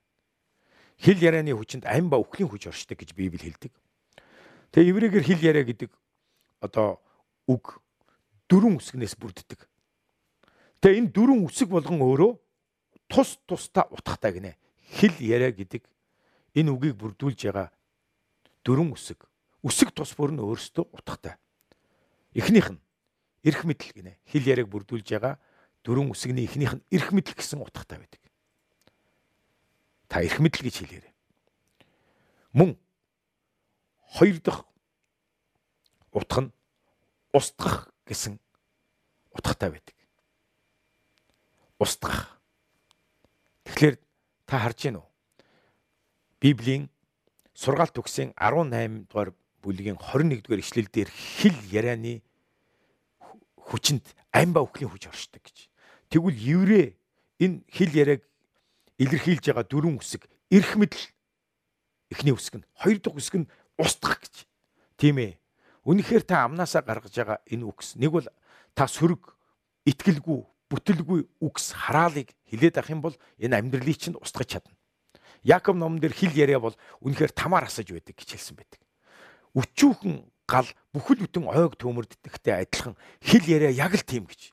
Хэл 1.01 1.19
ярианы 1.23 1.55
хүчинд 1.55 1.87
ам 1.87 2.09
ба 2.11 2.19
өхлийн 2.19 2.49
хүч 2.51 2.67
оршдог 2.67 2.99
гэж 2.99 3.15
Библи 3.15 3.39
хэлдэг. 3.39 3.71
Тэгээ 4.75 4.91
еврейгээр 4.91 5.25
хэл 5.25 5.41
яриа 5.45 5.65
гэдэг 5.65 5.91
одоо 6.59 6.99
үг 7.47 7.79
дөрвөн 8.51 8.77
үсгнээс 8.77 9.15
бүрддэг. 9.15 9.63
Тэгээ 10.83 10.99
энэ 10.99 11.13
дөрвөн 11.15 11.47
үсэг 11.47 11.71
болгон 11.71 12.03
өөрөө 12.03 12.31
тус 13.07 13.39
тустай 13.47 13.87
утгатай 13.87 14.35
гинэ. 14.35 14.51
Хэл 14.99 15.15
яриа 15.23 15.55
гэдэг 15.55 15.87
энэ 16.57 16.71
үгийг 16.75 16.99
бүрдүүлж 16.99 17.39
байгаа 17.47 17.71
дөрвөн 18.67 18.91
үсэг. 18.97 19.30
Үсэг 19.61 19.93
тус 19.93 20.17
бүр 20.17 20.33
нь 20.33 20.41
өөрсдөө 20.41 20.89
утгатай. 20.89 21.37
Эхнийх 22.33 22.73
нь 22.73 22.81
эрх 23.45 23.61
мэдэл 23.65 23.93
гинэ. 23.93 24.17
Хэл 24.25 24.49
яриаг 24.49 24.69
бүрдүүлж 24.73 25.05
байгаа 25.05 25.37
дөрвөн 25.85 26.13
үсгний 26.13 26.45
эхнийх 26.49 26.77
нь 26.77 26.85
эрх 26.89 27.13
мэдэл 27.13 27.37
гэсэн 27.37 27.61
утгатай 27.61 28.01
байдаг. 28.01 28.21
Та 30.09 30.25
эрх 30.25 30.41
мэдэл 30.41 30.65
гэж 30.65 30.75
хэлээрэй. 30.81 31.13
Мөн 32.57 32.77
хоёр 34.17 34.37
дахь 34.41 34.65
утга 36.11 36.41
нь 36.49 36.53
устгах 37.33 37.93
гэсэн 38.05 38.41
утгатай 39.31 39.69
байдаг. 39.71 39.95
Устгах. 41.79 42.41
Тэгэхээр 43.65 43.95
та 44.45 44.59
харж 44.59 44.77
гин 44.83 44.99
үү? 44.99 45.07
Библийн 46.41 46.89
сургаалт 47.53 47.95
төгсийн 47.95 48.33
18 48.35 49.07
дугаар 49.09 49.31
бүлгийн 49.61 49.97
21 49.97 50.41
дугаар 50.41 50.61
ишлэл 50.61 50.89
дээр 50.89 51.09
хэл 51.09 51.57
ярианы 51.71 52.21
хүчинд 53.57 54.03
амба 54.33 54.65
өхлийн 54.65 54.89
хүч 54.89 55.07
оршдог 55.07 55.41
гэж. 55.45 55.69
Тэгвэл 56.09 56.35
еврей 56.35 56.97
энэ 57.39 57.63
хэл 57.69 57.93
яриаг 57.93 58.21
илэрхийлж 58.99 59.45
байгаа 59.47 59.65
дөрвөн 59.65 60.01
үсэг 60.01 60.27
эрх 60.51 60.75
мэдэл 60.75 61.05
эхний 62.11 62.35
үсэг 62.35 62.59
нь 62.59 62.67
хоёр 62.75 62.99
дахь 62.99 63.15
үсэг 63.15 63.35
нь 63.45 63.51
устгах 63.79 64.19
гэж. 64.19 64.45
Тийм 64.99 65.17
ээ. 65.17 65.39
Үнэхээр 65.87 66.23
та 66.27 66.43
амнаасаа 66.45 66.83
гаргаж 66.83 67.15
байгаа 67.15 67.39
энэ 67.47 67.65
үгс 67.65 67.95
нэг 67.95 68.11
бол 68.11 68.27
та 68.75 68.85
сөрөг 68.85 69.33
итгэлгүй 69.87 70.43
бүтэлгүй 70.67 71.21
үгс 71.39 71.71
хараалыг 71.71 72.35
хилээд 72.51 72.77
авах 72.77 72.91
юм 72.91 73.01
бол 73.01 73.15
энэ 73.39 73.55
амьдралыг 73.57 73.97
чинь 73.97 74.19
устгах 74.19 74.47
чадна. 74.49 74.75
Яаков 75.43 75.75
номон 75.75 76.03
дээр 76.03 76.13
хэл 76.13 76.35
яриа 76.35 76.59
бол 76.59 76.75
үнэхээр 77.01 77.31
тамаар 77.31 77.65
асаж 77.71 77.89
байдаг 77.89 78.13
гэж 78.19 78.35
хэлсэн 78.35 78.55
байдаг. 78.59 78.80
Өчүүхэн 79.55 80.23
гал 80.47 80.67
бүхэл 80.91 81.23
бүтэн 81.27 81.47
ойг 81.47 81.75
төмөрддөгтэй 81.79 82.55
адилхан 82.63 82.95
хэл 83.23 83.45
яриа 83.47 83.71
яг 83.71 83.95
л 83.95 84.03
тийм 84.03 84.27
гэж. 84.27 84.51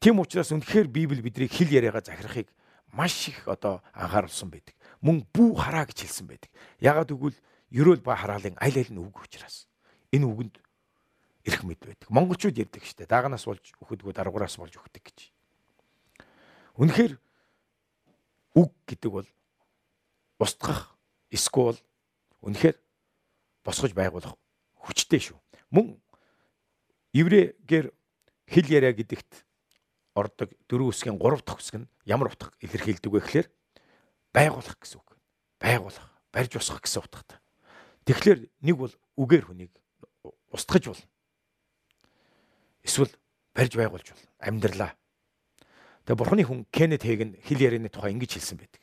Тийм 0.00 0.20
учраас 0.20 0.52
үнэхээр 0.52 0.88
Библи 0.88 1.20
биднийг 1.24 1.52
хэл 1.52 1.72
яриагаа 1.72 2.04
захирахыг 2.04 2.48
маш 2.92 3.28
их 3.28 3.48
одоо 3.48 3.80
анхааруулсан 3.92 4.50
байдаг. 4.52 4.74
Мөн 5.00 5.24
бүү 5.32 5.56
хараа 5.56 5.84
гэж 5.88 6.04
хэлсэн 6.04 6.26
байдаг. 6.28 6.50
Ягаад 6.80 7.08
гэвэл 7.08 7.38
ерөөл 7.72 8.04
ба 8.04 8.16
хараалын 8.16 8.56
аль 8.60 8.76
аль 8.76 8.92
нь 8.92 9.00
үг 9.00 9.16
учраас. 9.16 9.68
Энэ 10.12 10.28
үгэнд 10.28 10.56
эрх 11.44 11.60
мэд 11.64 11.80
байдаг. 11.84 12.08
Монголчууд 12.08 12.56
ярьдаг 12.56 12.84
штэ. 12.84 13.08
Дааганаас 13.08 13.44
болж 13.44 13.64
өгөхдгөө 13.80 14.12
даргуураас 14.12 14.56
болж 14.56 14.76
өгдөг 14.76 15.02
гэж. 15.04 15.18
Үнэхээр 16.80 17.16
үг 18.54 18.70
гэдэг 18.86 19.10
бол 19.10 19.28
устгах 20.38 20.94
эсвэл 21.30 21.78
үнэхээр 22.40 22.76
босгож 23.64 23.96
байгуулах 23.96 24.36
хүчтэй 24.84 25.20
шүү. 25.32 25.38
Мөн 25.72 25.96
еврейгээр 27.16 27.88
хэл 28.46 28.68
яриа 28.68 28.92
гэдэгт 28.92 29.44
ордог 30.14 30.52
дөрөв 30.68 30.92
үсгийн 30.94 31.18
3 31.18 31.42
дахь 31.42 31.58
үсэг 31.58 31.82
нь 31.82 31.90
ямар 32.06 32.30
утга 32.30 32.52
илэрхийлдэг 32.60 33.10
вэ 33.10 33.20
гэхээр 33.24 33.48
байгуулах 34.30 34.76
гэсэн 34.78 35.00
үг. 35.00 35.08
Байгуулах, 35.58 36.06
барьж 36.30 36.52
усах 36.60 36.84
гэсэн 36.84 37.02
утгатай. 37.02 37.38
Тэгэхээр 38.04 38.40
нэг 38.62 38.76
бол 38.76 38.94
үгээр 39.16 39.44
хүнийг 39.48 39.72
устгаж 40.52 40.92
болно. 40.92 41.08
Эсвэл 42.84 43.10
барьж 43.56 43.72
байгуулж 43.74 44.06
болно. 44.12 44.28
Амьдралаа. 44.38 44.92
Тэгээ 46.04 46.20
бурхны 46.20 46.44
хүн 46.44 46.66
Кеннет 46.68 47.02
Хейген 47.02 47.40
хэл 47.40 47.64
ярианы 47.64 47.88
тухай 47.88 48.12
ингэж 48.12 48.36
хэлсэн 48.36 48.60
байдаг. 48.60 48.82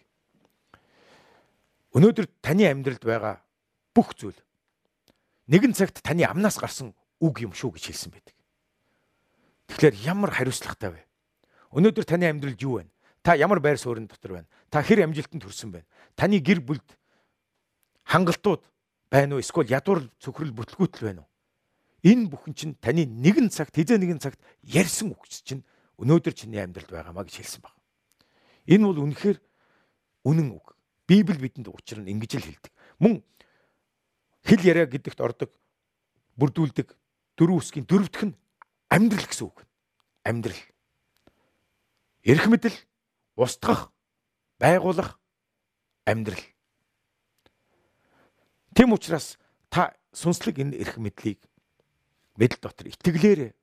Өнөөдөр 1.93 2.27
таны 2.41 2.65
амьдралд 2.65 3.03
байгаа 3.05 3.45
бүх 3.93 4.15
зүйл 4.17 4.39
нэгэн 5.47 5.73
цагт 5.73 6.03
таны 6.03 6.27
амнаас 6.27 6.59
гарсан 6.59 6.93
үг 7.21 7.41
юм 7.41 7.53
шүү 7.53 7.77
гэж 7.77 7.83
хэлсэн 7.89 8.11
байдаг. 8.11 8.35
Тэгэхээр 9.71 9.95
ямар 10.03 10.31
хариуцлагатай 10.35 10.91
вэ? 10.91 11.01
Өнөөдөр 11.71 12.05
таны 12.05 12.27
амьдралд 12.27 12.61
юу 12.61 12.83
вэ? 12.83 12.89
Та 13.23 13.37
ямар 13.37 13.61
байр 13.61 13.77
суурин 13.77 14.07
дотор 14.09 14.41
байна? 14.41 14.49
Та 14.69 14.83
хэр 14.83 15.05
амжилтанд 15.05 15.45
хүрсэн 15.45 15.71
байна? 15.71 15.87
Таны 16.17 16.41
гэр 16.41 16.59
бүлд 16.59 16.85
хангалтууд 18.03 18.65
байна 19.09 19.37
уу? 19.37 19.41
Эсвэл 19.41 19.69
ядуур 19.69 20.09
цөхрөл 20.19 20.51
бүтлгүүтэл 20.51 21.07
байна 21.07 21.21
уу? 21.23 21.29
Энэ 22.01 22.33
бүхэн 22.33 22.53
чинь 22.57 22.73
таны 22.81 23.05
нэгэн 23.05 23.53
цагт 23.53 23.77
хизээ 23.77 24.01
нэгэн 24.01 24.19
цагт 24.19 24.41
ярьсан 24.65 25.13
үг 25.13 25.29
чинь 25.29 25.61
өнөөдөр 26.01 26.33
чиний 26.33 26.57
амьдралд 26.57 26.89
байгаамаа 26.89 27.29
гэж 27.29 27.45
хэлсэн 27.45 27.61
баг. 27.61 27.77
Энэ 28.65 28.89
бол 28.89 29.05
үнэхээр 29.05 29.37
үнэн 30.25 30.49
үг. 30.49 30.73
Библи 31.05 31.37
бидэнд 31.37 31.69
учир 31.69 32.01
нь 32.01 32.09
ингэж 32.09 32.41
л 32.41 32.47
хэлдэг. 32.49 32.73
Мөн 32.97 33.21
хэл 34.45 34.61
яриа 34.65 34.85
гэдэгт 34.85 35.19
ордог 35.21 35.49
бүрдүүлдэг 36.37 36.95
дөрөв 37.37 37.61
үсгийн 37.61 37.85
дөрөвдөх 37.85 38.23
нь 38.31 38.37
амьдрал 38.89 39.27
гэсэн 39.27 39.45
үг. 39.47 39.65
Амьдрал 40.25 40.61
эрх 42.23 42.45
мэдэл, 42.47 42.77
устгах, 43.37 43.89
байгуулах 44.61 45.17
амьдрал. 46.05 46.43
Тэм 48.75 48.93
учраас 48.93 49.37
та 49.69 49.95
сүнслэг 50.13 50.61
энэ 50.61 50.77
эрх 50.77 50.97
мэдлийг 50.97 51.41
мэдл 52.37 52.59
дотор 52.61 52.87
итгэлээр 52.87 53.53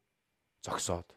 зогсоод 0.63 1.15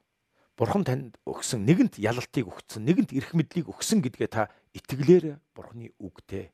Бурхан 0.62 0.86
танд 0.86 1.17
өгсөн 1.26 1.65
нэгэнт 1.65 1.97
ялалтыг 1.97 2.45
өгсөн, 2.45 2.86
нэгэнт 2.86 3.17
эрх 3.17 3.34
мэдлийг 3.34 3.71
өгсөн 3.71 4.06
гэдгээ 4.06 4.30
та 4.30 4.54
итгэлээр 4.78 5.41
Бурханы 5.58 5.89
үгтэй 5.97 6.54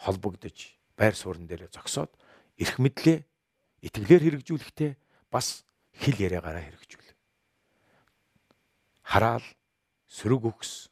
холбогдож 0.00 0.56
байр 0.96 1.12
суурин 1.12 1.44
дээр 1.44 1.68
зогсоод 1.68 2.16
эрх 2.56 2.76
мэдлээ 2.80 3.24
итгэлээр 3.86 4.22
хэрэгжүүлэхдээ 4.24 4.92
бас 5.30 5.64
хэл 5.92 6.16
яриагаараа 6.16 6.64
хэрэгжүүл. 6.64 7.10
Хараал 9.04 9.46
сөрөг 10.08 10.42
өгс 10.50 10.88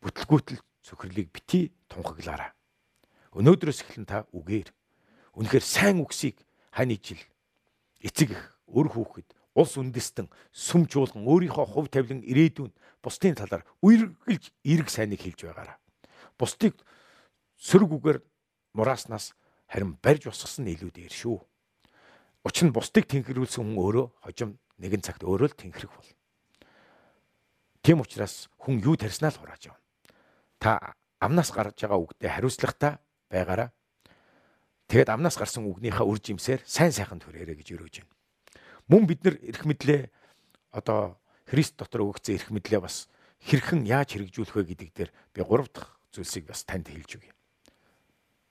бүтлгүүтэл 0.00 0.60
цөхрлийг 0.84 1.28
бити 1.34 1.74
тунхаглаарай. 1.88 2.52
Өнөөдрөөс 3.34 3.82
эхлэн 3.82 4.06
та 4.06 4.24
үгээр 4.30 4.70
үнэхээр 5.34 5.64
сайн 5.64 5.98
үгсийг 6.04 6.38
хань 6.70 6.94
ижил 6.94 7.20
эцэг 7.98 8.36
их 8.36 8.42
өр 8.70 8.88
хүүхэд 8.92 9.34
улс 9.54 9.74
үндэстэн 9.78 10.30
сүм 10.50 10.86
чуулган 10.86 11.26
өөрийнхөө 11.26 11.66
хувь 11.66 11.90
тавилан 11.90 12.22
ирээдүйн 12.22 12.70
бусдын 13.02 13.34
талаар 13.38 13.66
үергэлж 13.82 14.50
эрг 14.66 14.88
сайныг 14.90 15.22
хэлж 15.22 15.46
байгаараа. 15.46 15.78
Бусдыг 16.38 16.78
сөрөг 17.58 17.90
үгээр 17.94 18.18
нурааснаас 18.74 19.34
харин 19.74 19.98
барьж 19.98 20.30
усгасан 20.30 20.70
нь 20.70 20.78
илүү 20.78 20.90
дээр 20.94 21.10
шүү. 21.10 21.42
Учир 22.46 22.70
нь 22.70 22.76
бусдыг 22.76 23.10
тэнхрүүлсэн 23.10 23.66
хүн 23.66 23.74
өөрөө 23.74 24.06
хожим 24.22 24.54
нэгэн 24.78 25.02
цагт 25.02 25.26
өөрөө 25.26 25.50
л 25.50 25.58
тэнхрэх 25.58 25.90
бол. 25.90 26.10
Тийм 27.82 27.98
учраас 27.98 28.46
хүн 28.54 28.78
юу 28.78 28.94
тарьснаа 28.94 29.34
л 29.34 29.40
хурааж 29.42 29.74
явна. 29.74 29.82
Та 30.62 30.94
амнаас 31.18 31.50
гарч 31.50 31.82
байгаа 31.82 31.98
үгдээ 31.98 32.30
хариуцлагатай 32.30 33.02
байгаараа. 33.26 33.74
Тэгэд 34.86 35.10
амнаас 35.10 35.34
гарсан 35.34 35.66
үгнийхээ 35.66 36.06
үр 36.06 36.22
жимсээр 36.22 36.62
сайн 36.62 36.94
сайхан 36.94 37.18
төрөөрэй 37.18 37.58
гэж 37.58 37.68
өрөөж 37.74 37.94
байна. 37.98 38.14
Мөн 38.86 39.10
бид 39.10 39.26
нар 39.26 39.42
эрх 39.42 39.66
мэдлээ 39.66 40.06
одоо 40.70 41.18
Христ 41.50 41.74
дотор 41.76 42.06
өгөгдсөн 42.06 42.36
эрх 42.38 42.48
мэдлээ 42.54 42.80
бас 42.80 43.10
хэрхэн 43.42 43.84
яаж 43.84 44.16
хэрэгжүүлэх 44.16 44.54
вэ 44.54 44.64
гэдэг 44.70 44.90
дээр 44.94 45.10
би 45.34 45.40
гурав 45.42 45.68
дахь 45.68 45.92
зүйлсийг 46.14 46.48
бас 46.48 46.64
танд 46.64 46.88
хэлж 46.88 47.20
өгье. 47.20 47.32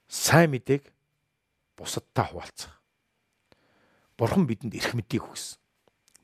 Сайн 0.10 0.54
мэдээг 0.54 0.94
бусадтай 1.76 2.26
хуваалцах. 2.30 2.82
Бурхан 4.18 4.46
бидэнд 4.46 4.76
эрх 4.76 4.94
мэдлийг 4.94 5.26
өгсөн. 5.26 5.60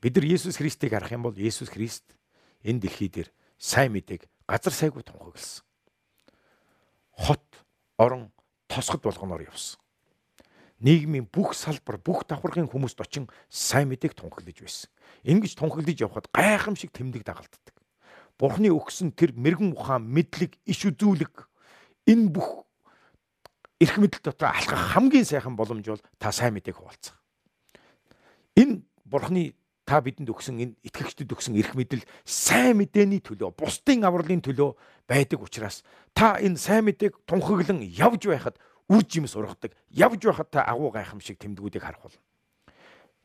Бид 0.00 0.16
нар 0.16 0.24
Есүс 0.24 0.56
Христийг 0.56 0.92
харах 0.92 1.12
юм 1.12 1.26
бол 1.26 1.36
Есүс 1.36 1.68
Христ 1.68 2.16
энэ 2.62 2.80
дэлхий 2.86 3.10
дээр 3.10 3.28
сайн 3.58 3.92
мэдээг 3.92 4.24
газар 4.48 4.72
сайгүй 4.72 5.02
тунхагласан. 5.02 5.64
Хот, 7.12 7.44
орон, 7.98 8.32
тосгод 8.66 9.02
болгоноор 9.02 9.44
явсан. 9.44 9.76
Нийгмийн 10.80 11.28
бүх 11.28 11.52
салбар, 11.52 12.00
бүх 12.00 12.24
давхаргын 12.24 12.70
хүмүүст 12.72 13.00
очин 13.04 13.28
сайн 13.52 13.92
мэдээг 13.92 14.16
тунхаглаж 14.16 14.56
байсан. 14.64 14.88
Ингэж 15.28 15.60
тунхаглаж 15.60 16.00
явхад 16.00 16.32
гайхамшиг 16.32 16.88
тэмдэг 16.96 17.20
дагалддаг. 17.20 17.76
Бурхны 18.40 18.72
өгсөн 18.72 19.12
тэр 19.12 19.36
мэрэгэн 19.36 19.76
ухаан, 19.76 20.08
мэдлэг, 20.08 20.56
иш 20.64 20.88
үзүүлэг 20.88 21.44
энэ 22.08 22.32
бүх 22.32 22.64
эрх 23.80 23.96
мэдэл 23.96 24.20
дотор 24.20 24.52
алхах 24.52 24.92
хамгийн 24.92 25.24
сайхан 25.24 25.56
боломж 25.56 25.88
бол 25.88 26.04
та 26.20 26.30
сайн 26.32 26.54
мэдээг 26.54 26.76
хуваалцах. 26.76 27.16
Энэ 28.56 28.84
Бурхны 29.08 29.56
та 29.88 29.98
бидэнд 29.98 30.30
өгсөн 30.30 30.60
энэ 30.62 30.74
итгэгчдэд 30.86 31.32
өгсөн 31.34 31.58
эрх 31.58 31.74
мэдэл 31.74 32.04
сайн 32.22 32.78
мэдээний 32.78 33.18
төлөө, 33.18 33.56
бусдын 33.58 34.06
авралын 34.06 34.38
төлөө 34.38 34.76
байдаг 35.08 35.42
учраас 35.42 35.82
та 36.14 36.38
энэ 36.38 36.60
сайн 36.60 36.86
мэдээг 36.86 37.26
тунхаглан 37.26 37.82
явж 37.82 38.30
байхад 38.30 38.54
үр 38.86 39.02
жим 39.02 39.26
сургадаг, 39.26 39.74
явж 39.90 40.22
байхад 40.22 40.50
та 40.54 40.62
агуу 40.62 40.94
гайхамшиг 40.94 41.42
тэмдгүүдийг 41.42 41.82
харах 41.82 42.06
болно. 42.06 42.22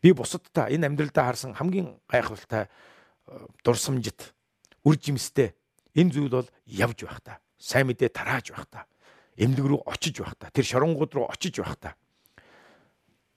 Би 0.02 0.10
бусадтай 0.14 0.74
энэ 0.74 0.90
амьдралдаа 0.90 1.30
харсан 1.30 1.54
хамгийн 1.54 2.02
гайхалтай 2.10 2.66
э, 2.66 3.46
дурсамжит 3.62 4.34
үр 4.82 4.98
жимстэй 4.98 5.54
энэ 5.94 6.14
зүйл 6.18 6.34
бол 6.34 6.50
явж 6.66 7.06
байх 7.06 7.22
та. 7.22 7.38
Сайн 7.58 7.94
мэдээ 7.94 8.10
тарааж 8.10 8.50
байх 8.54 8.66
та. 8.70 8.90
Эмнэлэг 9.36 9.66
рүү 9.66 9.82
очиж 9.86 10.20
байх 10.20 10.36
та. 10.40 10.50
Тэр 10.50 10.66
шоронгууд 10.66 11.14
руу 11.14 11.28
очиж 11.30 11.60
байх 11.60 11.76
та. 11.78 11.96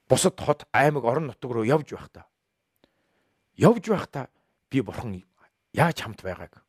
Бусад 0.07 0.39
хот 0.39 0.65
аймаг 0.71 1.03
орон 1.03 1.27
нутг 1.27 1.51
руу 1.51 1.63
явж 1.63 1.91
байх 1.91 2.09
та 2.09 2.29
явж 3.59 3.89
байхдаа 3.91 4.29
би 4.71 4.81
бурхан 4.81 5.19
яаж 5.73 5.99
хамт 6.01 6.23
байгааг 6.23 6.63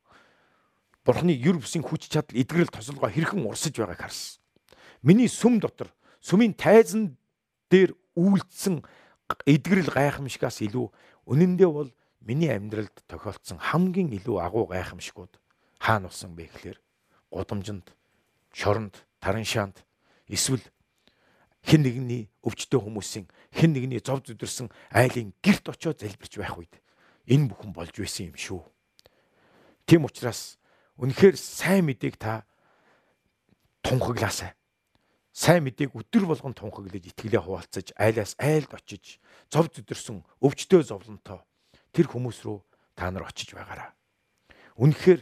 бурханы 1.06 1.30
юр 1.30 1.62
бүсийн 1.62 1.86
хүч 1.86 2.10
чадал 2.10 2.34
эдгэрэл 2.34 2.74
тосолгоо 2.74 3.08
хэрхэн 3.08 3.46
урсаж 3.46 3.78
байгааг 3.78 4.10
харсан. 4.10 4.42
Миний 5.02 5.30
сүм 5.30 5.62
дотор 5.62 5.94
сүмийн 6.20 6.54
тайзан 6.58 7.16
дээр 7.70 7.94
үйлдсэн 8.18 8.82
эдгэрэл 9.46 9.94
гайхамшигаас 9.94 10.60
илүү 10.66 10.90
үнэндээ 11.30 11.70
бол 11.70 11.90
миний 12.20 12.50
амьдралд 12.50 12.92
тохиолдсон 13.06 13.62
хамгийн 13.62 14.10
илүү 14.18 14.36
агуу 14.42 14.66
гайхамшгууд 14.66 15.38
хаана 15.78 16.10
болсон 16.10 16.34
бэ 16.34 16.50
гэхээр 16.50 16.78
гудамжинд, 17.30 17.94
шоронд, 18.52 19.06
таран 19.20 19.44
шаанд 19.44 19.84
эсвэл 20.26 20.64
хэн 21.62 21.84
нэгний 21.84 22.22
өвчтөе 22.42 22.80
хүмүүсийн 22.80 23.28
хэн 23.52 23.70
нэгний 23.76 24.00
зов 24.00 24.24
зүдэрсэн 24.24 24.72
айлын 24.90 25.36
герт 25.44 25.68
очиод 25.68 26.00
залбирч 26.00 26.40
байх 26.40 26.56
үед 26.56 26.72
энэ 27.28 27.52
бүхэн 27.52 27.72
болж 27.76 27.92
байсан 27.92 28.32
юм 28.32 28.36
шүү. 28.40 28.64
Тийм 29.84 30.08
учраас 30.08 30.56
үнэхээр 30.96 31.36
сайн 31.36 31.84
мэдээг 31.84 32.16
та 32.16 32.48
тунхаглаасай. 33.84 34.56
Сайн 35.32 35.68
мэдээг 35.68 35.92
өдөр 35.94 36.24
болгон 36.26 36.56
тунхаглаж 36.56 37.04
итгэлээ 37.12 37.44
хуваалцаж 37.44 37.92
айлаас 38.00 38.34
айлд 38.40 38.72
очиж 38.72 39.20
зов 39.52 39.68
зүдэрсэн 39.68 40.24
өвчтөе 40.40 40.82
зовлонтой 40.82 41.44
тэр 41.92 42.06
хүмүүс 42.08 42.40
рүү 42.46 42.58
та 42.96 43.10
нар 43.10 43.28
очиж 43.28 43.52
байгаараа. 43.52 43.92
Үнэхээр 44.80 45.20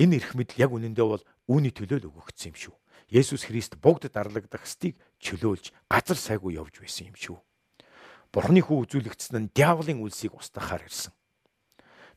энэ 0.00 0.16
эрх 0.16 0.34
мэдэл 0.34 0.62
яг 0.64 0.70
үнэндээ 0.74 1.06
бол 1.06 1.24
үүний 1.48 1.72
төлөө 1.72 1.98
л 2.02 2.08
өгөгдсөн 2.10 2.50
юм 2.52 2.56
шүү. 2.56 2.74
Есүс 3.10 3.50
Христ 3.50 3.74
бүгд 3.82 4.14
дарлагдах 4.14 4.62
стыг 4.66 4.94
чөлөөлж 5.18 5.74
газар 5.90 6.18
сайгүй 6.18 6.54
явж 6.62 6.78
байсан 6.78 7.10
юм 7.10 7.18
шүү. 7.18 7.38
Бурхны 8.30 8.62
хүү 8.62 8.86
үзүүлэгдсэн 8.86 9.50
нь 9.50 9.50
диаволын 9.50 9.98
үлсийг 10.06 10.38
устгахаар 10.38 10.86
ирсэн. 10.86 11.10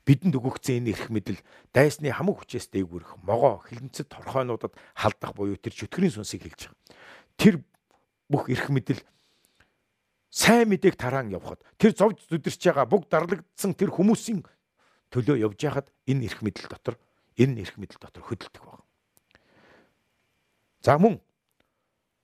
Бидэнд 0.06 0.38
өгөгдсөн 0.38 0.86
энэ 0.86 0.94
эрх 0.94 1.10
мэдэл 1.10 1.42
дайсны 1.74 2.14
хамаг 2.14 2.46
хүчээс 2.46 2.70
дээгүүрэх 2.70 3.26
могоо 3.26 3.66
хилэнцэд 3.66 4.14
торхойнуудад 4.14 4.78
халдах 4.94 5.34
буюу 5.34 5.58
тэр 5.58 5.74
чөтгөрийн 5.74 6.14
сүнсийг 6.14 6.46
хэлж 6.46 6.70
байгаа. 6.70 6.78
Тэр 7.42 7.56
бүх 8.30 8.52
эрх 8.54 8.70
мэдэл 8.70 9.02
сайн 10.30 10.70
мэдээг 10.70 11.00
тараан 11.00 11.34
явхад 11.34 11.64
тэр 11.82 11.98
зовж 11.98 12.22
зүдэрч 12.30 12.62
байгаа 12.70 12.86
бүгд 12.86 13.10
дарлагдсан 13.10 13.74
тэр 13.74 13.90
хүмүүсийн 13.96 14.46
төлөө 15.10 15.42
явж 15.42 15.60
яхад 15.66 15.88
энэ 16.06 16.30
эрх 16.30 16.46
мэдэл 16.46 16.68
дотор 16.70 16.96
энэ 17.40 17.64
эрх 17.66 17.80
мэдэл 17.80 17.98
дотор 17.98 18.22
хөдөлдөг 18.28 18.62
байна. 18.62 18.86
За 20.84 21.00
мөн 21.00 21.16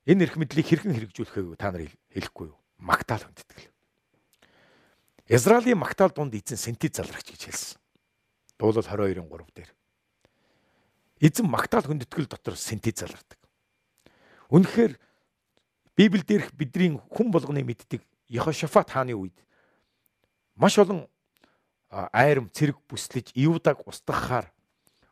энэ 0.03 0.27
эрх 0.27 0.35
мэдлийг 0.35 0.67
хэрхэн 0.67 0.91
хэрэгжүүлэхээ 0.91 1.55
та 1.55 1.71
нар 1.71 1.87
хэлэхгүй 2.11 2.51
юу? 2.51 2.59
Магтаал 2.75 3.23
хүндэтгэл. 3.23 3.71
Израилийн 5.31 5.79
магтаал 5.79 6.11
дунд 6.11 6.35
эзэн 6.35 6.59
синтез 6.59 6.99
залрагч 6.99 7.31
гэж 7.31 7.41
хэлсэн. 7.47 7.79
Дуулал 8.59 8.83
22-ын 8.83 9.31
3 9.31 9.55
дээр. 9.55 9.71
Эзэн 11.23 11.47
магтаал 11.47 11.87
хүндэтгэл 11.87 12.27
дотор 12.27 12.59
синтез 12.59 12.99
залардаг. 12.99 13.39
Үнэхээр 14.51 14.99
Библиэл 15.95 16.27
дээрх 16.27 16.51
бидний 16.51 16.99
хүн 16.99 17.31
болгоны 17.31 17.63
мэддэг 17.63 18.03
Йехошафат 18.27 18.91
хааны 18.91 19.15
үед 19.15 19.39
маш 20.59 20.75
олон 20.75 21.07
айрам 21.89 22.51
цэрэг 22.51 22.75
бүслэж 22.91 23.31
Иудаг 23.39 23.87
устгахаар 23.87 24.51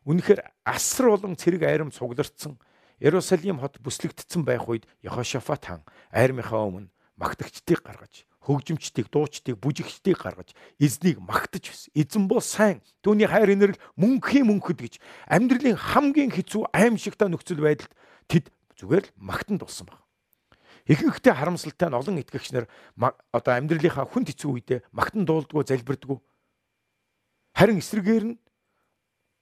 үнэхээр 0.03 0.43
асар 0.67 1.15
олон 1.15 1.35
цэрэг 1.39 1.63
айрам 1.63 1.91
цуглардсан 1.91 2.59
Иерусалим 2.99 3.61
хот 3.61 3.77
бүслэгдсэн 3.77 4.41
байх 4.41 4.65
үед 4.65 4.89
Йехошафат 5.05 5.65
хаан 5.65 5.83
айрмынхаа 6.09 6.65
өмнө 6.65 6.89
магтагчдыг 7.17 7.81
гаргаж, 7.85 8.25
хөгжимчдийг, 8.41 9.09
дуучдыг, 9.13 9.57
бүжигчдийг 9.61 10.17
гаргаж 10.17 10.53
эзнийг 10.81 11.21
магтаж 11.21 11.69
байсан. 11.69 11.91
Эзэн 11.93 12.25
бол 12.29 12.41
сайн. 12.41 12.81
Түүний 13.01 13.29
хайр 13.29 13.53
инэрл 13.53 13.77
мөнхийн 13.97 14.49
мөнхөд 14.49 14.81
гэж 14.81 14.93
амьдралын 15.29 15.77
хамгийн 15.77 16.33
хэцүү 16.33 16.69
аимшигтай 16.73 17.29
нөхцөл 17.29 17.61
байдалд 17.61 17.93
тэд 18.29 18.49
зүгээр 18.77 19.05
л 19.09 19.13
магтанд 19.17 19.61
болсон 19.61 19.89
баг. 19.89 20.01
Ихэнхдээ 20.85 21.33
харамсалтай 21.33 21.89
нь 21.89 21.97
олон 21.97 22.21
итгэгч 22.21 22.53
нар 22.53 22.65
одоо 23.33 23.53
амьдралынхаа 23.57 24.09
хүн 24.09 24.25
хэцүү 24.25 24.49
үедээ 24.53 24.79
магтан 24.93 25.25
дуулдгуу 25.25 25.65
залбирдгүү. 25.65 26.17
Харин 27.57 27.81
эсрэгээр 27.81 28.25
нь 28.29 28.39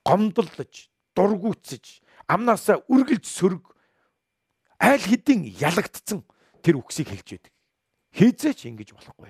гомдлож, 0.08 0.90
дургуутсаж, 1.14 2.02
амнаасаа 2.28 2.82
үргэлж 2.90 3.26
сөрөг 3.26 3.64
айл 4.80 5.04
хэдийн 5.04 5.46
ялагдцсан 5.60 6.26
тэр 6.62 6.82
үгсийг 6.82 7.10
хэлж 7.10 7.28
байдаг. 7.38 7.54
Хизээч 8.16 8.66
ингэж 8.66 8.94
болохгүй. 8.96 9.30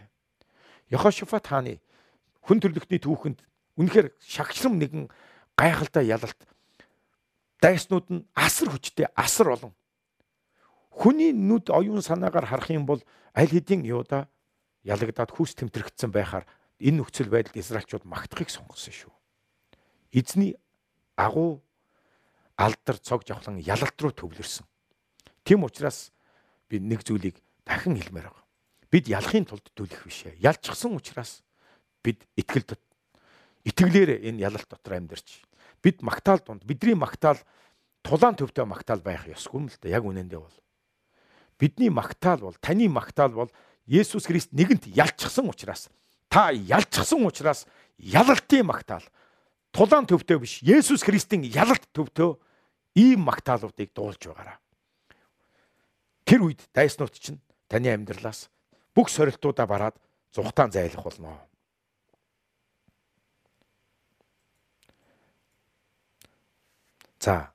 Йохошафат 0.94 1.46
хааны 1.48 1.82
хүн 2.46 2.62
төрлөختний 2.62 3.02
түүхэнд 3.02 3.42
үнэхээр 3.76 4.14
шагшрам 4.22 4.78
нэгэн 4.80 5.10
гайхалтай 5.58 6.08
ялалт 6.08 6.40
дайснууд 7.60 8.08
нь 8.14 8.26
асар 8.38 8.70
хүчтэй 8.70 9.10
асар 9.18 9.58
олон. 9.58 9.74
Хүний 10.94 11.34
нүд 11.34 11.74
оюун 11.74 12.06
санаагаар 12.06 12.46
харах 12.48 12.70
юм 12.72 12.86
бол 12.86 13.02
аль 13.34 13.52
хэдийн 13.52 13.84
юуда 13.84 14.30
ялагдаад 14.86 15.34
хүс 15.34 15.58
тэмтэрэгдсэн 15.60 16.14
байхаар 16.14 16.46
энэ 16.80 17.02
нөхцөл 17.02 17.28
байдалд 17.28 17.58
Израильчууд 17.58 18.06
магтахыг 18.06 18.48
сонгосон 18.54 18.94
шүү. 18.94 19.14
Эзний 20.14 20.56
агуу 21.18 21.66
алдар 22.58 22.98
цог 22.98 23.28
жавхлан 23.28 23.60
ялалт 23.60 24.02
руу 24.02 24.12
төвлөрсөн. 24.12 24.66
Тэм 25.44 25.64
учраас 25.64 26.12
би 26.70 26.80
нэг 26.80 27.04
зүйлийг 27.04 27.40
дахин 27.66 28.00
хэлмээр 28.00 28.32
байгаа. 28.32 28.46
Бид 28.92 29.08
ялахын 29.08 29.46
тулд 29.46 29.68
төлөх 29.76 30.08
бишээ. 30.08 30.40
Ялчихсан 30.40 30.96
учраас 30.96 31.44
бид 32.04 32.24
итгэл 32.38 32.78
итгэлээр 33.66 34.22
энэ 34.30 34.46
ялалт 34.46 34.70
дотор 34.70 35.02
амьдарч 35.02 35.42
бид 35.82 36.02
магтаал 36.06 36.40
дунд 36.46 36.64
бидний 36.64 36.94
магтаал 36.94 37.42
тулаан 38.06 38.38
төвтэй 38.38 38.66
магтаал 38.66 39.02
байх 39.02 39.26
ёсгүй 39.26 39.66
юм 39.66 39.68
л 39.68 39.78
да 39.82 39.90
яг 39.90 40.06
үнэндээ 40.06 40.38
бол 40.38 40.58
бидний 41.58 41.90
магтаал 41.90 42.46
бол 42.46 42.58
таны 42.62 42.88
магтаал 42.88 43.34
бол 43.34 43.52
Есүс 43.90 44.30
Христ 44.30 44.54
нэгэнт 44.54 44.86
ялчихсан 44.94 45.50
учраас 45.50 45.90
та 46.30 46.54
ялчихсан 46.54 47.26
учраас 47.26 47.66
ялалтын 47.98 48.66
магтаал 48.70 49.06
тулаан 49.74 50.06
төвтэй 50.06 50.38
биш 50.38 50.62
Есүс 50.62 51.02
Христийн 51.02 51.42
ялалт 51.50 51.90
төвтэй 51.90 52.38
ийм 52.96 53.28
магтаалуудыг 53.28 53.92
дуулж 53.94 54.24
байгаараа. 54.24 54.60
Тэр 56.24 56.48
үед 56.48 56.64
дайснууд 56.74 57.14
чинь 57.14 57.40
таны 57.68 57.92
амьдралаас 57.92 58.50
бүх 58.96 59.12
сорилтуудаа 59.12 59.68
бараад 59.68 59.96
зүхтаан 60.32 60.72
зайлах 60.72 61.04
болно. 61.04 61.44
За 67.20 67.52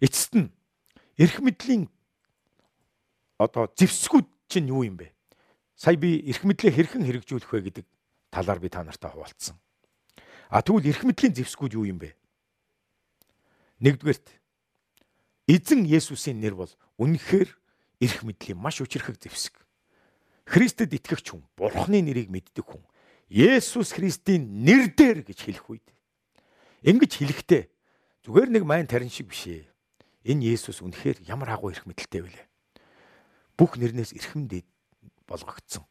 эцэст 0.00 0.34
нь 0.34 0.50
эрх 1.16 1.38
мэдлийн 1.38 1.86
одоо 3.38 3.70
зэвсгүүд 3.76 4.26
чинь 4.48 4.68
юу 4.68 4.82
юм 4.82 4.96
бэ? 4.98 5.14
Сая 5.78 5.96
би 5.96 6.18
эрх 6.26 6.42
мэдлээ 6.42 6.74
хэрхэн 6.74 7.06
хэрэгжүүлэх 7.06 7.52
вэ 7.52 7.60
гэдэг 7.70 7.86
талаар 8.30 8.58
би 8.58 8.68
та 8.68 8.82
нартай 8.82 9.10
хуваалцсан. 9.10 9.56
А 10.50 10.62
тэгвэл 10.62 10.90
эрх 10.90 11.04
мэдлийн 11.04 11.36
зэвсгүүд 11.36 11.76
юу 11.76 11.86
юм 11.86 12.00
бэ? 12.00 12.16
Нэгдүгээрт 13.84 14.41
эзэн 15.46 15.86
Есүсийн 15.86 16.38
нэр 16.38 16.54
бол 16.54 16.72
үнэхээр 16.98 17.50
эрх 18.02 18.18
мэдлийн 18.22 18.58
маш 18.58 18.80
учирхэг 18.82 19.18
зэвсэг. 19.18 19.54
Христэд 20.46 20.94
итгэгч 20.94 21.32
хүн, 21.32 21.46
Бурхны 21.56 22.02
нэрийг 22.02 22.30
мэддэг 22.30 22.66
хүн, 22.66 22.82
Есүс 23.32 23.94
Христийн 23.96 24.66
нэр 24.66 24.92
дээр 24.92 25.24
гэж 25.24 25.38
хэлэх 25.48 25.66
үед 25.70 25.86
ингэж 26.82 27.12
хэлэхдээ 27.16 27.62
зүгээр 28.26 28.50
нэг 28.52 28.64
майн 28.66 28.86
тарин 28.90 29.08
шиг 29.08 29.30
биш 29.30 29.46
ээ. 29.46 29.64
Энэ 30.26 30.52
Есүс 30.52 30.82
үнэхээр 30.82 31.24
ямар 31.30 31.54
агуу 31.54 31.70
эрх 31.70 31.86
мэдэлтэй 31.86 32.22
вэ? 32.26 32.34
Бүх 33.56 33.78
нэрнээс 33.78 34.12
эрхэмдээ 34.18 34.62
болгогдсон. 35.26 35.86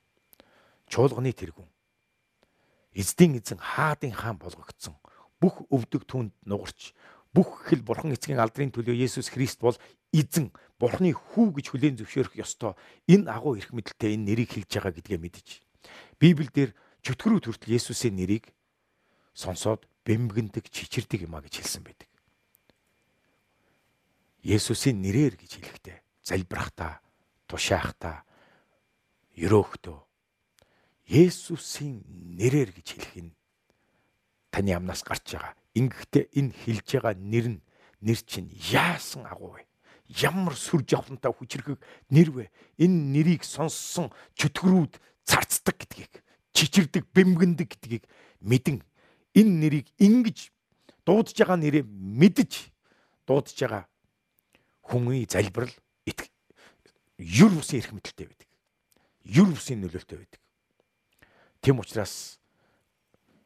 Чуулганы 0.91 1.31
тэргүүн. 1.31 1.67
Эздийн 2.93 3.39
эзэн 3.39 3.59
хаадын 3.59 4.11
хаан 4.11 4.37
болгогдсон. 4.37 4.99
Бүх 5.39 5.63
өвдөг 5.71 6.05
түнд 6.05 6.35
нугарч 6.43 6.91
бүх 7.31 7.67
хэл 7.67 7.83
бурхан 7.83 8.11
эцгийн 8.11 8.39
алдрын 8.39 8.71
төлөө 8.75 8.95
Есүс 9.07 9.31
Христ 9.31 9.63
бол 9.63 9.75
эзэн 10.11 10.51
бурхны 10.75 11.15
хүү 11.15 11.55
гэж 11.55 11.65
хүлээн 11.71 11.95
зөвшөөрөх 11.99 12.35
ёстой. 12.43 12.75
Энэ 13.07 13.31
агуу 13.31 13.55
эрх 13.55 13.71
мэдэлтэй 13.71 14.19
энэ 14.19 14.35
нэрийг 14.35 14.51
хэлж 14.51 14.67
байгаа 14.67 14.91
гэдгээ 14.91 15.19
мэдэж. 15.19 15.47
Библиэлд 16.19 16.75
чөтгөрүү 17.05 17.39
төртөл 17.39 17.75
Есүсийн 17.79 18.19
нэрийг 18.19 18.51
сонсоод 19.31 19.87
бэмгэндэг, 20.03 20.67
чичирдэг 20.67 21.23
юм 21.23 21.39
а 21.39 21.41
гэж 21.41 21.63
хэлсэн 21.63 21.83
байдаг. 21.87 22.09
Есүсийн 24.43 24.99
нэрээр 24.99 25.39
гэж 25.39 25.51
хэлэхдээ 25.61 25.97
залбирахтаа, 26.25 26.99
тушаахтаа, 27.47 28.25
өрөөхтөө 29.37 29.99
Есүсийн 31.11 32.03
нэрээр 32.39 32.71
гэж 32.71 32.87
хэлэх 32.95 33.15
нь 33.19 33.31
таны 34.51 34.75
амнаас 34.75 35.03
гарч 35.03 35.33
байгаа. 35.33 35.55
Ингэхдээ 35.73 36.25
энэ 36.35 36.53
хэлж 36.53 36.87
байгаа 36.99 37.15
нэр 37.15 37.47
нь 37.57 37.59
нэр 38.03 38.19
чинь 38.27 38.51
яасан 38.71 39.25
агуу 39.25 39.55
вэ? 39.55 39.65
Ямар 40.21 40.55
сүр 40.59 40.83
жавхлантай 40.83 41.31
хүчрхэг 41.31 41.79
нэр 42.11 42.29
вэ? 42.29 42.45
Энэ 42.77 42.99
нэрийг 43.15 43.43
сонссон 43.47 44.11
чөтгөрүүд 44.35 44.99
царцдаг 45.23 45.79
гэдгийг, 45.79 46.13
чичирдэг, 46.51 47.07
бэмгэндэг 47.15 47.67
гэдгийг 47.71 48.03
мэдэн 48.43 48.83
энэ 49.33 49.53
нэрийг 49.63 49.87
ингэж 49.97 50.51
дуудаж 51.07 51.33
байгаа 51.39 51.57
нэрээ 51.57 51.87
мэдж 51.87 52.67
дуудаж 53.23 53.55
байгаа 53.55 53.83
хүмүүний 54.91 55.25
залбирал 55.31 55.71
юр 57.21 57.51
бусын 57.53 57.79
эрх 57.79 57.91
мэдэлтэй 57.93 58.27
байдаг. 58.27 58.49
Юр 59.23 59.47
бусын 59.53 59.81
нөлөөлтэй 59.81 60.17
байдаг. 60.17 60.41
Тэм 61.61 61.79
учраас 61.79 62.40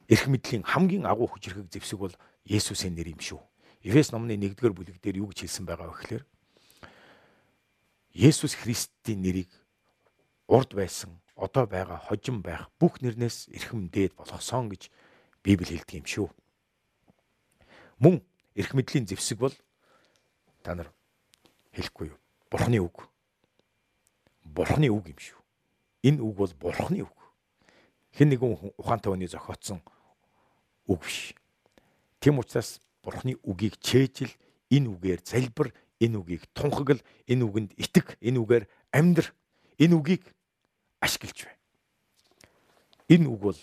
эрх 0.07 0.27
мэдлийн 0.27 0.63
хамгийн 0.63 1.05
агуу 1.05 1.27
хүчрхэг 1.27 1.69
зэвсэг 1.73 1.99
бол 1.99 2.15
Есүсийн 2.45 2.93
нэр 2.93 3.17
юм 3.17 3.21
шүү. 3.21 3.41
Эфес 3.81 4.13
номны 4.13 4.37
1-р 4.37 4.73
бүлэг 4.73 5.01
дээр 5.01 5.25
юу 5.25 5.33
гэж 5.33 5.49
хэлсэн 5.49 5.65
байгаа 5.65 5.89
вэ 5.89 5.97
гэхээр 5.97 6.23
Есүс 8.13 8.53
Христийн 8.53 9.21
нэрийг 9.25 9.49
урд 10.45 10.77
байсан, 10.77 11.21
одоо 11.33 11.65
байгаа 11.65 11.97
хожим 11.97 12.45
байх 12.45 12.69
бүх 12.77 13.01
нэрнээс 13.01 13.49
эрхэм 13.49 13.89
дээд 13.89 14.13
болгосон 14.13 14.69
гэж 14.69 14.93
Библи 15.41 15.73
хэлдэг 15.73 16.05
юм 16.05 16.05
шүү. 16.05 16.27
Мөн 17.97 18.21
эрх 18.53 18.77
мэдлийн 18.77 19.09
зэвсэг 19.09 19.41
бол 19.41 19.53
та 20.61 20.77
нар 20.77 20.93
хэлэхгүй 21.73 22.13
юу? 22.13 22.19
Бурхны 22.49 22.77
үг. 22.77 23.09
Бурхны 24.45 24.89
үг 24.93 25.09
юм 25.09 25.17
шүү. 25.17 25.41
Энэ 26.05 26.21
үг 26.21 26.33
бол 26.37 26.53
Бурхны 26.61 27.01
үг. 27.01 27.17
Хэн 28.13 28.29
нэгэн 28.29 28.77
ухаантай 28.77 29.11
хүний 29.11 29.27
зохиотсон 29.27 29.81
үг 30.87 31.01
биш. 31.03 31.33
Тэм 32.19 32.39
учраас 32.39 32.81
Бурхны 33.01 33.37
үгийг 33.43 33.77
чэйжил 33.81 34.33
энэ 34.69 34.89
үгээр 34.89 35.21
залбир, 35.21 35.73
энэ 36.01 36.17
үгийг 36.17 36.43
тунхагл, 36.53 37.01
энэ 37.29 37.43
үгэнд 37.45 37.71
итг, 37.77 38.17
энэ 38.21 38.39
үгээр 38.41 38.65
амьдр, 38.91 39.29
энэ 39.77 39.95
үгийг 39.95 40.23
ашиглаж 41.01 41.45
бай. 41.45 41.55
Энэ 43.09 43.29
үг 43.29 43.39
бол 43.39 43.59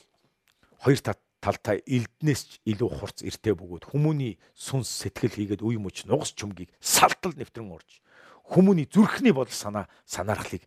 хоёр 0.78 1.00
талтай 1.42 1.82
элднээс 1.86 2.42
ч 2.46 2.50
илүү 2.70 2.90
хурц 3.02 3.26
эртээ 3.26 3.58
бөгөөд 3.58 3.90
хүмүүний 3.90 4.38
сүнс 4.54 4.86
сэтгэл 5.02 5.58
хийгээд 5.58 5.66
үе 5.66 5.82
мөч 5.82 6.06
нугас 6.06 6.30
чүмгийг 6.38 6.70
салтал 6.78 7.34
нэвтрэн 7.34 7.66
урж 7.66 7.98
хүмүүний 8.46 8.86
зүрхний 8.86 9.34
бодол 9.34 9.54
санаа 9.54 9.90
санаархлыг 10.06 10.62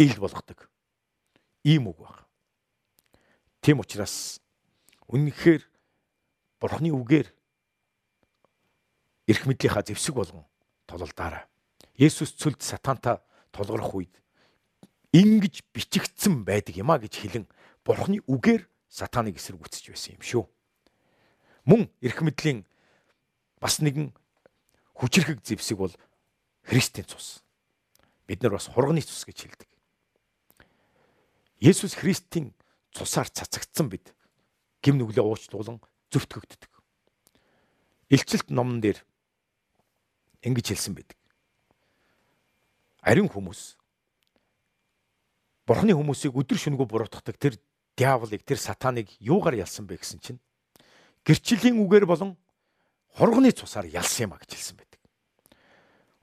ил 0.00 0.16
болгодог. 0.16 0.68
Ийм 1.64 1.88
үг 1.92 1.98
баг. 2.00 2.24
Тийм 3.60 3.80
учраас 3.80 4.40
үнэнхээр 5.10 5.62
бурхны 6.62 6.94
үгээр 6.94 7.28
эрх 9.26 9.42
мэдлийнхаа 9.46 9.82
зэвсэг 9.82 10.14
болгон 10.14 10.46
тололдаарай. 10.86 11.46
Есүс 11.98 12.38
цөлд 12.38 12.62
сатанта 12.62 13.22
тулгарх 13.50 13.94
үед 13.94 14.14
ингэж 15.10 15.66
бичигдсэн 15.74 16.46
байдаг 16.46 16.78
юм 16.78 16.94
а 16.94 17.02
гэж 17.02 17.14
хэлэн 17.18 17.46
бурхны 17.82 18.22
үгээр 18.30 18.62
сатаныг 18.86 19.38
эсэргүүцэж 19.38 19.90
байсан 19.90 20.14
юм 20.18 20.22
шүү. 20.22 20.44
Мөн 21.66 21.90
эрх 22.02 22.22
мэдлийн 22.22 22.66
бас 23.58 23.82
нэгэн 23.82 24.14
хүчрхэг 24.94 25.42
зэвсэг 25.42 25.78
бол 25.78 25.94
Христийн 26.62 27.06
цус. 27.06 27.42
Бид 28.26 28.42
нар 28.42 28.54
бас 28.54 28.70
хурганы 28.70 29.02
цус 29.02 29.26
гэж 29.26 29.38
хэлдэг. 29.42 29.70
Есүс 31.58 31.98
Христийн 31.98 32.54
цусаар 32.94 33.28
цацагдсан 33.28 33.90
бид 33.90 34.14
гим 34.82 34.98
нүглээ 34.98 35.24
уучлуулан 35.24 35.80
зөвтгөгддөг. 36.10 36.72
Илчилт 38.10 38.48
номон 38.50 38.80
дээр 38.80 38.98
ингэж 40.42 40.66
хэлсэн 40.74 40.94
байдаг. 40.96 41.18
Ариун 43.04 43.28
хүмүүс 43.28 43.80
Бурхны 45.70 45.94
хүмүүсийг 45.94 46.34
өдөр 46.34 46.58
шөнөгүй 46.58 46.88
буруутгадаг 46.90 47.36
тэр 47.38 47.54
диаволыг 47.94 48.42
тэр 48.42 48.58
сатаныг 48.58 49.06
юугаар 49.22 49.62
ялсан 49.62 49.86
бэ 49.86 50.02
гэсэн 50.02 50.18
чинь 50.18 50.40
гэрчлийн 51.22 51.78
үгээр 51.78 52.10
болон 52.10 52.34
хурганы 53.14 53.54
цусаар 53.54 53.86
ялсан 53.86 54.26
юм 54.26 54.34
а 54.34 54.42
гэж 54.42 54.50
хэлсэн 54.50 54.76
байдаг. 54.82 55.00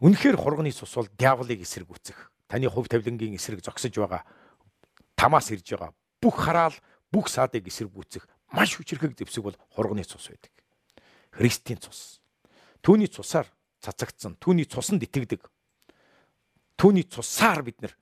Үнэхээр 0.03 0.36
хурганы 0.36 0.76
цус 0.76 0.91
бол 0.91 1.08
диаволыг 1.16 1.64
эсэргүүцэх, 1.64 2.18
таны 2.51 2.68
хувь 2.68 2.91
тавилангийн 2.91 3.39
эсрэг 3.39 3.64
зогсож 3.64 3.95
байгаа, 3.95 4.28
тамаас 5.16 5.47
ирж 5.55 5.74
байгаа 5.74 5.95
бүх 6.22 6.36
хараал, 6.36 6.76
бүх 7.08 7.32
саадыг 7.32 7.72
эсэргүүцэх 7.72 8.28
маш 8.52 8.78
хүчрхэг 8.78 9.18
зэвсэг 9.18 9.43
бол 9.43 9.58
хурганы 9.76 10.04
цус 10.04 10.30
байдаг. 10.30 10.54
Христийн 11.32 11.80
цус. 11.80 12.22
Түүний 12.82 13.08
цусаар 13.08 13.48
цацагдсан, 13.84 14.38
түүний 14.39 14.66
цусанд 14.66 15.04
итгэдэг. 15.04 15.43
Түүний 16.78 17.04
цусаар 17.04 17.64
бид 17.64 17.82
нэр 17.82 17.93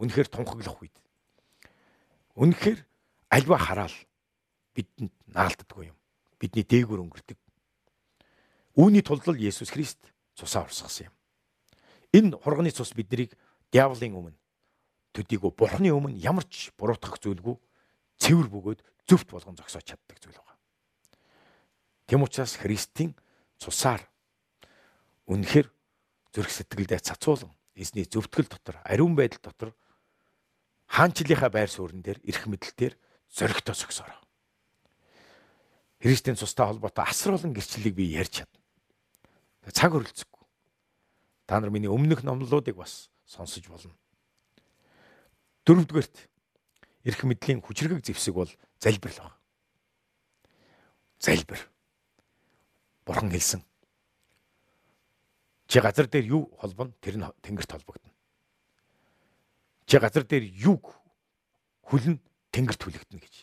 үнэхээр 0.00 0.28
тунхаглах 0.28 0.82
үед 0.82 0.96
үнэхээр 2.34 2.80
альва 3.30 3.58
хараал 3.58 3.96
бидэнд 4.74 5.12
наалддаггүй 5.30 5.94
юм. 5.94 5.98
Бидний 6.38 6.66
дээгүүр 6.66 7.04
өнгөрдөг. 7.06 7.38
Үүний 8.74 9.06
тулд 9.06 9.22
л 9.30 9.38
Есүс 9.38 9.70
Христ 9.70 10.02
цусаа 10.34 10.66
урсгасан 10.66 11.08
юм. 11.08 11.14
Энэ 12.10 12.36
хурганы 12.42 12.74
цус 12.74 12.90
биднийг 12.90 13.38
диаволын 13.70 14.18
өмнө 14.18 14.38
төдийгөө 15.14 15.54
бурхны 15.54 15.94
өмнө 15.94 16.18
ямар 16.18 16.42
ч 16.50 16.74
буруутгах 16.74 17.22
зүйлгүй 17.22 17.54
цэвэр 18.18 18.48
бөгөөд 18.50 18.80
зөвхт 19.08 19.28
болгон 19.30 19.56
зогсоож 19.56 19.84
чаддаг 19.84 20.18
зүйл 20.20 20.38
байна. 20.38 20.60
Тэм 22.06 22.22
учраас 22.24 22.56
Христийн 22.56 23.16
цусаар 23.58 24.02
үнэхэр 25.28 25.68
зүрх 26.32 26.50
сэтгэлдээ 26.50 27.00
цацуулан 27.00 27.52
эзний 27.74 28.04
зөвтгөл 28.04 28.48
дотор 28.48 28.80
ариун 28.84 29.16
байдал 29.16 29.40
дотор 29.40 29.70
хаанчлалынхаа 30.88 31.50
байр 31.50 31.70
суурин 31.70 32.02
дээр 32.02 32.20
эрх 32.22 32.46
мэдэлтээр 32.46 32.94
зоригтой 33.32 33.74
зогсоорой. 33.74 34.20
Христийн 36.00 36.36
цустай 36.36 36.66
холбоотой 36.66 37.04
асар 37.08 37.34
олон 37.34 37.56
гэрчлэлийг 37.56 37.94
би 37.96 38.12
ярьж 38.12 38.44
чадна. 38.44 38.60
Цаг 39.72 39.96
хөрөлцөхгүй. 39.96 40.44
Та 41.48 41.60
нар 41.60 41.72
миний 41.72 41.88
өмнөх 41.88 42.20
номлолуудыг 42.22 42.76
бас 42.76 43.08
сонсож 43.24 43.64
болно. 43.68 43.96
Дөрөвдүгээрт 45.64 46.16
эрх 47.08 47.20
мэдлийн 47.24 47.64
хүчрхэг 47.64 48.04
зэвсэг 48.04 48.36
бол 48.36 48.52
залбирал 48.84 49.24
баг. 49.24 49.32
Залбир. 51.18 51.60
Бурхан 53.06 53.30
хэлсэн. 53.30 53.64
Чи 55.66 55.80
газар 55.80 56.06
дээр 56.06 56.26
юу 56.28 56.52
холбоно 56.60 56.92
тэр 57.00 57.16
нь 57.16 57.24
тэнгэрт 57.40 57.72
холбогдно. 57.72 58.12
Чи 59.86 59.96
газар 59.98 60.24
дээр 60.28 60.44
юу 60.44 60.76
хүлэн 61.88 62.20
тэнгэрт 62.52 62.82
хүлэгдэнэ 62.84 63.20
гэж. 63.24 63.34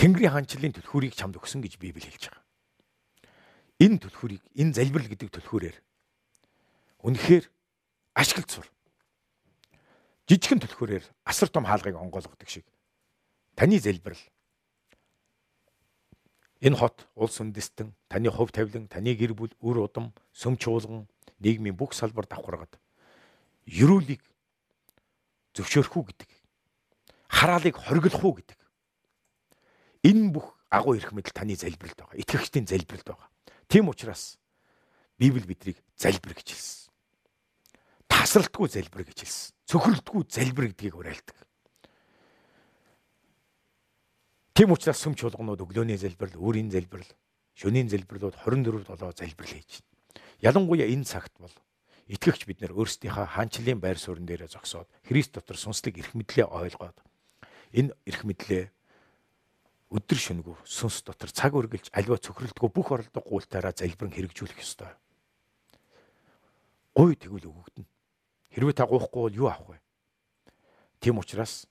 Тэнгэрийн 0.00 0.32
хаанчлалын 0.32 0.76
түлхүүрийг 0.76 1.12
чамд 1.12 1.36
өгсөн 1.36 1.60
гэж 1.60 1.76
Библи 1.76 2.00
хэлж 2.00 2.32
байгаа. 2.32 2.44
Энэ 3.80 4.00
түлхүүрийг 4.00 4.42
энэ 4.56 4.72
залбирал 4.72 5.08
гэдэг 5.08 5.28
түлхүүрээр 5.36 5.76
үнэхээр 7.04 7.44
ашиглаж 8.16 8.48
сур. 8.48 8.68
Жижигхэн 10.28 10.64
түлхүүрээр 10.64 11.04
асар 11.28 11.48
том 11.52 11.68
хаалгыг 11.68 11.96
онгойлгодог 11.96 12.48
шиг 12.48 12.64
таны 13.56 13.80
залбирал 13.80 14.20
Энэ 16.60 16.76
хот 16.76 17.04
улс 17.14 17.36
үндэстэн, 17.40 17.92
таны 18.08 18.30
хувь 18.30 18.50
тавилан, 18.50 18.88
таны 18.88 19.12
гэр 19.12 19.36
бүл, 19.36 19.52
үр 19.60 19.84
удам, 19.84 20.14
сүм 20.32 20.56
чуулган, 20.56 21.04
нийгмийн 21.38 21.76
бүх 21.76 21.92
салбар 21.92 22.24
давхаргаад 22.24 22.80
ерөөлийг 23.66 24.22
зөвшөөрөх 25.52 25.94
үү 25.96 26.04
гэдэг. 26.06 26.30
Хараалыг 27.28 27.76
хориглох 27.76 28.24
уу 28.24 28.34
гэдэг. 28.40 28.58
Энэ 30.06 30.32
бүх 30.32 30.56
агуу 30.70 30.96
эрх 30.96 31.12
мэдэл 31.12 31.34
таны 31.34 31.58
залбиралд 31.58 31.98
байгаа. 31.98 32.20
Итгэгчдийн 32.22 32.66
залбиралд 32.66 33.04
байгаа. 33.04 33.28
Тийм 33.68 33.90
учраас 33.90 34.38
Библи 35.18 35.44
биднийг 35.44 35.82
залбир 35.96 36.36
гэж 36.38 36.48
хэлсэн. 36.54 36.88
Тасралтгүй 38.06 38.68
залбир 38.70 39.04
гэж 39.04 39.18
хэлсэн. 39.26 39.52
Цөхрөлтгүй 39.66 40.22
залбир 40.30 40.70
гэдгийг 40.70 40.94
уриалдаг. 40.94 41.36
Тийм 44.56 44.72
учраас 44.72 44.96
сүм 45.04 45.12
чуулганууд 45.12 45.60
өглөөний 45.60 46.00
залбирал, 46.00 46.32
өөрийн 46.40 46.72
залбирал, 46.72 47.04
шөнийн 47.60 47.92
залбирлууд 47.92 48.40
24 48.40 48.88
7 48.88 49.12
залбирал 49.12 49.52
хийж 49.52 49.84
байна. 49.84 50.24
Ялангуяа 50.40 50.88
энэ 50.88 51.04
цагт 51.04 51.36
бол 51.36 51.52
итгэгч 52.08 52.48
бид 52.48 52.64
нэр 52.64 52.72
өөрсдийнхөө 52.72 53.36
хаанчлалын 53.36 53.84
байр 53.84 54.00
суурин 54.00 54.24
дээрээ 54.24 54.48
зогсоод 54.48 54.88
Христ 55.04 55.36
дотор 55.36 55.60
сүнслэг 55.60 56.00
эрх 56.00 56.16
мэдлээ 56.16 56.48
ойлгоод 56.48 56.96
энэ 57.76 57.92
эрх 58.08 58.24
мэдлээ 58.24 58.72
өдөр 59.92 60.20
шөнөгүй 60.24 60.56
сүнс 60.64 61.04
дотор 61.04 61.36
цаг 61.36 61.52
үргэлж 61.52 61.92
альва 61.92 62.16
цөхрөлтгүй 62.16 62.70
бүх 62.72 62.88
оролдох 62.96 63.28
гуйлтаараа 63.28 63.76
залбирэн 63.76 64.16
хэрэгжүүлэх 64.16 64.64
ёстой. 64.64 64.88
Гуй 66.96 67.12
тэгвэл 67.12 67.52
өгөгдөн. 67.52 67.84
Хэрвээ 68.56 68.72
та 68.72 68.88
гуйхгүй 68.88 69.20
бол 69.20 69.36
юу 69.36 69.52
авах 69.52 69.76
вэ? 69.76 69.84
Тийм 71.04 71.20
учраас 71.20 71.68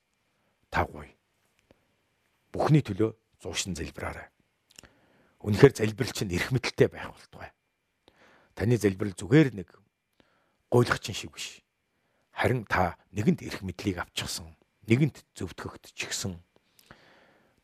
та 0.70 0.86
гуй 0.86 1.15
бүхний 2.56 2.80
төлөө 2.80 3.12
зуушин 3.44 3.76
залбираарай. 3.76 4.32
Үнэхээр 5.44 5.76
залбирал 5.76 6.16
чинь 6.16 6.32
эрх 6.32 6.56
мэдэлтэй 6.56 6.88
байх 6.88 7.12
болтугай. 7.12 7.52
Таны 8.56 8.80
залбирал 8.80 9.12
зүгээр 9.12 9.52
нэг 9.60 9.76
гуйлахчин 10.72 11.12
шиг 11.12 11.36
биш. 11.36 11.60
Харин 12.32 12.64
та 12.64 12.96
нэгэнт 13.12 13.44
эрх 13.44 13.60
мэдлийг 13.60 14.00
авчихсан, 14.00 14.56
нэгэнт 14.88 15.28
зөвтгөгдчихсэн. 15.36 16.40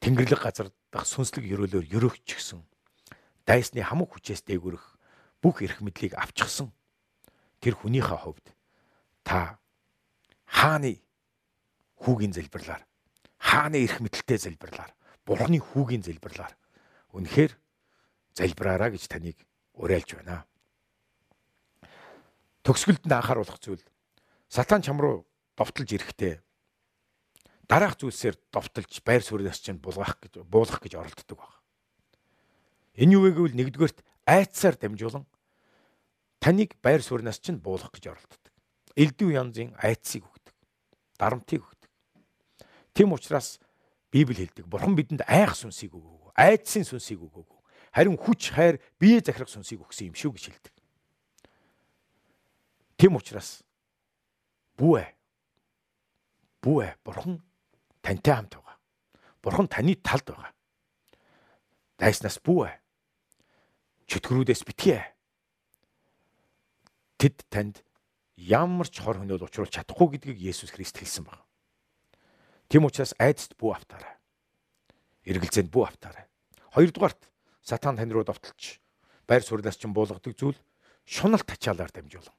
Тэнгэрлэг 0.04 0.44
газар 0.44 0.68
дах 0.92 1.08
сүнслэг 1.08 1.48
өрөөлөөр 1.48 1.88
өрөөгчихсэн. 1.88 2.60
Дайсны 3.48 3.80
хамаг 3.80 4.12
хүчээс 4.12 4.44
дээгүрэх 4.44 5.00
бүх 5.40 5.64
эрх 5.64 5.80
мэдлийг 5.80 6.20
авчихсан. 6.20 6.76
Тэр 7.64 7.80
хүнийхээ 7.80 8.20
хувьд 8.20 8.46
та 9.24 9.60
хааны 10.46 11.00
хүүгийн 12.04 12.36
залбирлаар 12.36 12.84
хааны 13.42 13.82
эрх 13.82 13.98
мэдэлтэй 13.98 14.38
залбирлаар 14.38 14.94
бурхны 15.26 15.58
хүүгийн 15.58 16.06
залбирлаар 16.06 16.54
үнэхээр 17.18 17.58
залбираараа 18.38 18.94
гэж 18.94 19.10
таныг 19.10 19.38
уриалж 19.74 20.14
байна. 20.16 20.46
Төгсгөлд 22.62 23.10
нь 23.10 23.18
анхааруулах 23.18 23.58
зүйл 23.58 23.82
сатан 24.46 24.86
чам 24.86 25.02
руу 25.02 25.26
довтолж 25.58 25.90
ирэхдээ 25.98 26.40
дараах 27.66 27.98
зүйлсээр 27.98 28.38
довтолж 28.54 29.02
байр 29.02 29.26
суурьнаас 29.26 29.58
чинь 29.58 29.82
булгах 29.82 30.22
гэж 30.22 30.46
буулгах 30.46 30.84
гэж 30.86 30.94
оролддог 31.02 31.38
баг. 31.42 31.54
Энэ 32.94 33.18
юу 33.18 33.26
вэ 33.26 33.32
гэвэл 33.34 33.58
нэгдүгээрт 33.58 34.06
айцсаар 34.30 34.78
дамжуулан 34.78 35.26
таныг 36.38 36.78
байр 36.86 37.02
суурьнаас 37.02 37.42
чинь 37.42 37.58
буулгах 37.58 37.96
гэж 37.96 38.14
оролддог. 38.14 38.54
Элдв 38.94 39.32
янзын 39.32 39.74
айцсыг 39.80 40.28
өгдөг. 40.28 40.56
Дарамтыг 41.18 41.64
өгдөг. 41.64 41.81
Тэм 42.94 43.14
учраас 43.14 43.60
Библи 44.12 44.36
хэлдэг. 44.36 44.68
Бурхан 44.68 44.96
бидэнд 44.96 45.24
айх 45.24 45.56
сүнсийг 45.56 45.96
өгөөгүй. 45.96 46.36
Айдсын 46.36 46.84
сүнсийг 46.84 47.24
өгөөгүй. 47.24 47.60
Харин 47.96 48.20
хүч, 48.20 48.52
хайр, 48.52 48.84
бие 49.00 49.24
захирах 49.24 49.48
сүнсийг 49.48 49.80
өгсөн 49.88 50.12
юм 50.12 50.16
шүү 50.20 50.36
гэж 50.36 50.44
хэлдэг. 50.52 50.74
Тэм 53.00 53.16
учраас. 53.16 53.64
Бүү 54.76 55.00
ээ. 55.00 55.10
Бурхан 57.08 57.40
тантай 58.04 58.36
хамт 58.36 58.54
байгаа. 58.60 58.78
Бурхан 59.42 59.68
таны 59.72 59.96
талд 59.96 60.28
байгаа. 60.28 60.52
Дайснаас 61.98 62.38
бүү 62.44 62.68
ээ. 62.68 62.76
Чөтгөрүүдээс 64.12 64.64
битгий. 64.68 65.00
Тэд 67.16 67.48
танд 67.48 67.80
ямар 68.36 68.92
ч 68.92 69.00
хор 69.00 69.24
хөнөөл 69.24 69.48
учруулж 69.48 69.72
чадахгүй 69.72 70.20
гэдгийг 70.20 70.52
Есүс 70.52 70.76
Христ 70.76 71.00
хэлсэн 71.00 71.26
байна. 71.26 71.46
Тэм 72.72 72.88
учраас 72.88 73.12
айдст 73.20 73.60
бүү 73.60 73.76
автаарай. 73.76 74.16
Эргэлзээнд 75.28 75.68
бүү 75.68 75.92
автаарай. 75.92 76.24
Хоёрдугаарт 76.72 77.28
сатан 77.60 78.00
тань 78.00 78.16
руу 78.16 78.24
довтолж 78.24 78.80
байр 79.28 79.44
сууриас 79.44 79.76
чинь 79.76 79.92
буулгадаг 79.92 80.32
зүйл 80.40 80.56
шунал 81.04 81.44
тачаалаар 81.44 81.92
дамжуулан. 81.92 82.32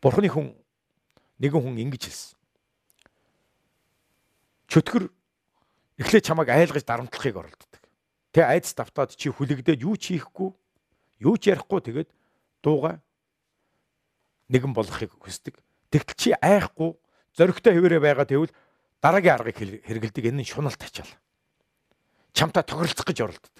Бурхны 0.00 0.32
хүн 0.32 0.56
нэгэн 1.36 1.60
хүн 1.60 1.76
ингэж 1.84 2.08
хэлсэн. 2.08 2.36
Чөтгөр 4.72 5.12
эхлээ 6.00 6.24
чамайг 6.24 6.48
айлгаж 6.48 6.80
дарамтлахыг 6.80 7.36
оролддог. 7.36 7.72
Тэ 8.32 8.40
айдас 8.40 8.72
давтаад 8.72 9.12
чи 9.20 9.28
хүлэгдээд 9.28 9.84
юу 9.84 10.00
ч 10.00 10.16
хийхгүй, 10.16 10.48
юу 11.20 11.36
ч 11.36 11.52
ярихгүй 11.52 11.80
тэгээд 11.84 12.08
дууга 12.64 13.04
нэгэн 14.48 14.72
болгохыг 14.72 15.12
хүсдэг. 15.20 15.60
Тэгтэл 15.92 16.16
чи 16.16 16.30
айхгүй 16.40 16.96
зөрөгтэй 17.36 17.76
хэвээрээ 17.76 18.00
байгаа 18.00 18.26
тэгвэл 18.26 18.52
дараагийн 19.00 19.36
аргыг 19.36 19.56
хэрэгэлдэг 19.84 20.24
энэ 20.32 20.42
нь 20.42 20.48
шунал 20.48 20.74
тачаал. 20.74 21.08
Чамта 22.32 22.64
тохиролцох 22.64 23.06
гэж 23.06 23.18
оролддог. 23.20 23.54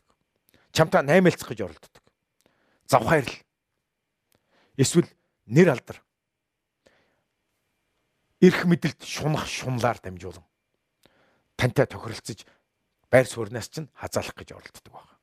Чамта 0.73 1.05
наймаалцах 1.05 1.49
гэж 1.53 1.61
оролддог. 1.65 2.03
Завхаарл. 2.89 3.37
Эсвэл 4.77 5.09
нэр 5.47 5.77
алдар. 5.77 6.01
Ирэх 8.41 8.65
мэдэлд 8.65 9.01
шунах 9.05 9.49
шунлаар 9.49 10.01
дамжуулан 10.01 10.45
тантай 11.57 11.87
тохиролцож 11.87 12.45
байр 13.11 13.27
суурнаас 13.27 13.69
чинь 13.69 13.89
хазаалах 13.95 14.37
гэж 14.37 14.53
оролддог 14.53 14.93
байна. 14.93 15.17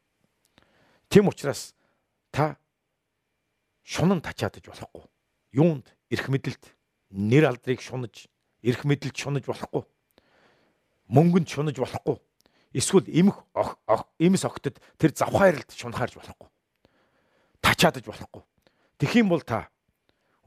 Тэм 1.10 1.30
учраас 1.30 1.76
та 2.32 2.58
шунан 3.84 4.22
тачаадаж 4.22 4.66
болохгүй. 4.66 5.06
Юунд 5.54 5.94
ирэх 6.10 6.28
мэдэлд 6.30 6.64
нэр 7.14 7.54
алдрыг 7.54 7.82
шунаж 7.82 8.28
эрх 8.64 8.84
мэдэлд 8.88 9.16
шунаж 9.16 9.46
болохгүй. 9.46 9.84
Мөнгөнд 11.12 11.48
шунаж 11.52 11.78
болохгүй. 11.78 12.18
Эсвэл 12.74 13.06
эмх 13.12 13.44
эмс 14.18 14.46
огтд 14.48 14.80
тэр 14.98 15.12
завхааралд 15.14 15.70
шунахаарж 15.70 16.16
болохгүй. 16.16 16.50
Тачаадаж 17.62 18.08
болохгүй. 18.08 18.44
Юм 19.14 19.30
бол 19.30 19.44
та 19.44 19.70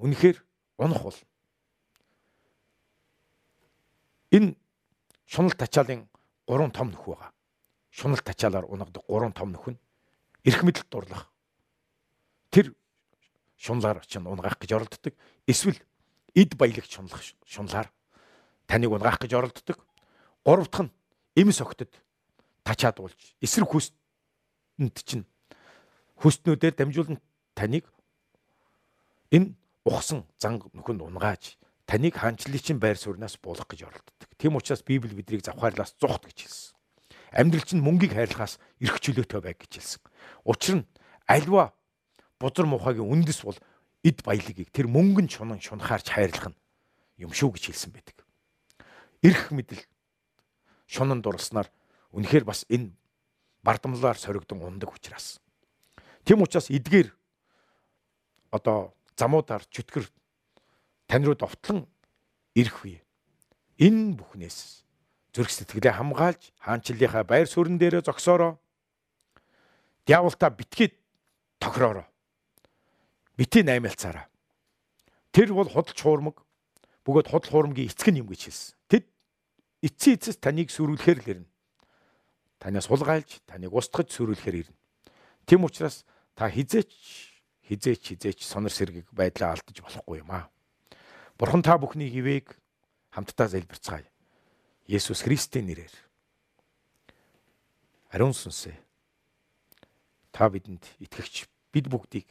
үнэхээр 0.00 0.42
унах 0.80 1.02
бол 1.02 1.18
энэ 4.32 4.56
шунал 5.26 5.52
тачаалын 5.52 6.08
гурван 6.46 6.72
том 6.72 6.90
нөх 6.90 7.04
байгаа. 7.06 7.32
Шунал 7.90 8.18
тачаалаар 8.18 8.64
унагадаг 8.64 9.04
гурван 9.06 9.32
том 9.32 9.52
нөх 9.52 9.68
нь 9.68 9.78
эрх 10.44 10.62
мэдэлд 10.64 10.88
дурлах. 10.88 11.30
Тэр 12.50 12.74
шунлаар 13.56 14.04
чинь 14.06 14.26
унгаах 14.26 14.58
гэж 14.58 14.72
оролддог. 14.72 15.14
Эсвэл 15.46 15.78
эд 16.34 16.56
баялагч 16.56 16.96
шунлах 16.96 17.22
шунлаар 17.44 17.92
таныг 18.66 18.90
унгаах 18.92 19.18
гэж 19.18 19.32
оролддог. 19.34 19.86
Гурав 20.44 20.68
дахь 20.68 20.90
нь 20.90 20.94
эмс 21.36 21.60
огтд 21.60 21.90
тачаад 22.66 22.98
уулж 23.00 23.20
эсрэг 23.40 23.70
хүстэнд 23.70 24.96
чинь 25.06 25.24
хүстнүүдээр 26.18 26.74
дамжуулан 26.74 27.18
таныг 27.54 27.86
энэ 29.30 29.54
ухсан 29.86 30.26
занг 30.42 30.66
нөхөнд 30.74 31.02
унгааж 31.06 31.56
таныг 31.86 32.18
хаанчлалын 32.18 32.78
байр 32.82 32.98
сууриас 32.98 33.38
буулгах 33.38 33.70
гэж 33.70 33.86
оролддог. 33.86 34.30
Тийм 34.38 34.58
учраас 34.58 34.82
Библи 34.82 35.14
биднийг 35.14 35.46
завхаарлаас 35.46 35.94
зугт 36.00 36.26
гэж 36.26 36.38
хэлсэн. 36.42 36.74
Амьдрал 37.30 37.62
чинь 37.62 37.84
мөнгийг 37.84 38.18
хайрлахаас 38.18 38.58
эрх 38.82 38.98
чөлөөтэй 38.98 39.40
байг 39.40 39.58
гэж 39.62 39.72
хэлсэн. 39.78 40.02
Учир 40.42 40.74
нь 40.82 40.88
альва 41.30 41.74
бузар 42.42 42.66
мухагийн 42.66 43.06
үндэс 43.06 43.46
бол 43.46 43.58
эд 44.02 44.26
баялагийг 44.26 44.74
тэр 44.74 44.90
мөнгөн 44.90 45.30
шунан 45.30 45.62
шунахаарч 45.62 46.10
хайрлах 46.10 46.50
нь 46.50 46.58
юм 47.22 47.30
шүү 47.30 47.54
гэж 47.54 47.70
хэлсэн 47.70 47.94
байдаг 47.94 48.25
эрх 49.26 49.50
мэдэл 49.50 49.82
шунан 50.86 51.18
дурласнаар 51.22 51.66
үнэхээр 52.14 52.44
бас 52.46 52.62
энэ 52.70 52.94
бардамлаар 53.66 54.14
соригдсон 54.14 54.62
ундаг 54.62 54.94
учраас. 54.94 55.42
Тэм 56.22 56.42
учраас 56.46 56.70
эдгээр 56.70 57.10
одоо 58.54 58.94
замуудаар 59.18 59.66
чөтгөр 59.66 60.06
тань 61.10 61.26
руу 61.26 61.34
довтлон 61.34 61.90
ирэх 62.54 62.86
үе. 62.86 63.02
Энэ 63.82 64.14
бүхнээс 64.14 64.86
зүрх 65.34 65.50
сэтгэлээ 65.50 65.98
хамгаалж 65.98 66.54
хаанчлалынхаа 66.62 67.24
байр 67.26 67.50
суурин 67.50 67.82
дээрээ 67.82 68.06
зогсоороо. 68.06 68.62
Диаволта 70.06 70.50
битгээд 70.50 70.94
тохироороо. 71.58 72.06
Бити 73.36 73.66
наймалцаараа. 73.66 74.30
Тэр 75.34 75.52
бол 75.52 75.68
худалч 75.68 75.98
хуурмаг 76.00 76.40
бөгөөд 77.04 77.28
худал 77.28 77.50
хуурмгийн 77.50 77.90
эцэг 77.90 78.14
нь 78.14 78.22
юм 78.22 78.30
гэж 78.30 78.48
хэлсэн. 78.48 78.75
Эцсийн 79.86 80.18
эцэс 80.18 80.42
таныг 80.42 80.74
сүрүүлэхээр 80.74 81.20
л 81.22 81.30
ирнэ. 81.30 81.48
танаас 82.58 82.90
сулгайлж, 82.90 83.46
таныг 83.46 83.70
устгаж 83.70 84.10
сүрүүлэхээр 84.10 84.66
ирнэ. 84.66 84.76
Тэм 85.46 85.62
учраас 85.62 86.02
та 86.34 86.50
хизээч 86.50 86.90
хизээч 87.70 88.02
хизээч 88.18 88.42
сонор 88.42 88.74
сэргийг 88.74 89.06
байдлаа 89.14 89.54
алдаж 89.54 89.78
болохгүй 89.78 90.26
юм 90.26 90.30
аа. 90.34 90.50
Бурхан 91.38 91.62
та 91.62 91.78
бүхний 91.78 92.10
хивээг 92.10 92.58
хамтдаа 93.14 93.46
залбирцгаая. 93.46 94.10
Есүс 94.90 95.22
Христийн 95.22 95.70
нэрээр. 95.70 95.94
Ариун 98.10 98.34
сүнсээ. 98.34 98.74
Та 100.34 100.50
бидэнд 100.50 100.82
итгэгч 100.98 101.46
бид 101.70 101.86
бүгдийг 101.86 102.26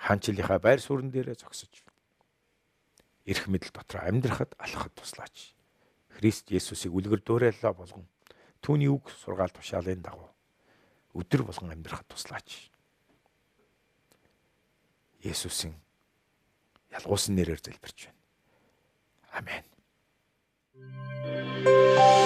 хаанчлалынхаа 0.00 0.60
байр 0.60 0.80
суурин 0.80 1.12
дээрээ 1.12 1.40
зогсож 1.40 1.84
эрх 3.24 3.48
мэдэл 3.48 3.72
дотор 3.72 4.04
амьдрахад 4.04 4.52
алхахад 4.60 4.94
туслаач. 4.94 5.53
Христ 6.14 6.50
Есүсийг 6.50 6.94
үлгэр 6.94 7.20
дуурайлаа 7.26 7.74
болгон 7.74 8.06
түүний 8.62 8.88
үг 8.88 9.10
сургаал 9.10 9.50
тушаалын 9.50 10.02
дагуу 10.02 10.30
өдөр 11.14 11.42
болгон 11.46 11.74
амьдрахад 11.74 12.08
туслаач. 12.08 12.70
Есүсийн 15.22 15.74
ялгуусан 16.94 17.34
нэрээр 17.34 17.60
залбирч 17.62 18.08
байна. 18.08 18.20
Амен. 19.38 19.64
Thank 21.64 22.18
you. 22.18 22.23